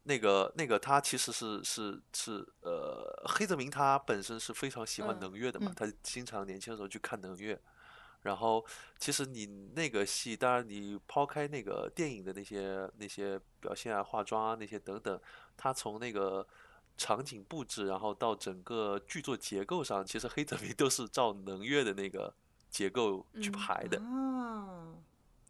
[0.03, 7.59] 那个那个他其实是是是呃，黑泽明他本身是非常喜欢嗯能乐的嘛，嗯他经常年轻的时候去看能乐。
[8.23, 8.65] 然后，
[8.99, 15.19] 其实你那个戏，当然你抛开那个电影的那些那些表现啊、化妆啊那些等等，
[15.57, 16.47] 他从那个
[16.99, 22.35] 场景布置，然后到整个剧作结构上，其实黑泽明都是照能乐的那个
[22.69, 23.99] 结构去嗯排的。
[24.01, 24.95] 啊，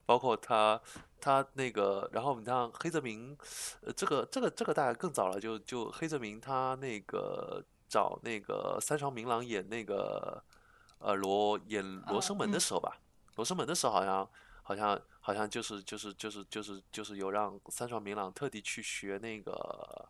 [0.06, 0.80] 包括他
[1.20, 3.36] 他那个，然后你像黑泽明，
[3.80, 10.40] 呃，这个这个这个大概更早了，就就黑泽明他那个找那个三朝明郎演那个
[11.00, 12.98] 呃罗演罗哦生门的嗯时候吧，
[13.36, 14.30] 罗生门的时候好像
[14.62, 20.08] 好像好像就是就是就是就是就是有让三朝明朗特地去学那个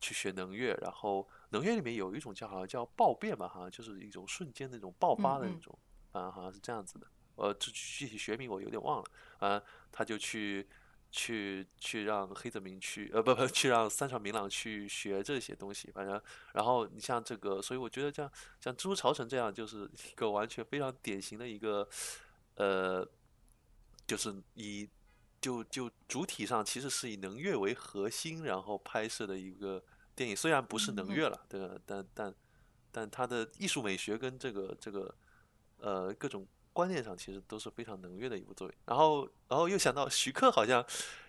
[0.00, 5.78] 去学能乐，然后能乐里面有一种叫好像叫爆变吧，好像就是一种瞬间那种爆发的那嗯种，
[6.12, 7.06] 啊，好像是这样子的。
[7.36, 10.68] 呃，具具体学名我有点忘了，啊，他就去
[11.12, 16.20] 去去让黑泽明去，呃，不不，去让三上明朗去学这些东西，反正，
[16.54, 18.28] 然后你像这个，所以我觉得像
[18.58, 21.86] 像《蜘蛛巢城》这样，就是一个完全非常典型的一个，
[22.54, 23.06] 呃，
[24.06, 24.88] 就是以
[25.38, 29.84] 就就主体上其实是以能乐为核心，然后拍摄的一个
[30.16, 31.74] 电影，虽然不是能乐了，对吧？
[31.84, 32.34] 但但
[32.90, 35.14] 但它的艺术美学跟这个这个
[35.76, 38.76] 呃各种观念上其实都是非常能乐的一部作品。
[38.86, 40.84] 然后然后又想到徐克好像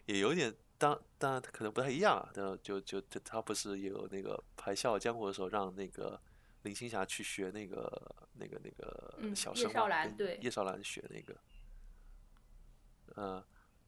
[0.06, 6.20] 也有点当当然可能不太一样啊，但就就就他不是也有那个拍《笑傲江湖》的时候让那个
[6.64, 11.36] 林青霞去学那个那个那个叶少兰对叶少兰学那个，
[13.16, 13.44] 呃。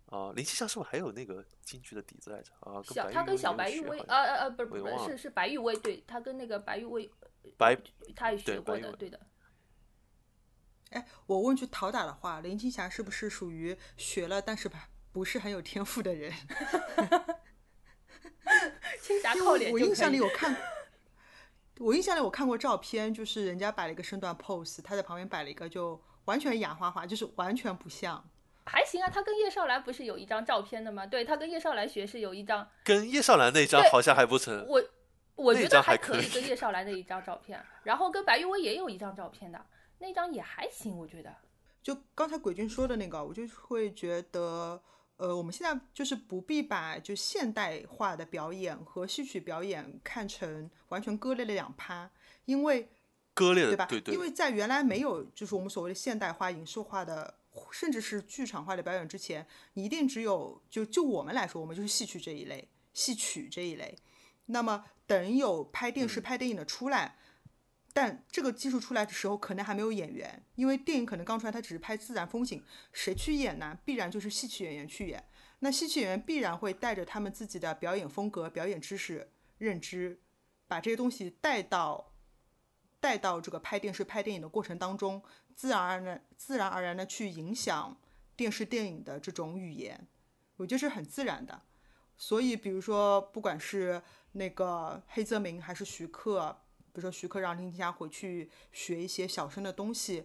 [0.10, 2.52] 哦，林青霞是不是还有那个京剧的底子来着？
[2.60, 7.11] 啊，跟小他跟小白玉薇，呃呃呃，不是不是是是白玉薇，对他跟那个白玉薇，
[7.57, 7.76] 白
[8.15, 9.19] 他也学过的，对的。
[10.91, 16.31] 哎，我问句讨打的话，林青霞是不是属于学了但是吧不是很有天赋的人？
[19.01, 20.55] 青霞靠脸为我印象里就可以有 看，
[21.79, 28.23] 我印象里我看过照片，就是人家摆了一个身段 pose，他在旁边摆了一个就完全哑花花，就是完全不像。
[28.65, 31.05] 还行啊，他跟叶少兰不是有一张照片的吗？
[31.05, 34.65] 对他跟叶少兰学是有一张，跟叶少兰那张好像还不成。
[34.67, 34.83] 我
[35.35, 39.65] 我那觉得张还可以可以跟叶少兰的一张照片，然后跟白玉薇也有一张照片的，
[39.99, 41.35] 那张也还行，我觉得。
[41.81, 44.81] 就刚才鬼君说的那个，我就会觉得，
[45.17, 52.09] 呃，我们现在就是不必把就现代化的表演和戏曲表演看成完全割裂的两趴，
[52.45, 52.89] 因为
[53.35, 53.85] 割裂对吧？
[53.85, 57.35] 的对对因为在原来没有就是我们所谓的现代化、影视化的，
[57.72, 63.95] 甚至是剧场化的表演之前，你一定只有就就我们来说，我们就是戏曲这一类，戏曲这一类。
[64.47, 67.17] 那么等有拍电视、拍电影的出来，
[67.95, 72.61] 但这个技术出来的时候，可能还没有演员，因为电影可能刚出来，它只是拍自然风景，
[72.91, 73.80] 谁去演呢？
[73.85, 75.23] 必然就是戏曲演员去演。
[75.59, 80.19] 那戏曲演员必然会带着他们自己的表演风格、表演知识、认知，
[80.67, 82.11] 把这些东西带到
[82.99, 85.23] 带到这个拍电视、拍电影的过程当中，
[85.55, 87.97] 自然而然、自然而然的去影响
[88.35, 90.05] 电视电影的这种语言，
[90.57, 91.61] 我觉得是很自然的。
[92.17, 94.01] 所以，比如说，不管是
[94.34, 96.61] 那个黑泽明还是徐克，
[96.95, 100.23] 比如说徐克让林青霞回去学一些小生的东西，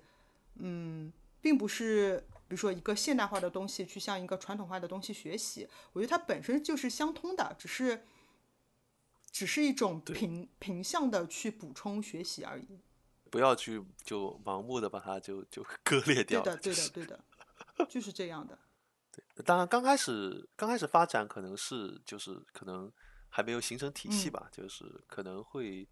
[0.55, 8.05] 嗯，并不是比如说一个现代化的东西去向一个传统化的东西学习，我觉得它本身就是相通的，只是
[9.33, 12.79] 只是一种平平向的去补充学习而已。
[13.31, 17.25] 不要去就盲目的把它就就割裂掉对的，对的，对的，
[17.89, 18.57] 就是这样的。
[19.45, 22.91] 当然，刚开始刚开始发展可能是就是可能
[23.29, 25.87] 还没有形成体系嗯吧，就是可能会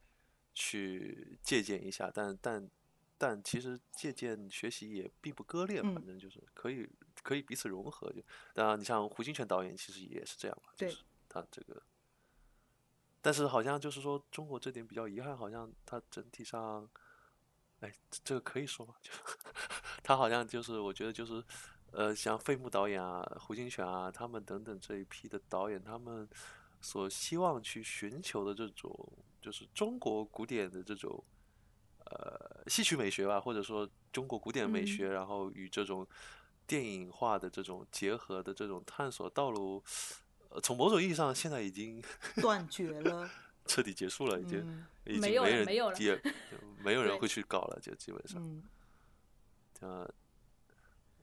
[0.58, 2.68] 去借鉴一下，但但
[3.16, 6.88] 但其实借鉴学习也并不割裂，嗯反正就是可以
[7.22, 8.12] 可以彼此融合。
[8.12, 8.20] 就
[8.52, 10.98] 当然，你像胡金铨导演其实也是这样嘛，就是
[11.28, 11.80] 他这个，
[13.22, 16.88] 但是好像就是说中国这点比较遗憾，好像他整体上。
[17.80, 18.92] 哎，这这个可以说吗？
[19.00, 19.12] 就
[20.02, 21.40] 他好像就是，我觉得就是，
[21.92, 26.28] 呃，像费穆导演啊、胡金铨啊，他们等等这一批的导演，他们
[26.80, 29.08] 所希望去寻求的这种，
[29.40, 31.22] 就是中国古典的这种，
[32.06, 34.86] 呃，戏曲美学吧，或者说中国古典美嗯。
[34.86, 36.06] 学，然后与这种
[36.66, 39.82] 电影化的这种结合的这种探索道路，
[40.50, 42.02] 呃，从某种意义上，现在已经
[42.42, 43.30] 断绝了，
[43.66, 46.22] 彻底结束了，已经、嗯已经没有人没有了也
[46.84, 48.42] 没有人会去搞了，就基本上。
[48.42, 48.62] 嗯。
[49.80, 50.14] 呃，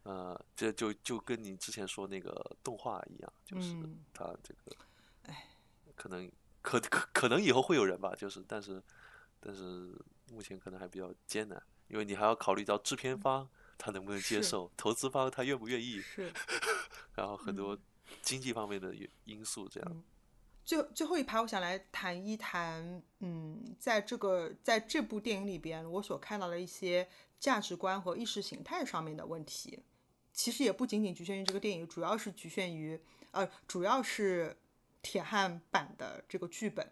[0.03, 4.03] 呃，这就就跟你之前说那个动画一样，就是嗯。
[4.13, 4.75] 它这个，
[5.23, 5.49] 哎
[5.95, 6.31] 可能
[6.65, 8.81] 可可可能以后会有人吧，就是但是
[9.39, 9.95] 但是
[10.31, 13.47] 目前可能还比较艰难，因为你还要考虑到制片方
[13.77, 16.33] 他能不能接受，投资方他愿不愿意，是。
[17.13, 17.77] 然后很多
[18.21, 19.91] 经济方面的因因素这样。
[19.91, 20.03] 嗯
[20.65, 27.07] 最最后一排，我想来谈一谈，嗯，在这个在这部电影里边，我所看到的一些
[27.39, 29.83] 价值观和意识形态上面的问题，
[30.33, 34.57] 其实也不仅仅局限于这个电影，主要是局限于，呃，主要是
[35.05, 36.91] 铁汉版的这个剧本。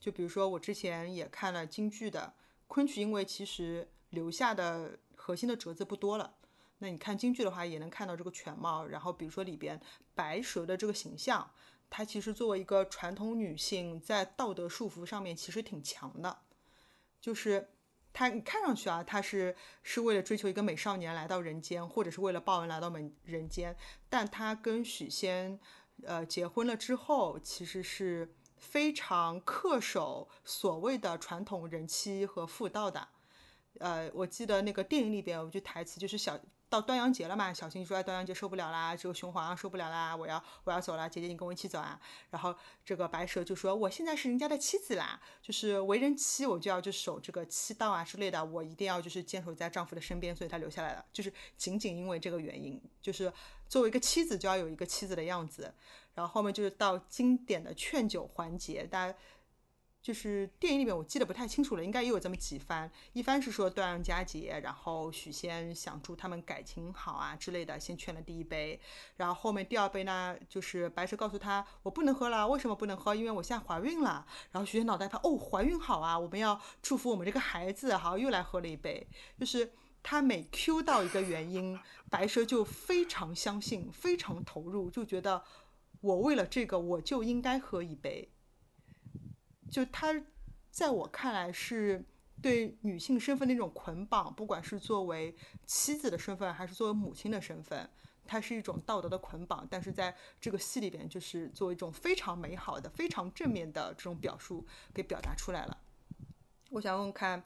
[0.00, 2.32] 就比如说，我之前也看了京剧的
[2.66, 6.36] 昆曲，因为其实留下的核心的折子不多了。
[6.78, 8.86] 那你看京剧的话，也能看到这个全貌。
[8.86, 9.78] 然后比如说里边
[10.14, 11.50] 白蛇的这个形象，
[11.90, 16.38] 她其实作为一个传统女性，在道德束缚上面其实挺强的，
[17.20, 17.68] 就是
[18.14, 23.76] 她你看上去啊，她是是为了追求一个美少年来到人间，或者是为了报恩来到人人间，
[24.08, 25.60] 但她跟许仙
[26.02, 33.08] 呃结婚了之后，其实是非常恪守所谓的传统人妻和妇道的。
[33.80, 36.38] 呃，我记得那个电影里边有句台词，就是小
[36.74, 42.52] 到端阳节了嘛，小新说：“，端阳节受不了啦，这个熊皇上受不了啦，我要我要走了，姐姐你跟我一起走啊。”然后
[42.84, 53.32] 这个白蛇就说：“我现在是人家的妻子啦，就是为人妻，我就要就守这个妻道啊之类的，我一定要就是坚守在丈夫的身边，所以她留下来了，就是仅仅因为这个原因，就是
[53.68, 55.72] 作为一个妻子就要有一个妻子的样子。
[56.14, 59.16] 然后后面就是到经典的劝酒环节，大家。
[60.04, 62.92] 就是电影里面我记得不太清楚了，应该也有这么几番。
[63.14, 68.78] 一番是说端阳佳节，然后许仙想祝他们感情好啊之类的，先劝了第一杯。
[69.16, 73.14] 然后后面第二杯呢，就是白蛇告诉他我不能喝了，为什么不能喝？
[73.14, 74.26] 因为我现在怀孕了。
[74.52, 79.08] 然后许仙脑袋他哦，怀孕好啊，我们要祝福我们这个孩子，好又来喝了一杯。
[79.40, 79.72] 就是
[80.02, 85.42] 他每 Q 到一个原因，白蛇就非常相信，非常投入，就觉得
[86.02, 88.28] 我为了这个我就应该喝一杯。
[89.74, 90.14] 就他
[90.70, 92.04] 在我看来是
[92.40, 95.34] 对女性身份的一种捆绑，不管是作为
[95.66, 97.90] 妻子的身份，还是作为母亲的身份，
[98.24, 99.66] 它是一种道德的捆绑。
[99.68, 104.64] 但是在这个戏里边，就是作为一种非常美好的、非常正面的这种表述
[104.94, 105.76] 给表达出来了。
[106.70, 107.42] 我想问问看，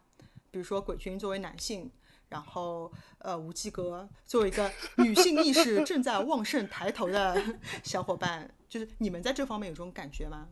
[0.51, 1.91] 比如说鬼君作为男性，
[2.29, 7.43] 然后呃无机哥作为一个女性意识 正在旺盛抬头的
[7.83, 10.47] 小伙伴，就是你们在这方面有这种感觉吗？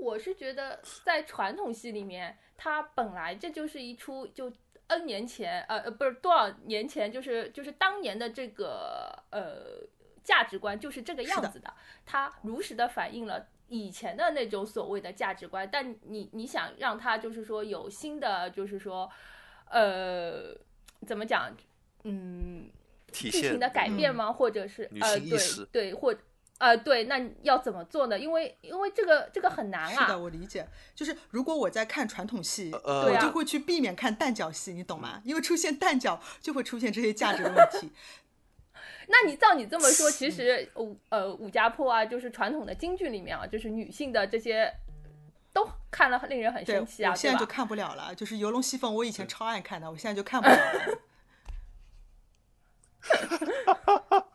[0.00, 4.52] 我是觉得在传统戏里面，它本来这就是一出就
[4.88, 9.86] N 年前，呃呃，不是多少年前，就是就是当年的这个呃
[10.24, 11.72] 价值观就是这个样子的，
[12.04, 15.68] 它如实的反映了以前的那种所谓的价值观。
[15.70, 19.08] 但你你想让它就是说有新的，就是说
[19.70, 20.56] 呃
[21.06, 21.54] 怎么讲，
[22.02, 22.68] 嗯，
[23.12, 24.32] 剧情的改变吗？
[24.32, 26.14] 或者是女呃对性意识对或
[26.60, 28.18] 呃对，那要怎么做呢？
[28.18, 30.02] 因为因为这个这个很难啊。
[30.02, 30.68] 是的，我理解。
[30.94, 35.22] 就是如果我在看传统戏，我就会去避免看蛋角戏，你懂吗？
[35.24, 37.90] 因为出现蛋角就会出现这些价值的问题。
[39.08, 44.70] 那你照你这么说， 其实武呃武家坡啊，就是传统的京剧里面啊，就是女性的这些
[45.54, 48.14] 都看了令人很，生气啊，我现在就看不了了。
[48.14, 50.98] 就是《游龙戏凤》，我以前超爱看的，我现在就看不了了。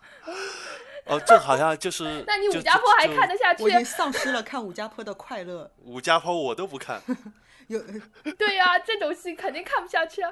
[1.05, 3.71] 哦，这好像就是 那你武家坡还看得下去我已？
[3.71, 5.71] 经丧失了看武家坡的快乐。
[5.83, 7.01] 武家坡我都不看，
[7.67, 7.79] 有
[8.37, 10.31] 对呀、这种戏肯定看不下去啊。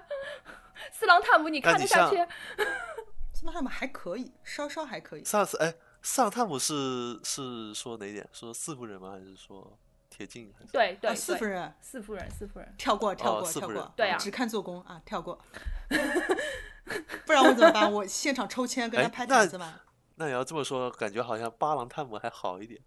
[0.91, 2.15] 四郎探母你看得下去？
[3.33, 5.23] 四郎探母还可以，稍稍还可以。
[5.23, 8.27] 上次哎，上探母是是说哪一点？
[8.31, 9.11] 说四夫人吗？
[9.11, 9.77] 还是说
[10.09, 10.51] 铁镜？
[10.57, 12.73] 还是对对啊，四夫人四夫人，四夫人。
[12.77, 15.39] 跳过，跳过跳过，对啊只看做工啊，跳过。
[17.25, 17.91] 不然我怎么办？
[17.91, 19.79] 我现场抽签跟他拍哎那台子嘛。
[20.23, 22.81] 那你要这么说，感觉好像巴郎探母还好一点，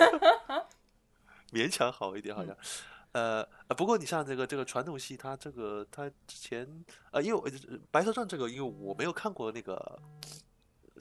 [1.50, 2.54] 勉强好一点，好像。
[3.12, 7.50] 呃呃，不过你像这个这个传统戏，它这个它之前呃，因为
[7.90, 9.98] 白蛇传这个，因为我没有看过那个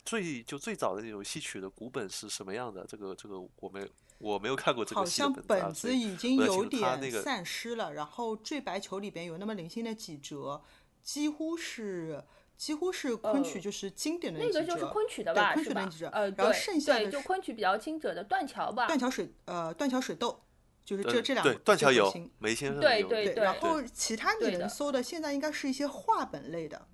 [0.05, 3.85] 最就最早的那种戏曲的古本是什么样的，这个这个我没
[4.17, 10.63] 我没有看过这个好像本子已经有楚它那点个散失了，然后坠白球里边有那么零星的几折，
[11.03, 12.23] 几乎是
[12.57, 16.07] 几乎是昆曲呃就是经典的那个就是昆曲的吧，是吧昆曲的几折？
[16.09, 18.87] 呃，然后对对，剩下的就昆曲比较清者的断桥吧。
[18.87, 20.43] 断桥水呃断桥水豆，
[20.83, 26.87] 就是呃这这两对个断桥有梅先生有对对对，然后其他你能搜的，现在应该是一些话本类的，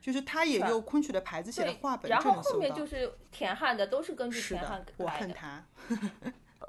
[0.00, 2.58] 就是他也是吧有昆曲的牌子写的话，本，然后后。
[2.58, 5.06] 面就是田汉的，都是根据田汉的，我。
[5.08, 5.64] 恨他。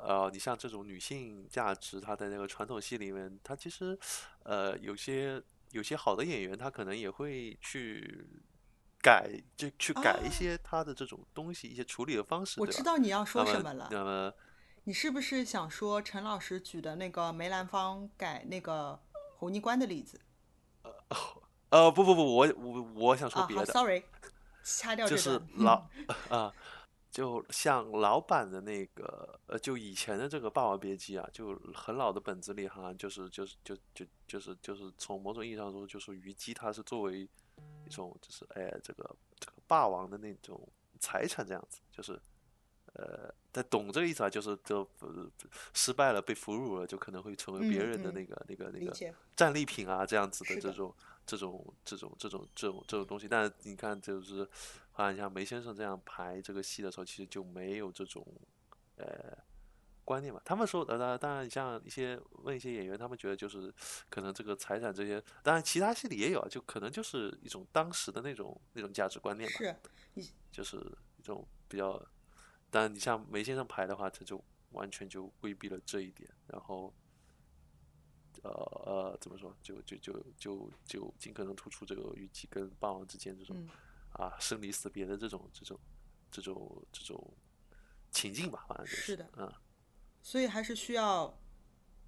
[0.03, 3.98] 呃，你像这种女性价值，她的那个传统戏里面，她其实，
[4.43, 5.39] 呃，有些
[5.72, 8.27] 有些好的演员，他可能也会去
[9.02, 10.31] 改，就去改一哦。
[10.31, 13.23] 些他的这种东西，一些处理的方式，我知道你要？
[13.26, 14.34] 说什么了，那么，
[14.84, 18.99] 你是不是想说陈老师举的那个梅兰芳改那个
[19.38, 20.19] 侯泥关的例子？
[21.69, 24.03] 呃，不不不，我我我想说别的，，sorry，
[24.64, 25.41] 掐掉就是。
[25.56, 25.88] 老
[26.30, 26.53] 啊，
[27.11, 37.27] 就像老版的那个，呃，就以前的这个《霸王别姬》啊，就很老的本子里哈，就是就是就就就是就是从某种意义上说，就是虞姬她是作为
[37.85, 40.65] 一种就是哎这个这个霸王的那种
[40.99, 42.17] 财产这样子，就是
[42.93, 45.29] 呃，他懂这个意思啊，就是就呃
[45.73, 50.95] 失败了被俘虏了，就可能会成为别人的那个、那个那个战利品啊，这样子的这种
[51.31, 53.27] 这种这种这种这种这种东西。
[53.27, 54.47] 但是你看，就是
[54.91, 58.25] 好像像梅先生这样排这个戏的时候，其实就没有这种
[58.97, 59.37] 呃
[60.03, 60.41] 观念嘛。
[60.43, 63.73] 他们说，呃，当然当然，像一些问一些演员，他们觉得就是
[64.09, 69.57] 可能这个财产这些，当然其他戏里也有啊，就可能就是一种当时的那种那种价值观念吧。
[69.57, 69.75] 是
[70.51, 70.77] 就是
[71.17, 71.97] 一种比较，
[72.69, 76.93] 当然你像梅先生排的话，他就完全就规避了这一点，然后，
[78.43, 78.51] 呃
[78.85, 83.69] 呃，怎么说，就就就就就尽可能突出这个虞姬跟霸王之间这种、嗯
[84.13, 85.80] 啊生离死别的这种这种
[86.30, 87.34] 这种这种
[88.11, 89.49] 情境吧，反正就是的嗯，
[90.22, 91.39] 所以还是需要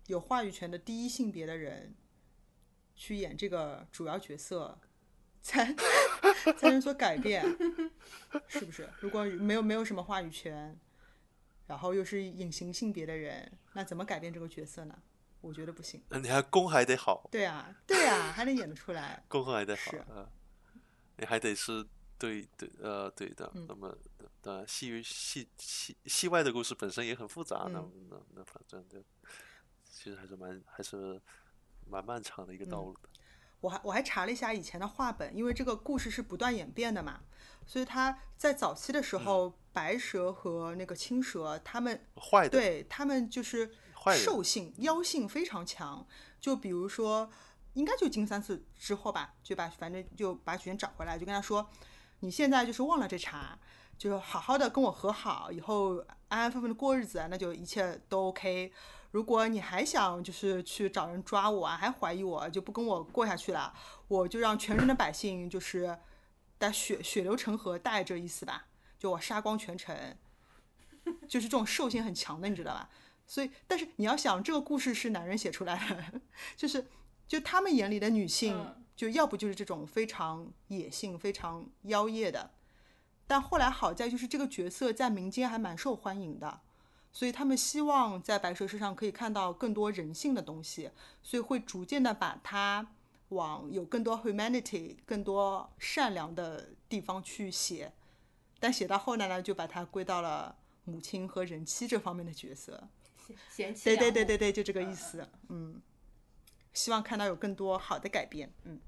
[0.07, 1.95] 有话语权的第一性别的人
[2.93, 4.77] 去演这个主要角色，
[5.41, 5.73] 才
[6.59, 7.41] 才能所改变，
[8.49, 8.89] 是不是？
[8.99, 10.77] 如果没有没有什么话语权，
[11.67, 15.01] 然后又是隐形性别的人，那怎么改变这个角色呢？
[15.43, 16.01] 我觉得不行。
[16.09, 19.23] 那你还功还得好，对啊，对啊，还能演得出来。
[19.27, 20.27] 功还得好是，啊，
[21.17, 21.85] 你还得是
[22.17, 23.95] 对对呃对的，嗯那么
[24.43, 29.03] 呃戏与戏戏戏外的故事本身也很复杂，那嗯那那反正就
[29.83, 31.21] 其实还是蛮还是
[31.85, 33.09] 蛮漫长的一个道嗯路的。
[33.59, 37.21] 我还我还查了一下以前的话本，因为这个故事是不断演变的嘛，
[37.65, 46.05] 所以他在早期的时候，白蛇和那个青蛇他们坏的对他们就是坏兽性、妖性非常强。
[46.39, 47.29] 就比如说，
[47.73, 51.69] 应该就金三次之后吧，就把反正就把许仙找回来，就跟他说，
[52.19, 53.57] 你现在就是忘了这茬，
[53.97, 55.97] 就好好的跟我和好，以后
[56.27, 58.73] 安安分分的过日子，那就一切都 OK。
[59.11, 63.73] 如果你还想就是去找人抓我啊，还怀疑我，就不跟我过下去了，
[64.07, 65.97] 我就让全城的百姓就是
[66.57, 68.65] 带血血流成河，大概这意思吧，
[68.97, 69.95] 就我杀光全城。
[71.27, 72.89] 就是这种兽性很强的，你知道吧？
[73.25, 76.21] 所以，但是你要想，这个故事是男人写出来的，
[76.55, 76.87] 就是
[77.27, 82.51] 就他们眼里的女性，嗯就要不就是这种非常野性、非常妖艳的，
[83.25, 86.61] 但后来好在就是这个角色在民间还蛮受欢迎的，
[87.11, 90.91] 所以他们希望在白蛇身上可以看到更多人性的东西，
[91.23, 92.87] 所以会逐渐的把它
[93.29, 97.93] 往有更多 humanity、更多善良的地方去写，
[98.59, 102.87] 但写到后来呢，就把它归到了母亲和人妻这方面的角色。
[103.49, 105.27] 嫌弃对对对对对，就这个意思。
[105.49, 105.81] 嗯，
[106.73, 108.51] 希望看到有更多好的改变。
[108.63, 108.79] 嗯，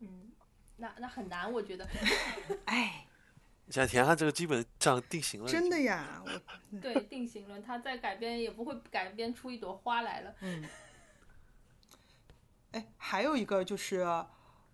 [0.00, 0.32] 嗯，
[0.76, 1.88] 那那很难，我觉得。
[2.66, 3.06] 哎，
[3.70, 6.40] 像田汉这个基本上定型了，真的呀，我
[6.80, 10.34] 对，定型了，他再改编也不会改编出一朵花来了。
[10.40, 10.64] 嗯，
[12.72, 14.04] 哎，还有一个就是，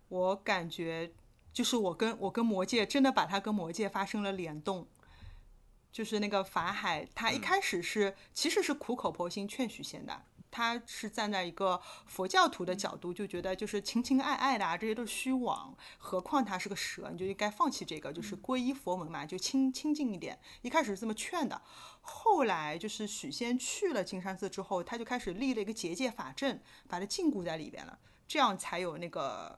[0.08, 1.12] 我感觉
[1.52, 4.86] 就是我跟我跟魔界真的把它跟魔界发生了联动，
[5.92, 10.22] 就是那个法海，他一开始是、其实是苦口婆心劝许仙的。
[10.52, 15.76] 他是站在一个佛教徒的角度，就觉得就是情情爱爱的啊，这些都是虚妄。
[15.96, 20.36] 何况他是个蛇，你就应该放弃这个，就是皈依佛门嘛，就清清净一点。
[20.62, 21.62] 一开始是这么劝的，
[22.00, 27.96] 后来就是许仙去了金山寺之后，他就开始立了一个结界法阵，把他禁锢在里边了，
[28.26, 29.56] 这样才有那个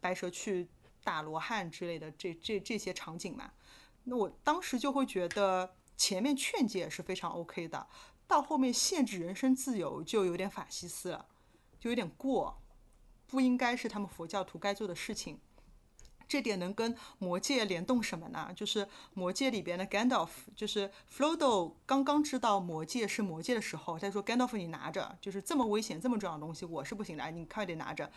[0.00, 0.66] 白蛇去
[1.04, 3.50] 打罗汉之类的这这这些场景嘛。
[4.04, 7.86] 那我当时就会觉得前面劝诫是非常 OK 的，
[8.26, 11.26] 到后面限制人身自由就有点法西斯了，
[11.78, 12.60] 就有点过，
[13.26, 15.38] 不应该是他们佛教徒该做的事情。
[16.26, 18.52] 这点能跟魔戒联动什么呢？
[18.54, 28.08] 就是魔戒里边的 Gandalf，就是 Frodo 刚刚知道魔戒是魔戒的时候，他说 Gandalf 你拿着，就是这么危险、这么重要的东西，我是不行的，你快点拿着。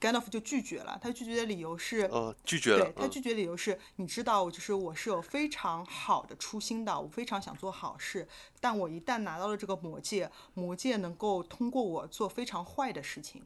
[0.00, 8.26] Gandalf 就拒绝了，他拒绝的理由是，呃，拒绝了对，他嗯拒绝的理由是，你知道，就是我是有非常好的初心的，我非常想做好事，
[8.60, 13.44] 但我一旦拿到了这个魔戒，魔戒能够通过我做非常坏的事情，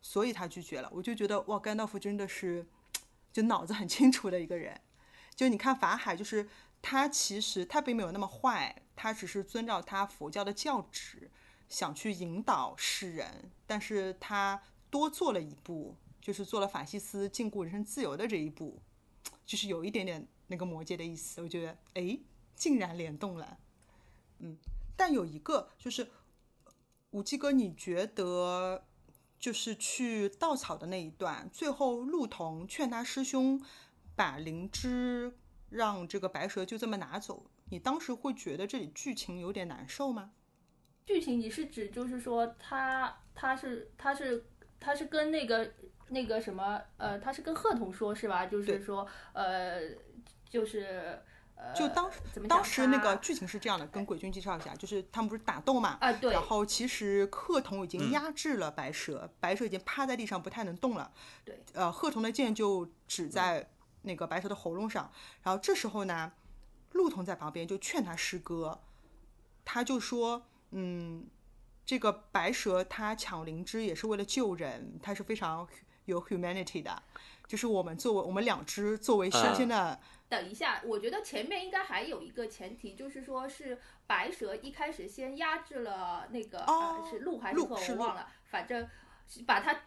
[0.00, 0.88] 所以他拒绝了。
[0.92, 2.64] 我就觉得哇，甘道夫真的是
[3.32, 4.80] 就脑子很清楚的一个人。
[5.34, 6.48] 就你看法海，就是
[6.80, 11.28] 他其实他并没有那么坏，他只是遵照他佛教的教旨，
[11.68, 14.62] 想去引导世人，但是他
[14.94, 18.80] 多做了一步，就是做了法西斯禁锢人身自由的这一步，
[19.44, 21.42] 就是有一点点那个魔戒的意思。
[21.42, 22.16] 我觉得，哎，
[22.54, 23.58] 竟然联动了，
[24.38, 24.56] 嗯。
[24.96, 26.06] 但有一个就是，
[27.10, 28.84] 吴基哥，你觉得
[29.36, 33.60] 就是去稻草的那一段，最后陆童劝他师兄
[34.14, 35.36] 把灵芝
[35.70, 40.30] 让这个白蛇就这么拿走，你当时会觉得这里剧情有点难受吗？
[41.04, 44.46] 剧情你是指就是说他他是他是
[44.84, 45.72] 他是跟那个
[46.08, 48.44] 那个什么呃，他是跟贺童说是吧？
[48.46, 49.80] 就是说呃，
[50.48, 51.18] 就是
[51.56, 61.10] 呃，就当怎么讲当时那个剧情是这样的，跟鬼君介绍一下，就是他们不是打斗嘛，啊对然后其实贺童已经压制了白蛇，白蛇已经趴在地上不太能动了，
[61.44, 63.70] 对，呃，贺童的剑就指在
[64.02, 65.10] 那个白蛇的喉咙上，
[65.42, 66.32] 然后这时候呢，
[66.92, 68.82] 陆童在旁边就劝他师哥，
[69.64, 71.26] 他就说，嗯，
[71.86, 75.68] 这个白蛇它抢灵芝也是为了救人，它是非常
[76.06, 77.02] 有 humanity 的，
[77.46, 80.00] 就是我们作为我们两只作为先天的。
[80.28, 88.88] 等一下，我觉得前面应该还有一个前提，就是说是白蛇一开始先压制了那个、哦呃是鹿还是鹤，鹿我忘了，反正
[89.46, 89.78] 把它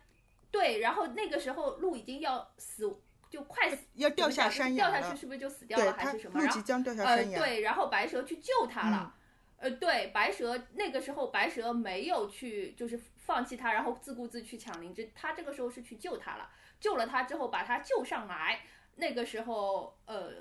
[0.52, 6.40] 对，然后那个时候鹿已经要死，就快死要掉下山崖了掉下去是不是就死掉了还是什么？
[6.40, 7.40] 然后鹿即将掉下呃山崖。
[7.40, 9.15] 嗯对，然后白蛇去救他了。
[9.58, 18.62] 呃，对，白蛇那个时候白蛇没有去就是放弃他，然后自顾自去抢灵芝，他这个时候是去救他了，救了他之后把他救上来，
[18.96, 20.32] 那个时候呃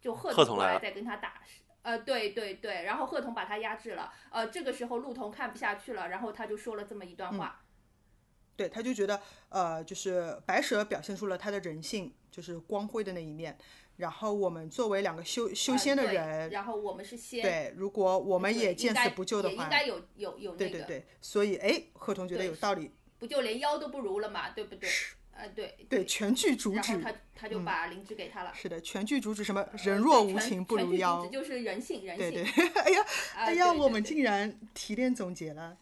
[0.00, 1.42] 就贺贺童过来再跟他打。
[1.82, 7.64] 呃，对对对，然后贺童把他压制了，呃，这个时候陆童看不下去了，然后他就说了这么一嗯段话，
[8.54, 13.58] 对，他就觉得，呃，就是白蛇表现出了他的人性，就是光辉的那一面。
[14.02, 24.90] 然后我们作为两个修修呃仙的对人，然后我们是仙，对，如果我们也见死不救的话也应，该有有有那个，对对对，所以哎，贺童觉得有道理，不就连妖都不如了嘛，对不对？
[25.34, 28.52] 呃，对对，全剧主旨，然后他他就把灵芝给他了。
[28.52, 32.44] 是的，全剧主旨什么呃人若无情不如妖旨，就是人性， 人对性。
[32.44, 33.06] 对，哎呀，啊
[33.36, 35.78] 哎呀，对对对我们竟然提炼总结了，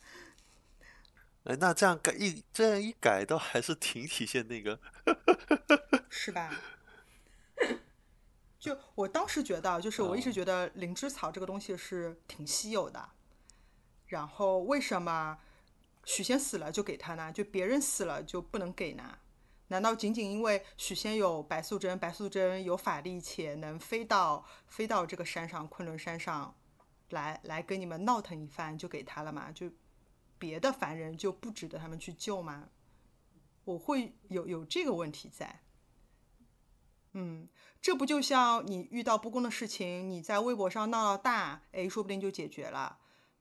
[1.44, 4.78] 哎，那这样改一这样一改，倒还是挺体现那个
[6.10, 6.51] 是吧？
[8.61, 13.09] 就我当时觉得，就是我一哦直觉得灵芝草这个东西是挺稀有的，
[14.07, 15.39] 然后为什么
[16.05, 17.32] 许仙死了就给他呢？
[17.32, 19.19] 就别人死了就不能给呢？
[19.69, 26.55] 难道仅仅因为许仙有白素贞，白素贞有法力且能飞到飞到这个山上昆仑山上
[27.09, 29.51] 来来跟你们闹腾一番就给他了吗？
[29.53, 29.70] 就
[30.39, 32.69] 别的凡人就不值得他们去救吗？
[33.65, 35.61] 我会有有这个问题在。
[37.12, 37.49] 嗯，
[37.82, 42.99] 这不就像你遇到不公的事情，你在微博上闹闹大，哎，说不定就解决了。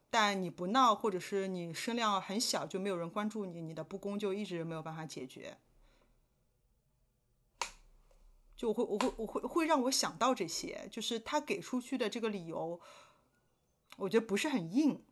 [0.10, 5.58] 但你不闹，或者是你声量很小，就没有人关注你，你的不公就一直没有办法解决。
[8.56, 12.82] 就我会，我会，我会会让我想到这些，就是他给出去的这个理由，
[13.98, 15.04] 我觉得不是很硬。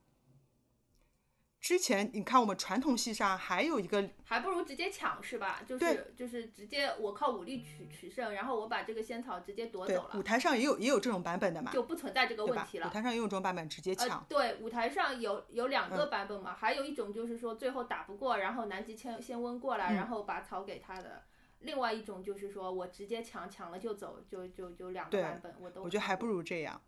[1.59, 5.61] 之前你看我们传统戏上还有一个还不如直接抢是吧？
[5.65, 12.87] 就是就是直接我靠武力取取胜，然后我把这个仙草直接夺走了，舞台上也有也有这种版本的嘛，就不存在这个问题了。
[12.87, 21.23] 舞台上也有这种版本直接呃抢，，对，舞台上有有两个嗯版本嘛，还有一种就是说最后打不过，然后南极仙仙翁过来，嗯然后把草给他的。
[21.61, 26.79] 另外一种就是说我直接抢，抢了就走，就就就两个版本我都我觉得还不如这样。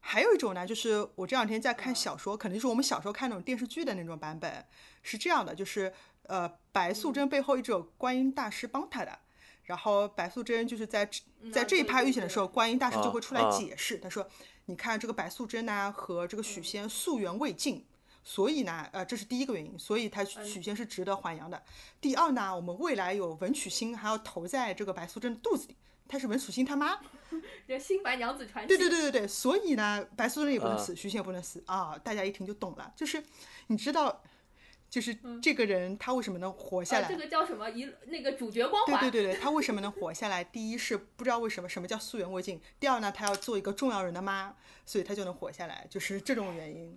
[0.00, 4.64] 还有一种呢，就是我这两天在看嗯小说，可能就是我们小时候看那种电视剧的那种版本，
[5.02, 5.92] 是这样的，就是
[6.22, 9.18] 呃，白素嗯贞背后一直有观音大师帮她的，
[9.64, 11.08] 然后白素贞就是在
[11.52, 14.26] 在这一趴遇险的时候，观音大师就啊会出来啊解释，他说
[14.66, 17.84] ：“你看这个白素贞呢和这个嗯许仙溯源未尽。”
[18.24, 21.62] 所以呢，呃，这是第一个原因，所以他嗯许仙是值得还阳的。
[21.98, 25.76] 第二呢，我们未来有文曲星还要投在这个白素贞的肚子里，
[26.08, 26.98] 她是文曲星他妈，
[27.68, 28.68] 这新白娘子传奇。
[28.68, 31.96] 对对对对对，所以呢，白素贞也不能啊死，许仙也不能死啊！
[32.02, 33.22] 大家一听就懂了，就是
[33.66, 34.22] 你知道，
[34.88, 37.08] 就是嗯这个人他为什么能活下呃，来？
[37.08, 37.68] 这个叫什么？
[37.70, 38.98] 一那个主角光环。
[38.98, 40.42] 对对对对，他为什么能活下来？
[40.42, 44.56] 第一是不知道为什么什么叫溯源未尽，第二呢，他要做一个重要人的妈，
[44.86, 46.96] 所以他就能活下来，就是这种原因。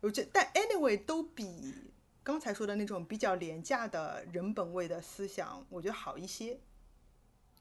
[0.00, 1.74] 我觉得，但 anyway 都比
[2.22, 6.60] 刚才说的那种比较廉价的人本位的思想，我觉得好一些。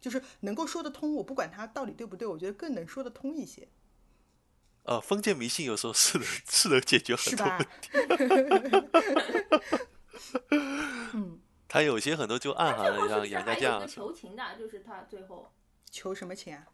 [0.02, 3.70] 就是能够说得通，我不管他到底对不对，我觉得更能说得通一些，
[4.84, 7.90] 呃，封建迷信有时候是能是能解决很多问题。
[11.14, 14.58] 嗯，他有些很多就暗含了像杨家将啊，求情的？
[14.58, 15.54] 就是他最后
[15.90, 16.68] 求什么情啊？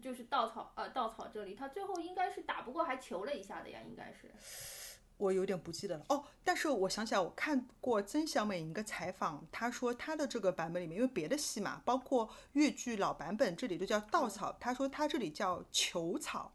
[0.00, 4.32] 就是稻草呃稻草这里，他最后应该是打不过还求了一下的呀，应该是。
[5.18, 6.04] 我有点不记得了。
[6.08, 16.52] 哦，但是我想起来，我看过曾小美一个采访，她说她的这个版本里面，因为别的戏嘛，包括越剧老版本，这里都叫稻草，她说她这里叫球草，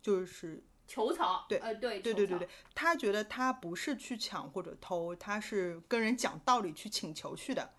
[0.00, 7.72] 就是球草，对呃，对，对对对对，她觉得她不是去抢或者偷，她是跟人讲道理去请求去的。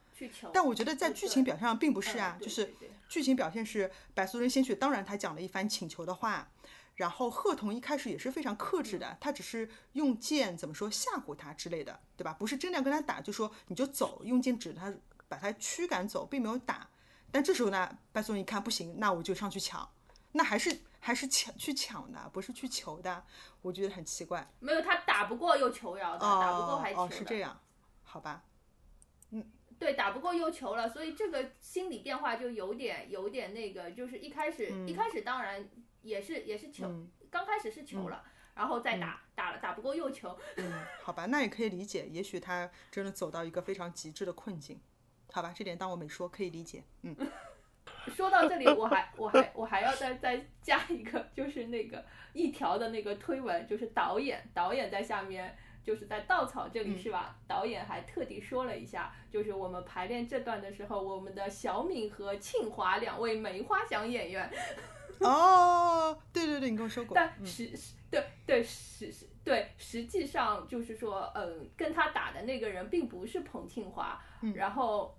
[0.53, 2.73] 但我觉得在呃剧情表现上并不是嗯啊，就是
[3.09, 6.49] 剧情表现是白素贞先去，当然她讲了一番请求的话，
[6.95, 12.33] 然后贺童一开始也是非常克制的，他只是用剑怎么说吓唬他之类的，对吧？
[12.39, 14.93] 不是真的要跟他打，就说你就走，用剑指着他，
[15.27, 16.89] 把他驱赶走，并没有打。
[17.31, 19.91] 但这时候呢，白素贞一看不行，那我就上去抢，
[20.31, 23.25] 那还是还是抢去抢的，不是去求的，
[23.61, 24.49] 我觉得很奇怪。
[24.59, 27.03] 没有他打不过又求饶的，打不过哦还求的。
[27.03, 27.59] 哦，是这样，
[28.03, 28.45] 好吧，
[29.31, 35.67] 嗯对，打不过又求了，所以这个心理变化就有点有点那个，就是一开始、一开始当然
[36.05, 38.23] 也是也是求，嗯刚开始是求了，
[38.53, 40.71] 然后再打、打了打不过又求，嗯，
[41.03, 44.79] 好吧，那也可以理解，也许他真的走到一个非常极致的困境，
[45.31, 46.83] 好吧，这点当我没说，可以理解。
[47.01, 47.15] 嗯，
[48.15, 55.57] 说到这里，我还我还我还要再再加一个，就是那个一条的那个推文，就是导演导演在下面。
[55.85, 57.37] 就是在稻草这里是吧？
[57.47, 64.51] 导演还特地说了一下，就是我们排练这段的时候，我们的小敏和庆华两位梅花奖演员，
[65.27, 74.21] 哦，对对对，你跟我说过，但实实对对实实对，实际上就是说，嗯，跟他打的那个人并不是彭庆华，
[74.55, 75.17] 然后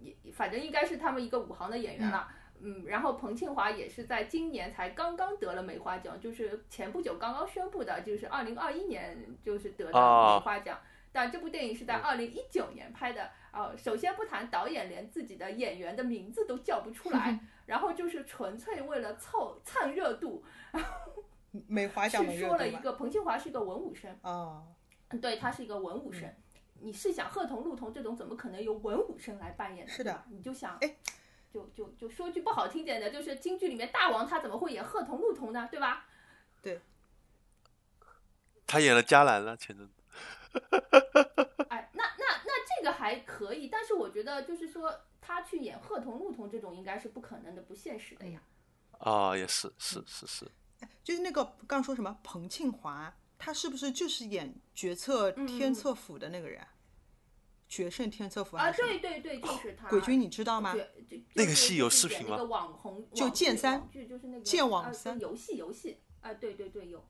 [0.00, 2.28] 也反正应该是他们一个武行的演员了。
[2.62, 10.78] 嗯，然后彭庆华也是在今年才刚刚得了梅花奖，就是前不久刚刚宣布的，就是二零二一年就是得的啊梅花奖。
[11.10, 20.44] 但这部电影是在二零一九年拍的，呃，首先不谈导演连自己的演员的名字都叫不出来， 然后就是纯粹为了凑蹭热度，
[21.66, 24.64] 梅花奖的是说了一个彭清华是一个文武生，哦，
[25.20, 26.32] 对他是一个文武生。
[26.82, 29.92] 你试想，贺童、陆童这种怎么可能由文武生来扮演呢？
[29.92, 30.96] 是的你就想，哎，
[31.52, 35.68] 就就就说句不好听点的，就是京剧里面大王他怎么会演贺童陆童呢？
[35.70, 36.06] 对吧？
[36.62, 36.80] 对
[38.66, 39.94] 他演了嘉兰了，前阵子。
[42.80, 48.42] 这个还可以，但是我觉得就是说他去演鹤童、陆童这种应该是不可能的、不现实的呀。
[48.92, 50.50] 啊、也是是是是，
[51.04, 56.68] 就是那个刚刚说什么彭庆华，他是不是就是演决策嗯天策府的那个人啊？
[57.68, 59.88] 决胜天策府啊，对对对，就是他。
[59.88, 60.74] 鬼君，你知道吗？
[61.34, 67.04] 那个戏有视频吗那个网红就剑三剧就是那个剑网呃三游戏游戏啊，对对对，有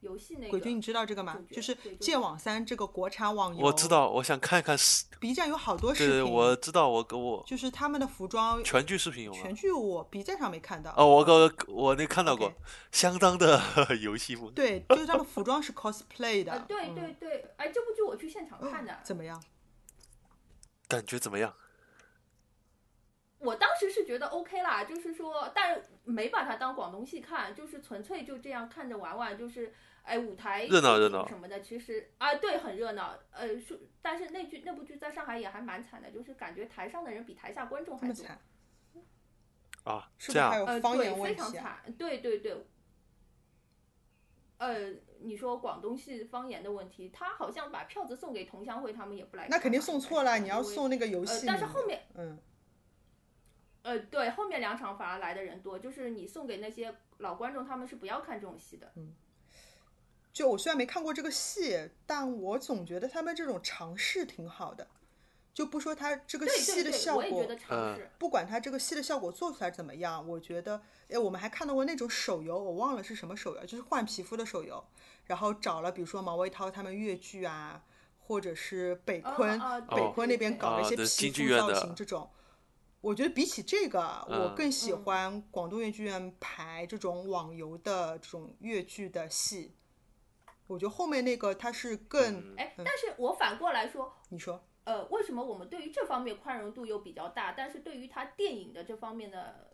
[0.00, 0.50] 游戏那个。
[0.50, 9.54] 鬼君，你知道这个吗就是剑网三这个国产网游，我知道，我想看看是，，B 站有好多视对对，我知道，我跟我就是他们的服装全剧视频有吗全？
[9.54, 10.92] 剧我 B 站上没看到。
[10.96, 12.52] 哦，我个我那看到过
[12.92, 13.60] 相当的
[14.00, 14.52] 游戏风。
[14.52, 16.52] 对，就是他们服装是 cosplay 的。
[16.52, 19.42] 呃，对嗯对对，哎，这部剧我去现场看的，怎么样？
[20.86, 21.54] 感觉怎么样？
[23.38, 38.38] 我当时是觉得 OK 啦，就是说，但没把它当广东戏看，就是纯粹就这样看着玩玩，就是哎舞台热闹热闹什么的，其实啊对很热闹，呃是，但是那剧那部剧在上海也还蛮惨的，就是感觉台上的人比台下观众还多，这么惨，
[39.84, 41.22] 啊，是不是这样呃还有方言？
[41.22, 42.66] 非常惨，对对对。
[44.58, 44.90] 呃，
[45.20, 49.46] 你说广东戏方言的问题，他好像把票子送给同乡会，他们也不来。
[49.48, 52.36] 那肯定送错了，你要送那个游呃戏，但是后面嗯，
[53.88, 58.92] 呃，对，后面两场反而来的人多，就是你送给那些老观众，他们是不要看这种戏的。
[58.96, 59.14] 嗯
[60.30, 64.86] 就我虽然没看过这个戏，但我总觉得他们这种尝试挺好的。
[65.52, 68.10] 就不说他这个戏的效果我也觉得，尝试。
[68.18, 74.84] 不管他这个戏的效果做出来怎么样，我觉得，哎，我们还看到过那种手游，我忘了是什么手游，就是换皮肤的手游，
[75.24, 77.82] 然后找了比如说毛卫涛他们越剧啊，
[78.20, 82.30] 或者是北哦昆，哦北对昆那边搞了一些皮肤造京剧院的型这种。
[83.08, 89.74] 我觉得比起这个，我嗯更喜嗯欢广东越剧院排这种网游的这种越剧的戏。
[90.66, 99.70] 我觉得后面那个它是更，哎，但是我反过来说，你说呃，为什么我们对于这方面宽容度又比较大，但是对于他电影的这方面的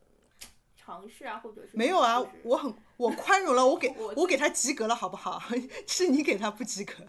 [0.76, 2.24] 尝试啊，或者是没有啊？
[2.44, 5.42] 我很我宽容了，我给我我给他及格了，好不好？
[5.88, 6.94] 是你给他不及格。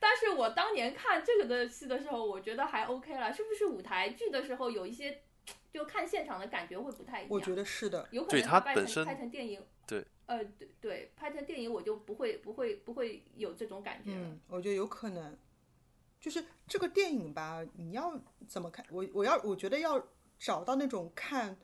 [0.00, 5.22] 但是我当年看这个的戏的时候，我觉得还 OK 了，是不是舞台剧的时候有一些，
[5.70, 7.28] 就看现场的感觉会不太一样？
[7.30, 14.16] 我觉得是的，有可对能拍成它本身拍成电影，对，呃，对对，拍成电影我就不会不会不会有这种感觉了。
[14.20, 15.38] 嗯，我觉得有可能，
[16.18, 18.18] 就是这个电影吧，你要
[18.48, 18.84] 怎么看？
[18.90, 20.08] 我我要我觉得要
[20.38, 21.58] 找到那种看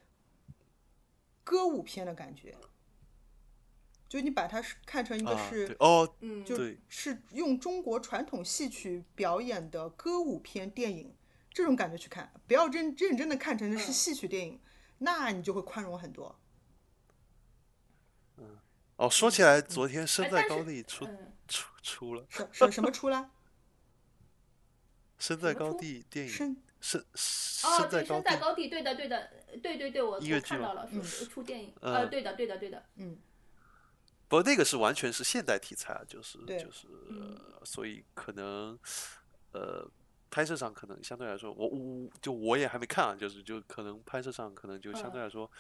[1.43, 2.55] 歌舞片的感觉，
[4.09, 6.57] 就你把它是看成一个啊，是、对哦，嗯，就
[6.89, 11.15] 是用中国传统戏曲表演的歌舞片电影
[11.51, 14.61] 这种感觉去看，不要认认真的看成是嗯戏曲电影，
[14.99, 16.39] 那你就会宽容很多。
[18.97, 21.33] 哦，说起来，昨天身在高地出嗯。
[21.49, 23.31] 出出了，什什什么出了？
[25.19, 29.31] 身在高地电影，身身哦，身在对，身高地，在高地，对的，对的，
[29.63, 31.05] 对对对，我看到了，嗯。
[31.05, 32.85] 是出电影，呃，嗯对的，对的，对的，
[34.29, 38.79] 不过那个是完全是现代题材啊，就是就是、呃，所以可能
[39.53, 39.89] 呃
[40.31, 45.51] 拍摄上可能相对来说，我我就我也还没看啊，就是就可能拍摄上可能就相对来说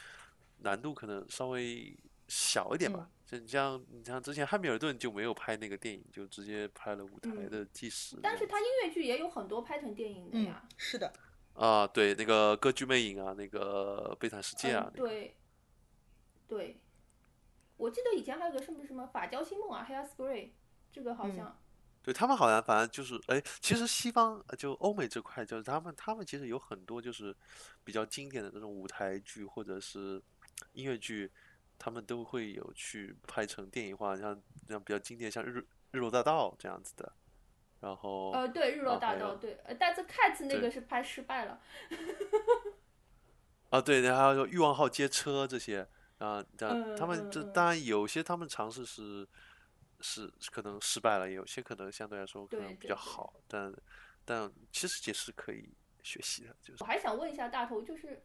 [0.59, 1.97] 难度可能稍微
[2.29, 3.09] 小一点吧。
[3.25, 8.23] 就你像你像之前汉密尔顿就没有拍那个电影，就直接拍了舞台嗯的纪实这样子。
[8.23, 11.13] 但是他音乐剧也有很多拍成电影的嗯呀，，是的，
[11.55, 15.37] 啊，对，那个歌剧魅影啊，那个悲惨世界啊嗯，，那个对，
[16.47, 16.81] 对，
[17.77, 20.51] 我记得以前还有个什么什么法胶星梦啊，Hairspray，
[20.91, 21.59] 这个好嗯像，
[22.03, 27.35] 对他们好像反正就是，哎，其实西方呃就欧美这块，就是他们他们其实有很多就是
[27.85, 30.23] 比较经典的那种舞台剧或者是
[30.73, 31.31] 音乐剧，
[31.79, 37.13] 他们都会有去拍成电影化，像像比较经典，像日日落大道这样子的，
[37.81, 41.61] 然后呃，对，日落大道，对，呃但是 Cats 那个是拍失败了，
[43.71, 45.87] 啊对，然后还有欲望号街车这些，
[46.19, 49.27] 啊，这样嗯他们这当然有些他们尝试是
[50.01, 53.73] 是可能失败了，有些可能相对来说可能比对对对较好，但
[54.25, 55.69] 但其实也是可以
[56.03, 58.25] 学习的，就是我还想问一下大头，就是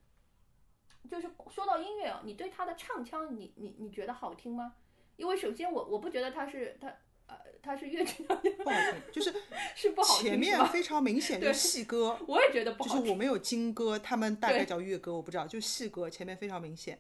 [1.10, 4.76] 就是说到音乐啊，你对他的唱腔你，你你觉得好听吗？
[5.18, 6.88] 因为首先我我不觉得他是他
[7.28, 8.42] 呃他是乐曲，不好
[8.72, 9.34] 听，就是
[9.76, 13.00] 是不好听前是吧面非常明显就对是戏歌，我也觉得不好听。
[13.00, 17.00] 就是我没有京歌，他们大概叫粤歌，我不知道，就戏歌前面非常明显。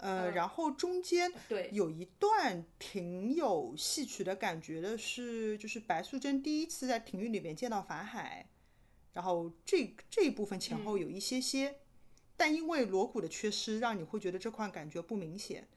[0.00, 1.68] 呃，嗯然后中间对。
[1.72, 8.48] 有一段挺有戏曲的感觉的是，就是白素贞第一次在庭院里面见到法海，
[9.12, 11.00] 然后这这一部分前后嗯。
[11.00, 11.80] 有一些些，
[12.36, 15.68] 但因为锣鼓的缺失，让你会觉得这块感觉不明显。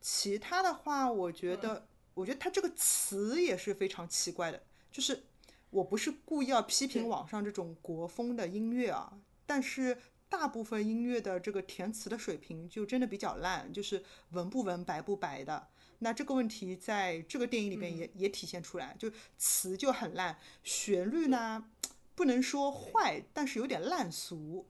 [0.00, 4.62] 其他的话，我觉得，我觉得他这个词也是非常奇怪的，
[4.92, 5.24] 就是
[5.70, 15.68] 我不是故意要批评网上这种国风的音乐啊，但是大部分音乐的这个填词的水平就真的比较烂，就是文不文白不白的。
[16.00, 21.70] 那这个问题在这个电影里边也、也体现出来，就词就很烂，旋律呢
[22.14, 24.66] 不能说坏，但是有点烂俗，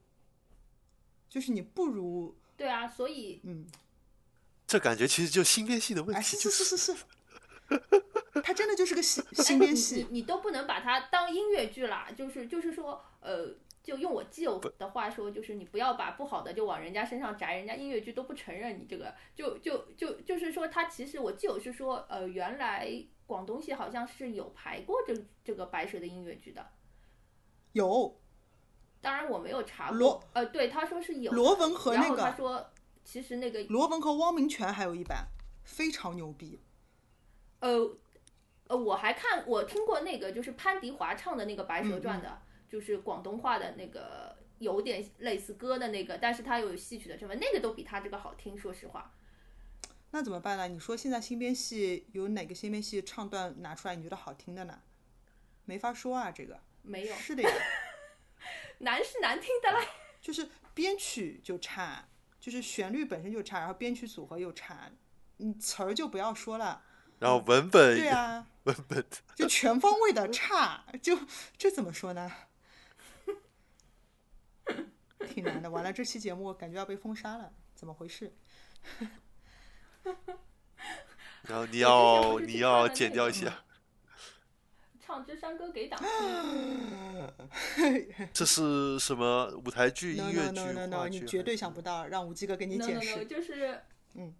[1.29, 3.67] 就是你不如对啊，所以嗯，
[4.65, 6.63] 这感觉其实就新编戏的问哎，题，是就是。
[6.63, 7.03] 是是是，
[8.41, 13.53] 它真的就是个新哎新编你，你都不能把它当音乐剧啦，就是就是说，呃，
[13.87, 22.91] 就用我基友的话说，就是你不要把不好的就往人家身上摘，人家音乐剧都不承认你这个，就就就就是说，他其实我基友是说，呃，原来
[23.25, 26.67] 广东戏好像是有排过这这个白蛇的音乐剧的，
[27.71, 28.19] 有
[28.99, 32.69] 当然我没有查罗过，呃，对，他说是有罗文和那个他说
[33.05, 35.29] 其实那个罗文和汪明荃还有一版，
[35.63, 36.59] 非常牛逼。
[37.61, 37.89] 呃
[38.67, 49.13] 呃，我还看我听过那个就是潘迪华唱的那个《白蛇传》的，就是广东话的那个，有点类似歌的那个，但是它有戏曲的成分，那个都比他这个好听，说实话。
[50.11, 50.67] 那怎么办呢？
[50.67, 54.81] 你说现在新编戏有哪个新编戏唱段拿出来你觉得好听的呢？
[55.65, 57.49] 没法说啊，这个没有是的呀，
[58.79, 59.81] 难是难听的啦。
[60.21, 62.07] 就是编曲就差，
[62.39, 64.89] 就是旋律本身就差，然后编曲组合又差，
[65.37, 66.83] 你词儿就不要说了。
[67.19, 71.19] 然后文本对啊， 文本就全方位的差，就
[71.57, 72.31] 这怎么说呢？
[75.25, 75.69] 挺难的。
[75.69, 78.33] 完了，这期节目感觉要被封杀了，怎么回事？
[81.43, 83.63] 然后 你要你要剪掉一下，
[84.99, 85.99] 唱支山歌给党，
[88.33, 91.19] 这是什么舞台剧、音乐剧、no no no，话剧？
[91.19, 93.25] 你绝对想不到，让无忌哥给你解释。
[93.25, 93.81] 就是，
[94.15, 94.33] 嗯，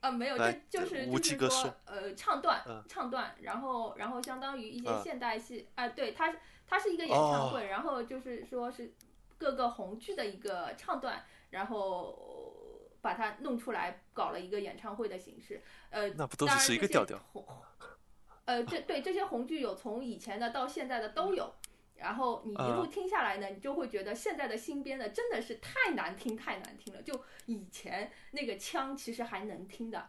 [0.00, 8.92] 啊没有，这就就是吴就是基哥说呃唱段嗯唱段，然后然后相当于一些嗯现代戏啊，对，它是它是一个演唱会，然后就是说是
[9.38, 17.18] 各个红剧的一个唱段，然后把它弄出来，搞了一个演唱会的形式，呃，那不都是一个调调？
[17.32, 17.46] 红
[18.44, 21.54] 呃，这对这些红剧有从以前的到现在的都有。
[21.96, 27.02] 然后你一路啊听下来呢，你就会觉得现在的新编的真的是太难听，太难听了。
[27.02, 30.08] 就以前那个腔其实还能听的，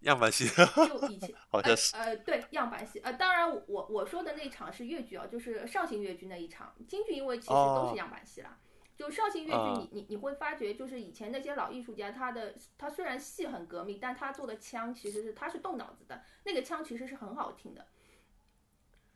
[0.00, 8.58] 样板戏就以前 好像是呃呃对样板戏呃，当然我我我说的那场是越剧啊，就是绍兴越剧那一场，京剧因为其实都哦是样板戏啦。
[8.96, 17.86] 就绍兴越剧啊你，你你会发觉，就是以前那些老艺术家，他的他虽然戏很革命，但他做的腔其实是他是动脑子的，那个腔其实是很好听的。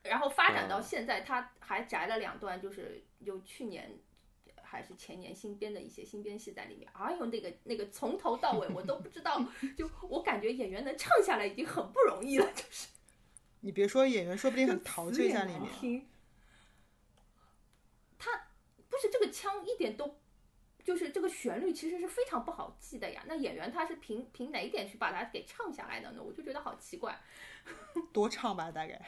[0.04, 3.90] 然后发展到哦现在，他还摘了两段，就是就去年
[4.74, 6.90] 还是前年新编的一些新编戏在里面。
[6.92, 9.40] 哎呦，那个那个从头到尾我都不知道，
[9.78, 12.88] 就我感觉演员能唱下来已经很不容易了，就是
[13.60, 15.72] 你别说演员，说不定很陶醉在里面。
[15.80, 16.08] 听。
[18.18, 18.48] 他
[18.90, 20.18] 不是这个腔一点都，
[20.82, 23.22] 就是这个旋律其实是非常不好记的呀。
[23.26, 26.22] 那演员他是凭凭哪一点去把它给唱下来的呢？
[26.22, 27.18] 我就觉得好奇怪。
[28.12, 29.00] 多唱吧，大概。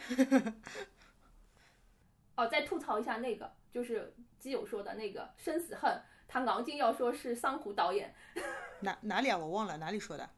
[2.37, 5.91] 哦，再吐槽一下那个，就是基友说的那个《生死恨》，
[6.29, 8.15] 他昂劲要说是桑弧导演，
[8.81, 9.37] 哪哪里啊？
[9.39, 10.29] 我忘了哪里说的。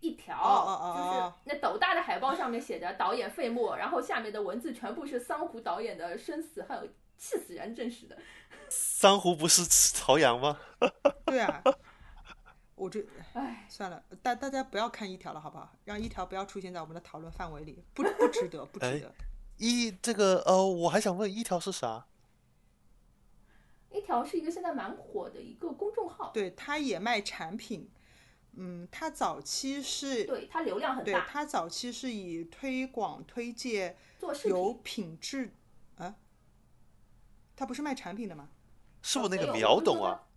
[0.00, 6.78] 一条，哦哦哦哦就是那斗大的海报上面写着导演费默，然后下面的文字全部是桑弧导演的《生死恨》，
[7.16, 8.16] 气死人，真是的。
[8.70, 10.60] 桑弧不是朝阳吗？
[11.26, 11.60] 对啊，
[12.78, 15.72] 我这唉，算了，大大家不要看一条了，好不好？
[15.84, 19.12] 让一条不要出现在我们的讨论范围里，不不值得，不值哎得。
[19.56, 22.06] 一这个呃，我还想问一条是啥？
[23.90, 27.90] 一条是一个现在蛮火的一个公众号，对，他也卖产品，
[28.52, 34.74] 嗯，他早期是，对它流量很对大，他早期是以推广推介做有。
[34.74, 35.54] 品质
[35.96, 36.14] 啊，
[37.56, 38.50] 他不是卖产品的吗？
[39.00, 40.04] 是不是那个秒懂？
[40.04, 40.27] 啊？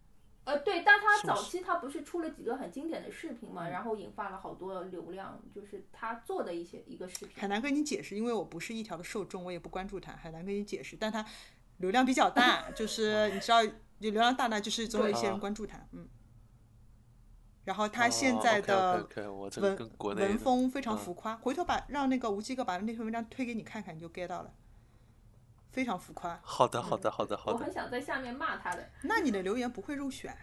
[0.52, 7.30] 呃，对，但他早期他不是出了几个很经典的视频嘛，然后引发了好多流量，就是他做的一些一个视频。
[7.40, 10.98] 很难跟你解释，因为我不是一条的受众，我也不关注他，很难跟你解释。
[11.00, 11.26] 但他
[11.78, 13.62] 流量比较大，就是 你知道，
[14.00, 16.08] 流量大呢，就是总有一些人关注他，嗯。
[17.64, 19.08] 然后他现在哦的
[20.00, 24.52] 文文风非常嗯浮夸，回头把让那个吴基哥把那篇文章推给你看看，你就 get 到了，
[25.72, 26.40] 非常浮夸。
[26.44, 27.74] 好的，好的，好的，好的我很。
[27.74, 28.92] 想在下面骂他的。
[29.04, 30.38] 那你的留言不会入选。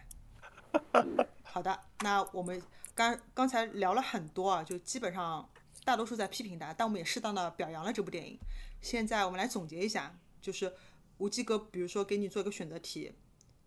[1.43, 2.61] 好的，那我们
[2.95, 5.49] 刚刚才聊了很多啊，就基本上
[5.85, 8.39] 大多数在批评他，但我们也适当的表扬了这部电影。
[8.81, 10.73] 现在我们来总结一下，就是
[11.19, 13.13] 无忌哥，比如说给你做一个选择题，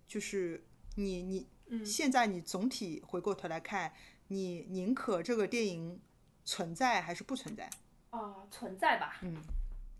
[0.07, 0.63] 就是
[0.95, 3.93] 你你、现在你总体回过头来看，
[4.27, 5.99] 你宁可这个电影
[6.45, 7.69] 存在还是不存在？
[8.11, 9.19] 啊，存在吧。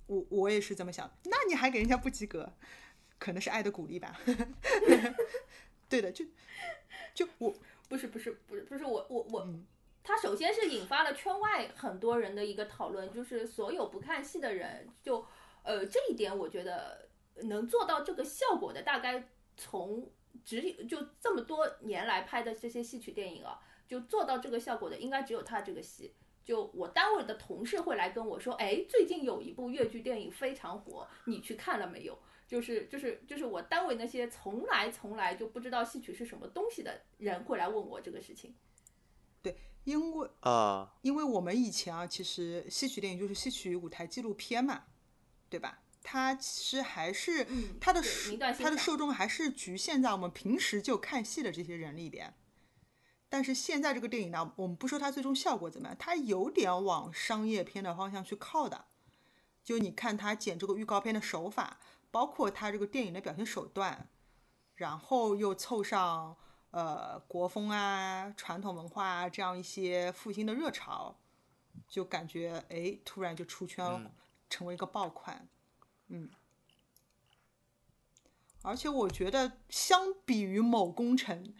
[0.08, 2.54] 我我也是这么想，那你还给人家不及格，
[3.18, 4.20] 可能是爱的鼓励吧。
[5.88, 6.26] 对的，就
[7.14, 7.54] 就我
[7.90, 9.48] 不是不是不是不是我我我，
[10.04, 15.26] 他首先是引发了圈外很多人的一个讨论，就是所有不看戏的人，就
[15.64, 17.10] 呃这一点我觉得
[17.44, 20.10] 能做到这个效果的，大概从
[20.46, 26.14] 只有就这么多年来拍的这些戏曲电影啊，就做到这个效果的，应该只有他这个戏。
[26.52, 32.20] 就我单位的同事会来跟我说，哎，最近有一部越剧电影非常火，你去看了没有？
[32.46, 38.54] 就是就是就是我单位那些从来从来就不知道戏曲是什么东西的人会来问我这个事情。
[39.42, 39.56] 对
[39.86, 44.88] 因为啊，因为我们以前啊，其实戏曲电影就是戏曲舞台纪录片嘛，
[45.50, 45.80] 对吧？
[46.04, 47.48] 它其实还是
[47.80, 48.02] 它的
[48.60, 52.34] 它的受众还是局限在我们平时就看戏的这些人里边。
[53.32, 58.88] 但是现在这个电影呢，我们不说它最终效果怎么样，它有点往商业片的方向去靠的。
[59.64, 61.78] 就你看他剪这个预告片的手法，
[62.12, 64.10] 包括他这个电影的表现手段，
[64.76, 66.36] 然后又凑上
[66.72, 71.16] 呃国风啊、传统文化啊这样一些复兴的热潮，
[71.88, 74.12] 就感觉哎，突然就出圈了，
[74.50, 75.48] 成为一个爆款。
[76.08, 76.30] 嗯，
[78.64, 81.54] 而且我觉得相比于某工程，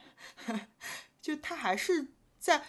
[1.22, 2.08] 就他还是
[2.40, 2.66] 在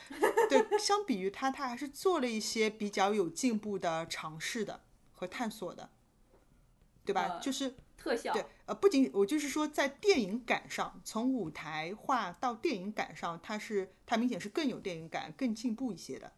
[0.48, 5.90] 对，相比于他，他还是做了一些比较有进步的尝试的和探索的，
[7.04, 7.22] 对吧？
[7.22, 16.32] 呃就是特效，对，呃，不仅我就是说，在电影感上，从舞台化到电影感上，他是他明显是更有电影感、更进步一些的。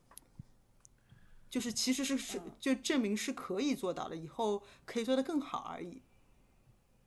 [1.50, 6.02] 就是其实是是就证明是可以做到的，以后可以做得更好而已。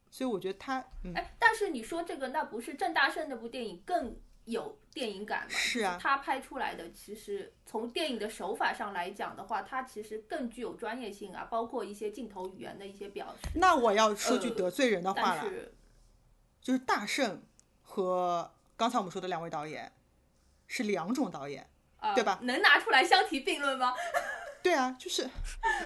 [0.09, 4.17] 所以我觉得他，嗯，哎，但是你说这个，那不是郑大圣那部电影更
[4.47, 5.49] 有电影感嘛？
[5.49, 13.49] 是啊他拍出来的，其实从电影的手法上来讲的话，他其实更具有专业性啊，包括一些镜头语言的一些表示。
[13.55, 15.43] 那我要说句呃得罪人的话了，
[16.61, 17.43] 就是大圣
[17.81, 19.91] 和刚才我们说的两位导演
[20.65, 21.69] 是两种导演。
[21.99, 23.95] 呃，对吧能拿出来相提并论吗？
[24.61, 25.27] 对啊，就是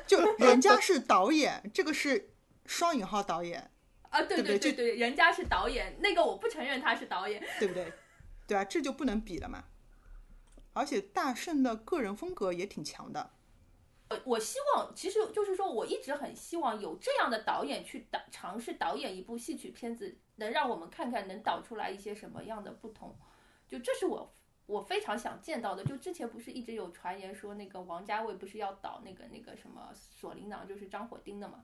[0.06, 2.34] 就人家是导演，这个是
[2.66, 3.72] 双引号导演，
[4.10, 7.42] 啊，对对对对对，人家是导演，那个我不承认他是导演。
[7.60, 7.94] 对不对？
[8.52, 9.64] 对啊，这就不能比了嘛。
[10.73, 13.32] 而且大圣的个人风格也挺强的，
[14.10, 23.18] 我我希望，其实就是说，我一直很希望有这样的导演去导尝试导演一部戏曲片子，能让我们看看能导出来一些什么样的不同。
[23.69, 25.86] 就这是我我非常想见到的。
[25.86, 31.64] 就之前不是一直有传言说那个王家卫不是要导那个那个什么锁麟囊，就是张火丁的嘛？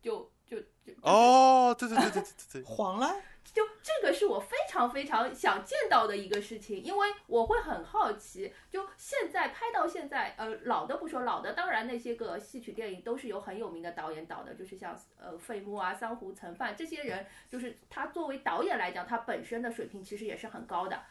[0.00, 3.14] 就就就哦，对对对对对对对， 黄了。
[3.44, 21.02] 就这个是我非常非常想见到的一个事情，因为我会很好奇，就现在拍到现在，呃，老的不说，老的当然那些个戏曲电影都是有很有名的导演导的，就是像呃费穆啊、桑胡岑范这些人，就是他作为导演来讲，他本身的水平其实也是很高的。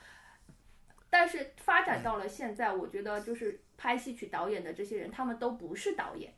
[1.12, 6.34] 但是发展到了现在，我觉得就是拍戏曲导演的这些人，他们都不是导演。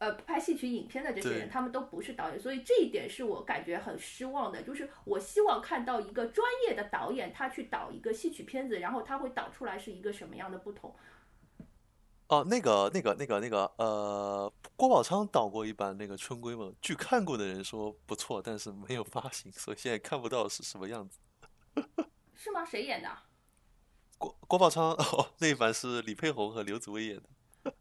[0.00, 4.62] 呃，拍戏曲影片的这些人，他们都不是导演，所以这一点是我感觉很失望的。
[4.62, 10.96] 就是我希望看到一个专业的导演，他去导一个戏曲片子，然后他会导出来是一个什么样的不同。
[12.28, 21.18] 哦，那个那个那个那个呃，郭宝昌导过一版那个《春闺梦》，据看过的人说不错，但是没有发行，所以现在看不到是什么样子。
[22.34, 22.64] 是吗？
[22.64, 23.08] 谁演的？
[24.16, 27.74] 郭郭宝昌哦，那一版是李佩红和刘紫薇演的。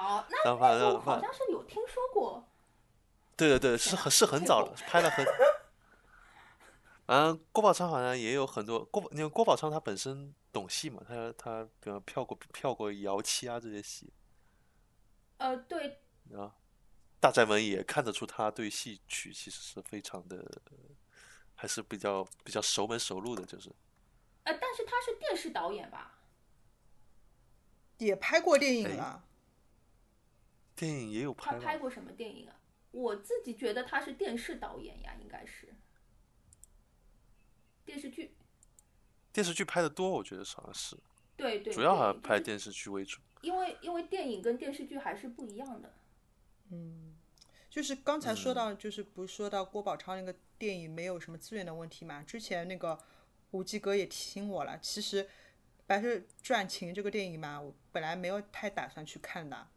[0.00, 2.48] 哦，那然后反那我正好像是有听说过。
[3.36, 5.24] 对对对，是很是很早了，拍了很。
[7.06, 14.12] 嗯郭宝昌好像也有很多郭，因为郭宝昌他本身懂戏嘛，他他比方票过票过姚七啊这些戏，
[15.38, 16.00] 呃，对，
[16.36, 16.54] 啊
[17.18, 20.44] 大宅门也看得出他对戏曲其实是非常的，
[21.56, 23.70] 还是比较比较熟门熟路的，就是
[24.44, 26.18] 呃，但是他是电视导演吧？
[27.98, 29.24] 也拍过电影哎了，
[30.80, 31.64] 电影也有他拍他？
[31.66, 32.56] 拍过什么电影啊？
[32.90, 35.74] 我自己觉得他是电视导演呀，应该是
[37.84, 38.34] 电视剧。
[39.30, 40.96] 电视剧拍的多，我觉得好像是，
[41.36, 43.20] 对对，主要还对就是拍电视剧为主。
[43.42, 45.92] 因为因为电影跟电视剧还是不一样的。
[46.70, 47.14] 嗯
[47.68, 52.22] 就是刚才说嗯到，就是不是说到郭宝昌那个电影没有什么资源的问题嘛？
[52.22, 52.98] 之前那个
[53.50, 55.24] 吴继哥也提醒我了，其实
[55.86, 59.68] 《白蛇传情》这个电影嘛，我本来没有太打算去看的，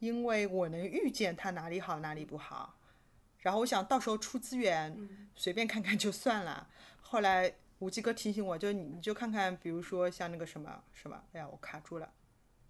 [0.00, 2.76] 因为我能预见它哪里好哪里不好，
[3.38, 5.28] 然后我想到时候出资源嗯。
[5.36, 6.68] 随便看看就算了。
[7.00, 12.12] 后来吴继哥提醒我，就你你就看看，比如说像那个什么什么，哎呀，我卡住了。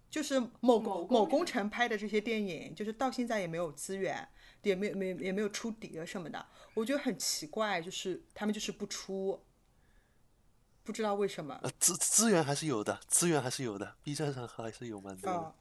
[0.09, 4.27] 就是某某某工工程拍的这些电影，就是到现在也没有资源，
[4.61, 9.41] 也没有没有也没有出碟什么的，我觉得很奇怪，就是他们就是不出，
[10.83, 11.57] 不知道为什么。
[11.63, 15.55] 呃，资资源还是有的，资源还是有的，B 站上还是有蛮多的。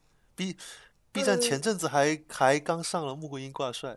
[1.13, 3.93] B 站前阵子还 还刚上了《穆桂英挂帅》，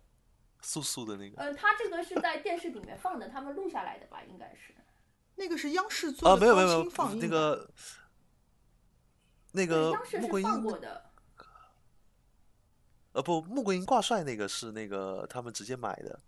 [0.61, 4.21] 素素的那个呃，他这个是在电视里面放的，他们录下来的吧？
[4.23, 4.73] 应该是。
[5.35, 7.69] 那个是央视做啊，的没有没有没有高清放映的
[9.51, 11.09] 那个那，个穆桂英放过的。
[13.13, 16.19] 呃不，穆桂英挂帅那个是那个他们直接买的，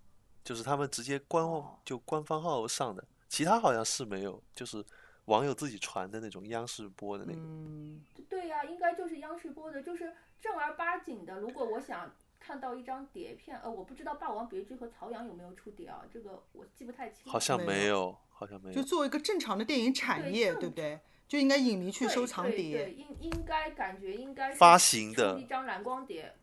[0.44, 1.44] 就是他们直接官
[1.84, 4.84] 就官方号上的，其他好像是没有，就是
[5.26, 7.40] 网友自己传的那种央视播的那个。
[7.40, 11.40] 嗯，对呀、应该就是央视播的，就是正儿八经的。
[11.40, 16.04] 如果我想看到一张碟片，呃，我不知道《霸王别姬》和曹阳有没有出碟啊？
[16.12, 17.32] 这个我记不太清。
[17.32, 18.76] 好像没有，好像没有。
[18.76, 21.00] 就作为一个正常的电影产业，正对不对？
[21.28, 26.36] 就应该影迷去收藏对碟对，应应该感觉应该是发行的一张蓝光碟。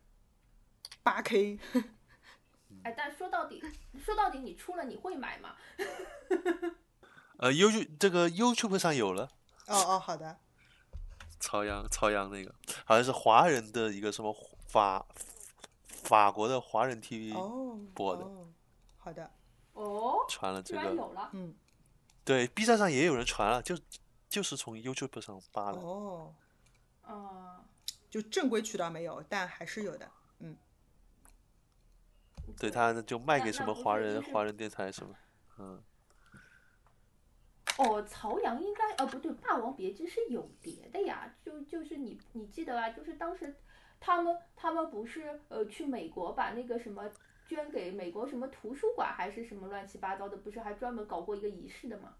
[1.01, 1.57] 八 K。
[2.83, 3.63] 哎，但说到底，
[4.03, 5.55] 说到底，你出了你会买吗？
[7.37, 9.29] 呃，YouTube 这个 YouTube 上有了，
[9.67, 10.37] 哦哦，好的。
[11.39, 12.55] 朝阳朝阳那个
[12.85, 14.33] 好像是华人的一个什么
[14.65, 15.05] 法
[15.87, 18.47] 法国的华人 TV 哦，播的哦
[18.97, 19.29] 好的，
[19.73, 21.29] 哦，传了这个，有了。
[21.33, 21.53] 嗯，
[22.23, 23.77] 对，B 站上也有人传了，就
[24.29, 25.79] 就是从 YouTube 上扒的。
[25.81, 26.33] 哦，
[27.01, 27.65] 啊、
[28.09, 30.09] 就正规渠道没有，但还是有的。
[30.39, 30.55] 嗯，
[32.57, 35.13] 对，他就卖给什么华人华人电台什么，
[35.57, 35.83] 嗯，
[37.79, 43.55] 哦，曹阳应该呃不对，《霸王别姬》是有碟的呀，就就是你你记得啊，就是当时
[43.99, 47.09] 他们他们不是呃去美国把那个什么
[47.47, 52.15] 捐给美国什么图书馆还是什么乱七八糟的，不是还专门搞过一个仪式的吗？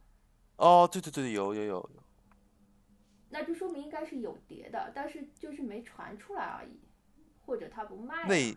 [0.58, 1.90] 哦，对对对，有有有，
[3.30, 6.80] 那就说明应该是有碟的，但是就是没传出来而已，
[7.46, 8.28] 或者他不卖啊。
[8.28, 8.56] 内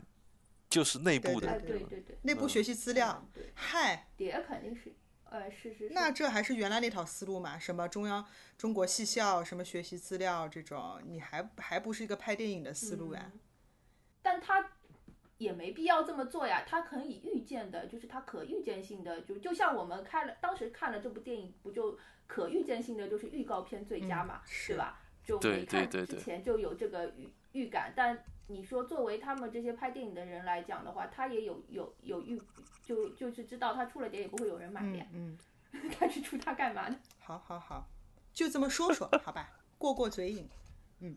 [0.68, 3.43] 就是内部的哎，对对对内部学习资料嗯。
[3.55, 4.93] 嗨，碟肯定是，
[5.30, 5.94] 呃，是是是。
[5.94, 7.58] 那这还是原来那套思路嘛？
[7.58, 8.24] 什么中央
[8.56, 13.30] 中国戏校，什么学习资料这种，你还还不是一个拍电影的思路呀？
[13.32, 13.40] 嗯
[14.22, 14.72] 但他
[15.38, 21.96] 也没必要这么做呀，他可以预见的，就是他可预见性的，就就像我们看了当时看了这部电影，不就
[22.26, 25.00] 可预见性的就是预告片最佳嘛，是对吧？
[25.22, 32.40] 就没看之对对对前就有这个预预感，但你说作为他们这些拍电影的人来讲的话，他也有有有预，
[32.84, 35.38] 就就是知道他出了碟也不会有人买的呀嗯，
[35.72, 36.96] 嗯， 他去出他干嘛呢？
[37.18, 37.88] 好好好，
[38.32, 40.48] 就这么说说， 好吧，过过嘴瘾。
[41.00, 41.16] 嗯。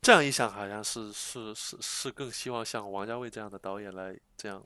[0.00, 4.60] 这样一想，好像是是是是更希望像王家卫这样的导演来这样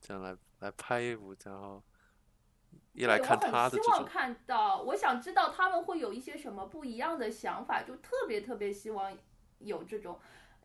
[0.00, 1.80] 这样来来拍一部，然后
[2.92, 9.16] 一来看他我很希望看到，我想知道他们会有一些什么不一样的想法，就特别特别希望
[9.60, 10.18] 有这种。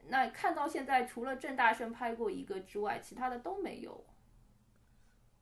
[0.08, 4.06] 那看到现在，除了郑大圣拍过一个之外，其他的都没有。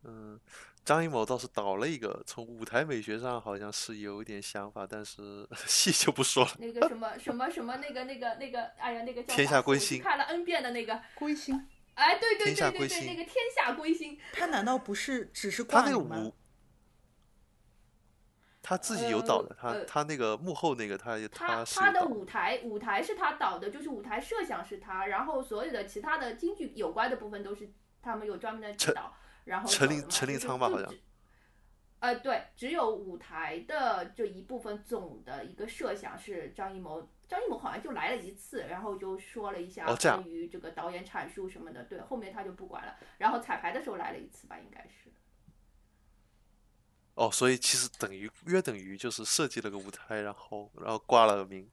[0.03, 0.39] 嗯，
[0.83, 6.51] 张艺谋倒是导了一个，从舞台美学上好像是有一点想法，但是 戏就不说了。
[6.59, 11.55] 那个什么什么什么那个那个那个，哎呀，那个叫天下归心看了 N 遍的那个，归心，
[11.93, 16.33] 哎，对对对对对，那个天下归心，他难道不是只是他那个舞？，
[18.63, 27.69] 他自己有导的，他呃他那个幕后那个他他他的舞台舞台是他导的，就是舞台设想是他，然后所有的其他的京剧有关的部分都是
[28.01, 29.13] 他们有专门的指陈导，
[29.43, 30.89] 然后陈林陈林仓吧好像
[31.99, 45.02] 呃，对，只有舞台的这一部分总的一个设想是张艺谋，张艺谋好像就来了一次，然后就说了一下关于这个导演阐述什么的，对，后面他就不管了，然后彩排的时候来了一次吧，应该是。
[47.15, 51.69] 哦，所以其实等于约等于就是设计了个舞台，然后然后挂了个名。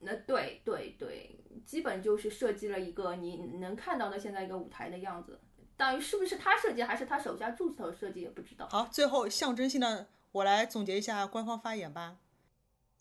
[0.00, 5.40] 那对对对，基本就是设计了一个你能看到的现在一个舞台的样子。
[5.76, 8.68] 当于是不是他设计，还是他手下助手设计，也不知道。
[8.68, 12.18] 好，最后象征性的，我来总结一下官方发言吧。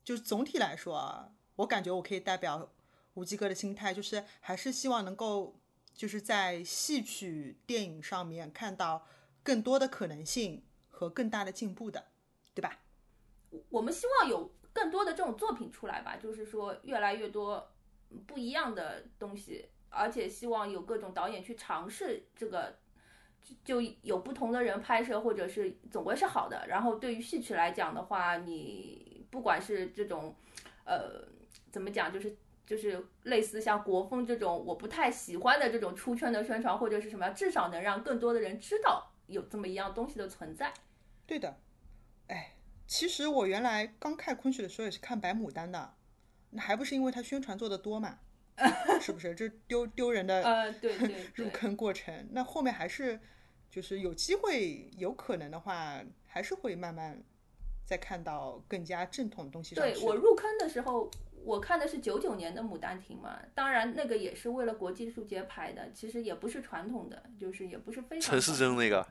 [0.03, 2.71] 就是总体来说啊，我感觉我可以代表
[3.15, 5.59] 无忌哥的心态，就是还是希望能够
[5.93, 9.05] 就是在戏曲电影上面看到
[9.43, 10.63] 更多的可能性
[10.95, 12.01] 和更大的进步的，
[12.53, 12.79] 对吧？
[13.69, 17.69] 我们希望有更多的这种作品出来吧，就是说越来越多
[18.25, 22.77] 不一样的东西，而且希望有各种导演去尝试这个，
[23.43, 26.65] 就就有不同的人拍摄，或者是总归是好的。
[26.67, 30.33] 然后对于戏曲来讲的话，你不管是这种，
[30.85, 31.27] 呃，
[31.71, 32.37] 怎么讲，就是。
[32.65, 40.73] 就是类似像国风这种我不太喜欢的这种出圈的宣传或者是什么，至少能让更多的人知道有这么一样东西的存在。
[41.25, 41.59] 对的。
[42.27, 42.55] 哎，
[42.87, 45.93] 其实我原来刚看昆曲的时候也是看白牡丹的，
[46.51, 48.19] 那还不是因为它宣传做的多嘛？
[49.01, 49.35] 是不是？
[49.35, 52.29] 这丢丢人的呃，对对 对，入坑过程。
[52.31, 53.19] 那后面还是
[53.69, 57.21] 就是有机会，有可能的话，还是会慢慢
[57.85, 59.75] 再看到更加正统的东西。
[59.75, 61.11] 对我入坑的时候，
[61.45, 69.07] 我看的是九九年的《牡丹亭》嘛，当然那个也是为了国际艺术节拍的，其实也不是传统的，就是也不是非常陈世传贞那个，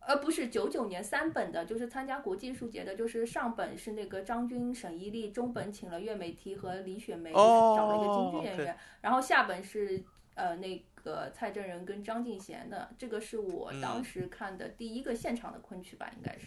[0.00, 10.04] 呃，不是九九年三本的，就是参加国际艺术节的，就是上本是那个张军、沈一丽，中本请了岳美缇和李雪梅，哦找了一个京剧演员，然后下本是
[10.34, 16.46] 呃那个蔡正仁跟张敬贤的，这个是我当嗯时看的第一个现场的昆曲吧，应该是。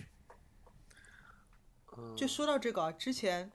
[2.15, 3.51] 就说到这个啊，之前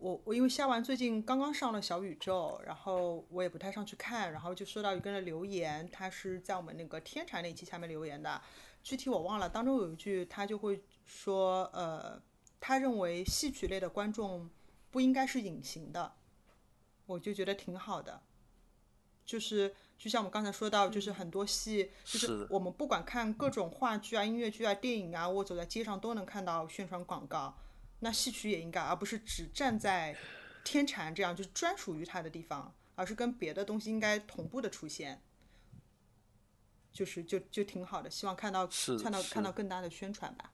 [0.00, 8.40] 我我因为虾丸最近刚刚上了小宇宙，然后我也不太上去看，然后就收到一个人的留言，他是在我们那个天柴那期下面留言的，
[8.82, 12.18] 具体我忘了，当中有一句他就会说，呃，
[12.58, 14.48] 他认为戏曲类的观众
[14.90, 16.14] 不应该是隐形的，
[17.04, 18.22] 我就觉得挺好的，
[19.26, 27.54] 就是就像我们刚才说到，就是很多戏，就是我们不管看各种话剧啊、音乐剧啊、电影啊，我走在街上都能看到宣传广告。
[28.00, 30.16] 那戏曲也应该，而不是只站在
[30.64, 35.22] 天禅这样就是专属于它的地方，而是跟别的东西应该同步的出现。
[36.92, 38.68] 就是就就挺好的，希望看到
[39.00, 40.52] 看到看到更大的宣传吧。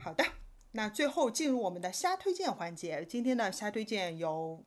[0.00, 0.24] 好的，
[0.72, 3.04] 那最后进入我们的虾推荐环节。
[3.04, 4.64] 今天的虾推荐由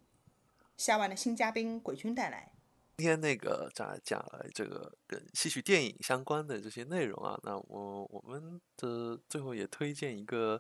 [0.78, 2.54] 虾丸的新嘉宾鬼君带来。
[2.98, 10.60] 今天那个讲讲了这个跟戏曲电影相关的这些内容啊，那我我们的最后也推荐一个，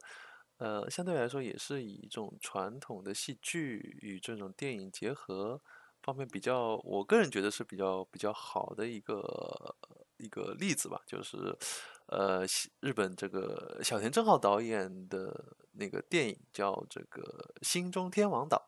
[0.57, 5.61] 呃，相对来说也是以一种传统的戏剧与这种电影结合
[6.01, 9.75] 方面比较，我个人觉得是比较比较好的一个
[10.17, 11.55] 一个例子吧，就是
[12.07, 12.43] 呃，
[12.79, 17.21] 日本这个小田正浩导演的那个电影叫这个
[17.67, 18.67] 《心中天王岛》。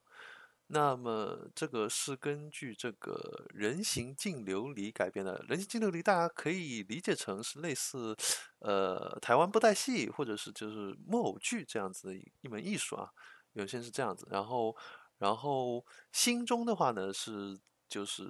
[0.73, 5.45] 那么这个是根据这个人形净琉璃改编的。
[5.47, 8.15] 人形净琉璃大家可以理解成是类似，
[8.57, 13.07] 呃，台湾布袋戏或者是就是木偶剧这样子的一一门艺术啊，
[13.53, 14.27] 有些是这样子。
[14.31, 14.75] 然后，
[15.19, 17.55] 然后心中的话呢是
[17.87, 18.23] 就是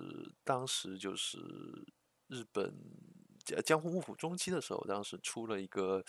[0.44, 1.38] 当时就是
[2.28, 2.74] 日本
[3.46, 6.04] 江江户幕府中期的时候，当时出了一个。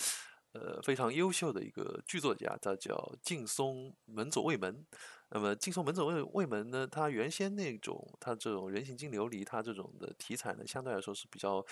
[0.56, 4.86] 呃，非常优秀的一个剧作家，他叫劲松门左卫门。
[5.30, 11.64] 那么劲松门左卫卫门呢，他原先那种他这种人形金琉璃，他这种的题材呢，相对来说是比较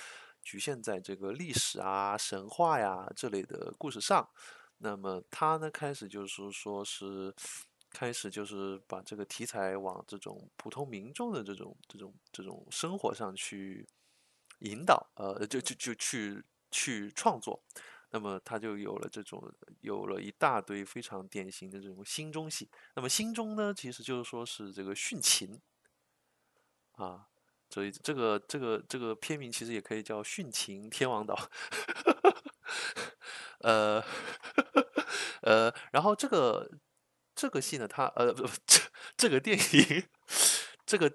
[0.43, 4.29] 局限在这个历史啊、神话呀这类的故事上。
[4.79, 7.33] 那么他呢，开始就是说是
[7.91, 13.87] 开始就是把这个题材往这种普通民众的这种这种这种生活上去
[14.61, 16.43] 引导，呃，就就就去
[16.73, 17.63] 去创作。
[18.13, 19.43] 那么他就有了这种，
[19.81, 22.69] 有了一大堆非常典型的这种心中戏。
[22.95, 25.61] 那么心中呢，其实就是说是这个殉情
[26.93, 27.27] 啊，
[27.71, 31.35] 所以这个这个这个片名其实也可以叫《殉情天王岛》。
[33.61, 34.05] 呃
[35.43, 36.71] 呃，然后这个
[37.35, 38.33] 这个戏呢，它呃
[38.67, 38.81] 这
[39.17, 40.05] 这个电影，
[40.85, 41.11] 这个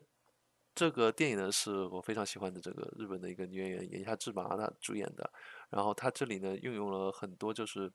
[0.77, 5.27] 这个电影呢是我非常喜欢的这个日本的一个女演员岩下智麻她主演的。
[5.71, 7.91] 然后她这里呢运用了很多，就是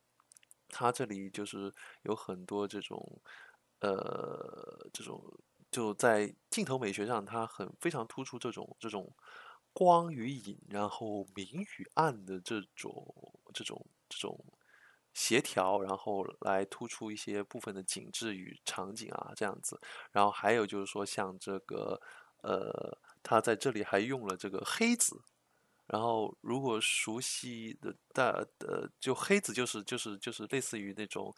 [0.69, 1.73] 她这里就是
[2.03, 3.23] 有很多这种
[3.81, 5.23] 呃这种
[5.71, 9.15] 就在镜头美学上，它很非常突出这种这种
[9.73, 11.47] 光与影，然后明
[11.79, 14.45] 与暗的这种这种这种
[15.15, 19.81] 协调，然后来突出一些部分的景致与场景啊这样子。
[20.11, 22.01] 然后还有就是说像这个
[22.43, 25.21] 呃，他在这里还用了这个黑子。
[25.89, 31.35] 然后，如果熟悉的大呃，就黑子就是就是就是类似于那种，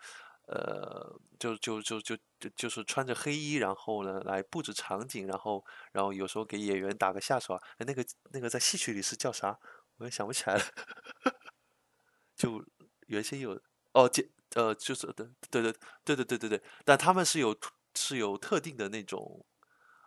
[0.48, 9.58] 呃，就就就就就就是穿着黑衣，然后呢来布置场景，然后然后有时候给演员打个下手啊，那个那个在戏曲里是叫啥？
[9.98, 10.62] 我也想不起来了。
[12.36, 12.64] 就
[13.08, 13.60] 原先有
[13.94, 14.22] 哦，这
[14.56, 15.72] 呃就是对对对
[16.04, 17.56] 对对对对对，但他们是有
[17.96, 19.44] 是有特定的那种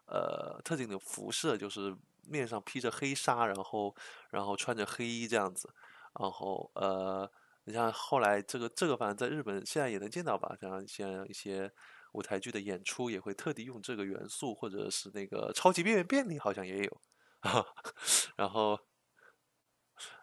[0.08, 1.96] 呃特定的服饰，就是。
[2.30, 3.96] 面上披着黑纱，然后，
[4.32, 5.74] 然后穿着黑衣这样子，
[6.20, 7.32] 然后，呃，
[7.64, 11.72] 你像后来这个这个，反正在日本现在也能见到吧，像像一些
[12.12, 17.02] 舞台剧的演出也会特地用这个元素，或者是那个超级变变变里好像也有，
[18.36, 18.78] 然后，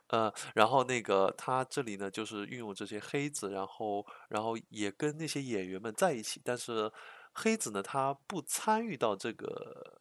[0.09, 6.93] 呃，然后那个他这里呢就是运用这些黑子，然后，然后也跟那些演员们在一起，但是
[7.35, 10.01] 黑子呢他不参与到这个。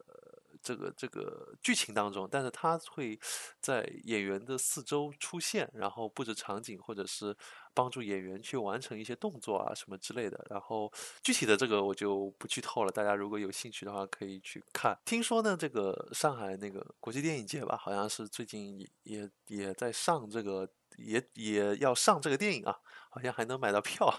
[0.65, 3.19] 这个这个剧情当中，但是他会
[3.60, 7.35] 在演员的四周出现，然后布置场景，或者是
[7.73, 10.41] 帮助演员去完成一些动作啊什么之类的。
[10.49, 10.89] 然后
[11.22, 14.97] 具体的这个我就不剧透了，大家如果有兴趣的话可以去看。
[15.03, 20.65] 听说呢，这个上海那个国际电影节吧，好像是最近也也也在上这个，
[20.95, 22.80] 也也要上这个电影啊，
[23.10, 24.10] 好像还能买到票。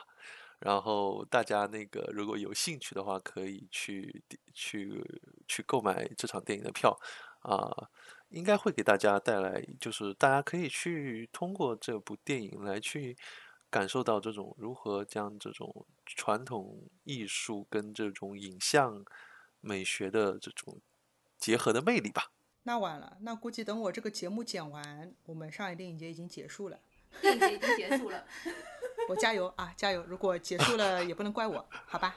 [0.65, 4.25] 然后大家那个如果有兴趣的话，可以去
[4.55, 5.05] 去
[5.47, 6.99] 去购买这场电影的票，
[7.41, 7.91] 啊，
[8.31, 13.15] 应该会给大家带来，就是大家可以去通过这部电影来去
[13.69, 19.05] 感受到这种如何将这种传统艺术跟这种影像
[19.61, 20.81] 美学的这种
[21.37, 22.33] 结合的魅力吧。
[22.63, 26.81] 那晚了，那估计等我这个节目剪完，我们上海电影节已经结束了。
[27.21, 28.25] 电影节已经结束了。
[29.09, 30.03] 我加油啊，加油！
[30.09, 32.17] 如果结束了也不能怪我，好吧？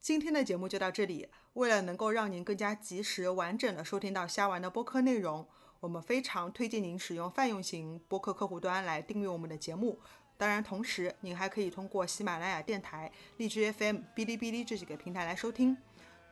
[0.00, 1.28] 今天的节目就到这里。
[1.54, 5.46] 为了能够让您更加及时、完整的收听到虾丸的播客内容，
[5.80, 9.98] 我们非常推荐您使用泛用型播客客户端来订阅我们的节目。
[10.36, 15.76] 当然，同时您还可以通过喜马拉雅电台、荔枝 FM、哔哩哔哩这几个平台来收听。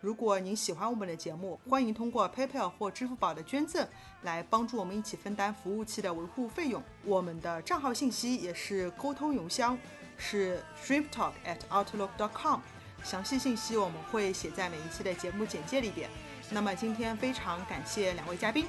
[0.03, 3.87] 如果您喜欢我们的节目，欢迎通过 PayPal 或支付宝的捐赠
[4.23, 6.83] 来帮助我们一起分担服务器的维护费用。
[7.05, 9.79] 我们的账号信息也是沟通邮箱，
[10.19, 12.61] 是 dreamtalk@outlook.com。
[13.05, 16.11] 详细信息我们会写在每一期的节目简介里边。
[16.51, 18.66] 那么今天非常感谢两位嘉宾，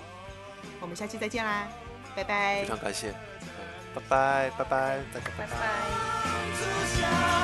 [0.79, 1.67] 我们下期再见啦，
[2.15, 2.61] 拜拜。
[2.61, 3.15] 非常感谢，嗯
[3.95, 5.57] 拜拜拜拜，大家拜拜拜。
[7.01, 7.42] 拜。